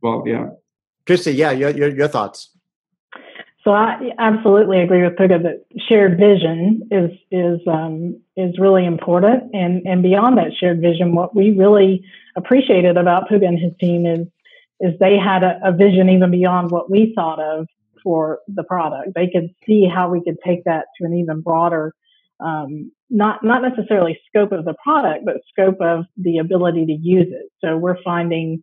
Well, 0.00 0.24
yeah. 0.26 0.48
Christy, 1.06 1.32
yeah, 1.32 1.50
your, 1.50 1.70
your, 1.70 1.88
your 1.90 2.08
thoughts. 2.08 2.50
So 3.64 3.72
I 3.72 4.10
absolutely 4.18 4.82
agree 4.82 5.02
with 5.02 5.14
Puga 5.14 5.42
that 5.42 5.64
shared 5.88 6.18
vision 6.18 6.86
is 6.90 7.10
is 7.30 7.60
um, 7.66 8.20
is 8.36 8.58
really 8.58 8.84
important, 8.84 9.54
and 9.54 9.82
and 9.86 10.02
beyond 10.02 10.36
that 10.36 10.52
shared 10.60 10.82
vision, 10.82 11.14
what 11.14 11.34
we 11.34 11.50
really 11.52 12.04
appreciated 12.36 12.98
about 12.98 13.28
Puga 13.30 13.46
and 13.48 13.58
his 13.58 13.72
team 13.80 14.04
is 14.04 14.26
is 14.80 14.98
they 15.00 15.16
had 15.16 15.42
a, 15.42 15.58
a 15.64 15.72
vision 15.72 16.10
even 16.10 16.30
beyond 16.30 16.70
what 16.70 16.90
we 16.90 17.14
thought 17.14 17.40
of 17.40 17.66
for 18.02 18.40
the 18.48 18.64
product. 18.64 19.14
They 19.14 19.28
could 19.28 19.48
see 19.66 19.86
how 19.88 20.10
we 20.10 20.22
could 20.22 20.36
take 20.44 20.64
that 20.64 20.86
to 20.98 21.06
an 21.06 21.14
even 21.14 21.40
broader, 21.40 21.94
um, 22.40 22.92
not 23.08 23.42
not 23.42 23.62
necessarily 23.62 24.20
scope 24.28 24.52
of 24.52 24.66
the 24.66 24.74
product, 24.84 25.24
but 25.24 25.36
scope 25.50 25.80
of 25.80 26.04
the 26.18 26.36
ability 26.36 26.84
to 26.84 26.92
use 26.92 27.28
it. 27.28 27.50
So 27.62 27.78
we're 27.78 28.02
finding 28.02 28.62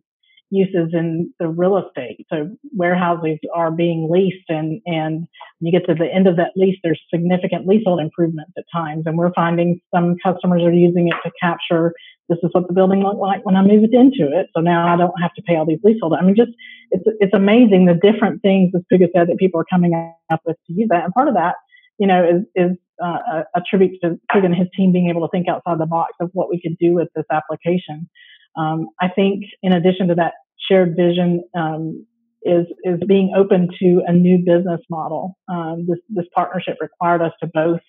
uses 0.52 0.90
in 0.92 1.32
the 1.40 1.48
real 1.48 1.78
estate. 1.78 2.26
So 2.30 2.50
warehouses 2.76 3.38
are 3.54 3.70
being 3.70 4.08
leased 4.10 4.48
and, 4.48 4.80
and 4.86 5.26
when 5.58 5.72
you 5.72 5.72
get 5.72 5.86
to 5.86 5.94
the 5.94 6.12
end 6.12 6.28
of 6.28 6.36
that 6.36 6.52
lease, 6.56 6.78
there's 6.82 7.00
significant 7.12 7.66
leasehold 7.66 8.00
improvements 8.00 8.52
at 8.58 8.64
times. 8.72 9.04
And 9.06 9.16
we're 9.16 9.32
finding 9.32 9.80
some 9.94 10.16
customers 10.22 10.62
are 10.62 10.72
using 10.72 11.08
it 11.08 11.16
to 11.24 11.32
capture 11.40 11.94
this 12.28 12.38
is 12.42 12.50
what 12.52 12.68
the 12.68 12.74
building 12.74 13.02
looked 13.02 13.18
like 13.18 13.44
when 13.44 13.56
I 13.56 13.62
moved 13.62 13.94
into 13.94 14.30
it. 14.32 14.48
So 14.54 14.60
now 14.60 14.92
I 14.92 14.96
don't 14.96 15.14
have 15.20 15.34
to 15.34 15.42
pay 15.42 15.56
all 15.56 15.66
these 15.66 15.80
leasehold. 15.82 16.14
I 16.14 16.22
mean, 16.22 16.36
just 16.36 16.52
it's 16.90 17.04
it's 17.20 17.34
amazing 17.34 17.86
the 17.86 17.94
different 17.94 18.42
things, 18.42 18.72
as 18.74 18.82
Puga 18.92 19.08
said, 19.14 19.28
that 19.28 19.38
people 19.38 19.60
are 19.60 19.66
coming 19.68 19.94
up 20.30 20.40
with 20.46 20.56
to 20.66 20.72
use 20.72 20.88
that. 20.90 21.04
And 21.04 21.12
part 21.12 21.28
of 21.28 21.34
that, 21.34 21.56
you 21.98 22.06
know, 22.06 22.24
is 22.24 22.42
is 22.54 22.76
uh, 23.02 23.42
a, 23.54 23.60
tribute 23.68 23.98
to 24.02 24.18
Puga 24.32 24.46
and 24.46 24.54
his 24.54 24.68
team 24.76 24.92
being 24.92 25.08
able 25.08 25.26
to 25.26 25.30
think 25.30 25.48
outside 25.48 25.78
the 25.78 25.86
box 25.86 26.12
of 26.20 26.30
what 26.32 26.48
we 26.48 26.60
could 26.60 26.76
do 26.78 26.94
with 26.94 27.08
this 27.14 27.24
application. 27.30 28.08
Um, 28.56 28.88
I 29.00 29.08
think 29.08 29.44
in 29.62 29.72
addition 29.72 30.08
to 30.08 30.14
that 30.16 30.34
shared 30.68 30.96
vision 30.96 31.42
um, 31.56 32.06
is 32.42 32.66
is 32.84 33.00
being 33.06 33.32
open 33.36 33.68
to 33.80 34.02
a 34.06 34.12
new 34.12 34.38
business 34.38 34.80
model. 34.90 35.36
Um, 35.48 35.86
this 35.88 35.98
this 36.08 36.26
partnership 36.34 36.78
required 36.80 37.22
us 37.22 37.32
to 37.40 37.50
both 37.52 37.80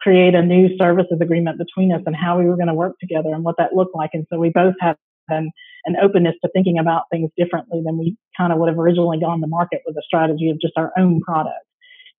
create 0.00 0.34
a 0.34 0.42
new 0.42 0.68
services 0.76 1.18
agreement 1.20 1.58
between 1.58 1.92
us 1.92 2.02
and 2.04 2.14
how 2.14 2.38
we 2.38 2.44
were 2.44 2.56
going 2.56 2.68
to 2.68 2.74
work 2.74 2.98
together 3.00 3.30
and 3.32 3.42
what 3.42 3.56
that 3.58 3.74
looked 3.74 3.94
like. 3.94 4.10
And 4.12 4.26
so 4.30 4.38
we 4.38 4.50
both 4.50 4.74
had 4.78 4.96
an, 5.28 5.50
an 5.86 5.96
openness 6.02 6.34
to 6.42 6.50
thinking 6.52 6.78
about 6.78 7.04
things 7.10 7.30
differently 7.38 7.80
than 7.84 7.96
we 7.96 8.16
kind 8.36 8.52
of 8.52 8.58
would 8.58 8.68
have 8.68 8.78
originally 8.78 9.18
gone 9.18 9.40
to 9.40 9.46
market 9.46 9.80
with 9.86 9.96
a 9.96 10.02
strategy 10.02 10.50
of 10.50 10.60
just 10.60 10.74
our 10.76 10.92
own 10.98 11.20
product. 11.22 11.64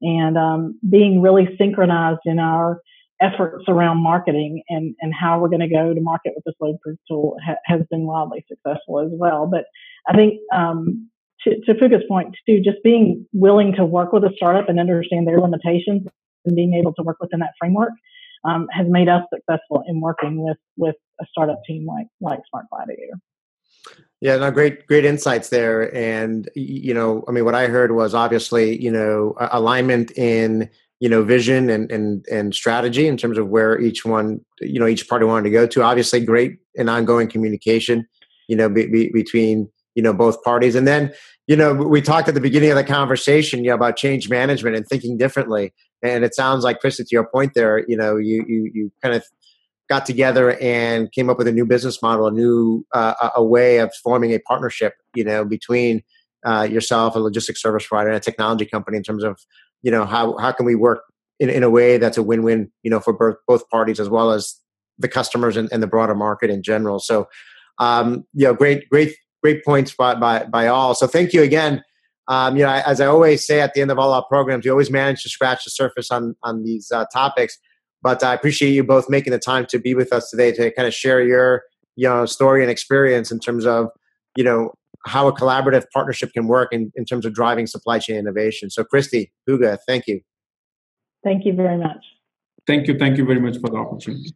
And 0.01 0.38
um, 0.38 0.79
being 0.89 1.21
really 1.21 1.47
synchronized 1.58 2.21
in 2.25 2.39
our 2.39 2.81
efforts 3.21 3.65
around 3.67 4.04
marketing 4.04 4.62
and, 4.69 4.95
and 5.01 5.13
how 5.13 5.39
we're 5.39 5.49
going 5.49 5.62
to 5.62 5.69
go 5.69 5.93
to 5.93 6.01
market 6.01 6.34
with 6.36 6.43
this 6.45 6.56
load 6.60 6.80
proof 6.82 6.97
tool 7.08 7.38
ha- 7.45 7.56
has 7.65 7.82
been 7.89 8.06
wildly 8.06 8.45
successful 8.47 8.99
as 8.99 9.10
well. 9.12 9.47
But 9.47 9.65
I 10.08 10.15
think 10.15 10.39
um, 10.54 11.10
to, 11.43 11.60
to 11.62 11.73
Puga's 11.73 12.04
point 12.08 12.36
too, 12.47 12.60
just 12.62 12.84
being 12.84 13.25
willing 13.34 13.73
to 13.75 13.86
work 13.86 14.12
with 14.12 14.23
a 14.23 14.32
startup 14.36 14.69
and 14.69 14.80
understand 14.80 15.28
their 15.28 15.39
limitations 15.39 16.08
and 16.45 16.56
being 16.56 16.73
able 16.73 16.93
to 16.93 17.04
work 17.04 17.17
within 17.19 17.39
that 17.39 17.54
framework 17.60 17.91
um, 18.43 18.67
has 18.71 18.86
made 18.89 19.10
us 19.10 19.23
successful 19.34 19.84
in 19.88 20.01
working 20.01 20.43
with 20.43 20.58
with 20.78 20.95
a 21.19 21.25
startup 21.32 21.62
team 21.65 21.86
like 21.86 22.08
like 22.21 22.39
Smart 22.49 22.65
Gladiator. 22.71 23.19
Yeah, 24.21 24.38
no, 24.38 24.49
great, 24.49 24.88
great 24.88 25.06
insights 25.06 25.49
there. 25.49 25.93
And 25.95 26.49
you 26.56 26.93
know, 26.93 27.23
I 27.28 27.32
mean, 27.32 27.45
what 27.45 27.56
I 27.56 27.67
heard 27.67 27.91
was 27.91 28.13
obviously, 28.13 28.82
you 28.82 28.91
know, 28.91 29.36
alignment 29.51 30.12
in 30.12 30.69
you 30.99 31.10
know 31.10 31.23
vision 31.23 31.69
and 31.69 31.91
and 31.91 32.25
and 32.31 32.55
strategy 32.55 33.08
in 33.08 33.17
terms 33.17 33.38
of 33.38 33.47
where 33.47 33.79
each 33.79 34.05
one 34.05 34.39
you 34.62 34.79
know 34.79 34.88
each 34.88 35.08
party 35.08 35.25
wanted 35.25 35.43
to 35.43 35.49
go 35.49 35.67
to. 35.67 35.84
Obviously 35.84 36.23
great 36.23 36.58
and 36.77 36.89
ongoing 36.89 37.27
communication 37.27 38.08
you 38.47 38.55
know 38.55 38.69
be, 38.69 38.88
be, 38.88 39.12
between 39.12 39.69
you 39.95 40.03
know 40.03 40.13
both 40.13 40.41
parties. 40.43 40.75
And 40.75 40.88
then 40.88 41.13
you 41.47 41.55
know 41.55 41.73
we 41.73 42.01
talked 42.01 42.27
at 42.27 42.34
the 42.34 42.41
beginning 42.41 42.71
of 42.71 42.77
the 42.77 42.84
conversation 42.84 43.63
you 43.63 43.69
know 43.69 43.75
about 43.75 43.97
change 43.97 44.29
management 44.29 44.75
and 44.75 44.88
thinking 44.88 45.17
differently. 45.17 45.73
And 46.01 46.23
it 46.23 46.36
sounds 46.36 46.63
like 46.63 46.79
Chris 46.79 46.97
to 46.97 47.05
your 47.12 47.25
point 47.25 47.53
there 47.55 47.86
you 47.88 47.97
know 47.97 48.17
you 48.17 48.45
you 48.47 48.71
you 48.73 48.91
kind 49.01 49.15
of 49.15 49.25
got 49.88 50.05
together 50.05 50.58
and 50.60 51.12
came 51.12 51.29
up 51.29 51.38
with 51.38 51.47
a 51.47 51.51
new 51.51 51.65
business 51.65 52.01
model 52.01 52.27
a 52.27 52.31
new 52.31 52.86
uh, 52.93 53.29
a 53.36 53.43
way 53.43 53.77
of 53.77 53.93
forming 54.03 54.31
a 54.31 54.39
partnership 54.39 54.93
you 55.13 55.23
know 55.23 55.45
between 55.45 56.01
uh, 56.45 56.67
yourself 56.69 57.15
a 57.15 57.19
logistics 57.19 57.62
service 57.62 57.88
provider 57.88 58.10
and 58.10 58.17
a 58.17 58.19
technology 58.19 58.65
company 58.65 58.97
in 58.97 59.03
terms 59.03 59.23
of 59.23 59.39
you 59.81 59.91
know 59.91 60.05
how 60.05 60.38
how 60.38 60.51
can 60.51 60.65
we 60.65 60.75
work 60.75 61.03
in, 61.39 61.49
in 61.49 61.63
a 61.63 61.69
way 61.69 61.97
that's 61.97 62.17
a 62.17 62.23
win-win 62.23 62.71
you 62.83 62.89
know 62.89 62.99
for 62.99 63.13
both, 63.13 63.35
both 63.47 63.69
parties 63.69 63.99
as 63.99 64.09
well 64.09 64.31
as 64.31 64.59
the 64.97 65.07
customers 65.07 65.57
and, 65.57 65.69
and 65.71 65.83
the 65.83 65.88
broader 65.88 66.15
market 66.15 66.49
in 66.49 66.63
general. 66.63 66.99
So 66.99 67.27
um, 67.79 68.25
you 68.33 68.45
know 68.45 68.53
great 68.53 68.89
great 68.89 69.15
great 69.43 69.63
points 69.63 69.93
by, 69.93 70.15
by, 70.15 70.45
by 70.45 70.67
all. 70.67 70.95
So 70.95 71.07
thank 71.07 71.33
you 71.33 71.43
again. 71.43 71.83
Um, 72.27 72.57
you 72.57 72.63
know 72.63 72.71
as 72.71 73.01
i 73.01 73.05
always 73.05 73.45
say 73.45 73.61
at 73.61 73.75
the 73.75 73.81
end 73.81 73.91
of 73.91 73.99
all 73.99 74.11
our 74.11 74.25
programs 74.25 74.65
we 74.65 74.71
always 74.71 74.89
manage 74.89 75.21
to 75.21 75.29
scratch 75.29 75.63
the 75.63 75.69
surface 75.69 76.09
on 76.09 76.35
on 76.41 76.63
these 76.63 76.91
uh, 76.91 77.05
topics 77.13 77.55
but 78.01 78.23
i 78.23 78.33
appreciate 78.33 78.71
you 78.71 78.83
both 78.83 79.07
making 79.11 79.29
the 79.29 79.38
time 79.38 79.67
to 79.67 79.77
be 79.77 79.93
with 79.93 80.11
us 80.11 80.31
today 80.31 80.51
to 80.51 80.71
kind 80.71 80.88
of 80.88 80.93
share 80.95 81.21
your 81.21 81.65
you 81.95 82.09
know 82.09 82.25
story 82.25 82.63
and 82.63 82.71
experience 82.71 83.31
in 83.31 83.38
terms 83.38 83.67
of 83.67 83.89
you 84.35 84.43
know 84.43 84.73
how 85.05 85.27
a 85.27 85.33
collaborative 85.33 85.85
partnership 85.93 86.33
can 86.33 86.47
work 86.47 86.69
in, 86.71 86.91
in 86.95 87.05
terms 87.05 87.25
of 87.25 87.33
driving 87.33 87.67
supply 87.67 87.99
chain 87.99 88.17
innovation. 88.17 88.69
So, 88.69 88.83
Christy, 88.83 89.31
Puga, 89.47 89.77
thank 89.87 90.07
you. 90.07 90.21
Thank 91.23 91.45
you 91.45 91.53
very 91.53 91.77
much. 91.77 92.03
Thank 92.67 92.87
you. 92.87 92.97
Thank 92.97 93.17
you 93.17 93.25
very 93.25 93.39
much 93.39 93.57
for 93.59 93.69
the 93.69 93.77
opportunity. 93.77 94.33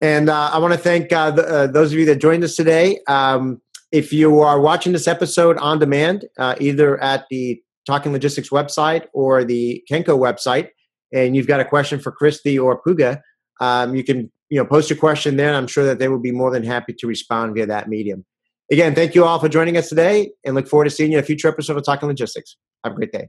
And 0.00 0.30
uh, 0.30 0.50
I 0.52 0.58
want 0.58 0.74
to 0.74 0.78
thank 0.78 1.12
uh, 1.12 1.32
the, 1.32 1.42
uh, 1.46 1.66
those 1.66 1.92
of 1.92 1.98
you 1.98 2.04
that 2.06 2.16
joined 2.16 2.44
us 2.44 2.54
today. 2.54 3.00
Um, 3.08 3.60
if 3.90 4.12
you 4.12 4.40
are 4.40 4.60
watching 4.60 4.92
this 4.92 5.08
episode 5.08 5.56
on 5.58 5.78
demand, 5.78 6.26
uh, 6.38 6.54
either 6.60 7.02
at 7.02 7.26
the 7.30 7.60
Talking 7.86 8.12
Logistics 8.12 8.50
website 8.50 9.06
or 9.12 9.44
the 9.44 9.82
Kenco 9.90 10.18
website, 10.18 10.68
and 11.12 11.34
you've 11.34 11.46
got 11.46 11.60
a 11.60 11.64
question 11.64 11.98
for 11.98 12.12
Christy 12.12 12.58
or 12.58 12.80
Puga, 12.82 13.20
um, 13.60 13.94
you 13.94 14.04
can 14.04 14.30
you 14.50 14.58
know 14.58 14.64
post 14.64 14.90
your 14.90 14.98
question 14.98 15.36
there. 15.36 15.54
I'm 15.54 15.66
sure 15.66 15.84
that 15.84 15.98
they 15.98 16.08
will 16.08 16.20
be 16.20 16.32
more 16.32 16.50
than 16.50 16.62
happy 16.62 16.92
to 16.98 17.06
respond 17.06 17.54
via 17.54 17.66
that 17.66 17.88
medium. 17.88 18.24
Again, 18.70 18.94
thank 18.94 19.14
you 19.14 19.24
all 19.24 19.38
for 19.38 19.48
joining 19.48 19.76
us 19.76 19.88
today 19.88 20.30
and 20.44 20.54
look 20.54 20.68
forward 20.68 20.84
to 20.84 20.90
seeing 20.90 21.12
you 21.12 21.18
in 21.18 21.24
a 21.24 21.26
future 21.26 21.48
episode 21.48 21.76
of 21.76 21.84
Talking 21.84 22.08
Logistics. 22.08 22.56
Have 22.84 22.92
a 22.92 22.96
great 22.96 23.12
day. 23.12 23.28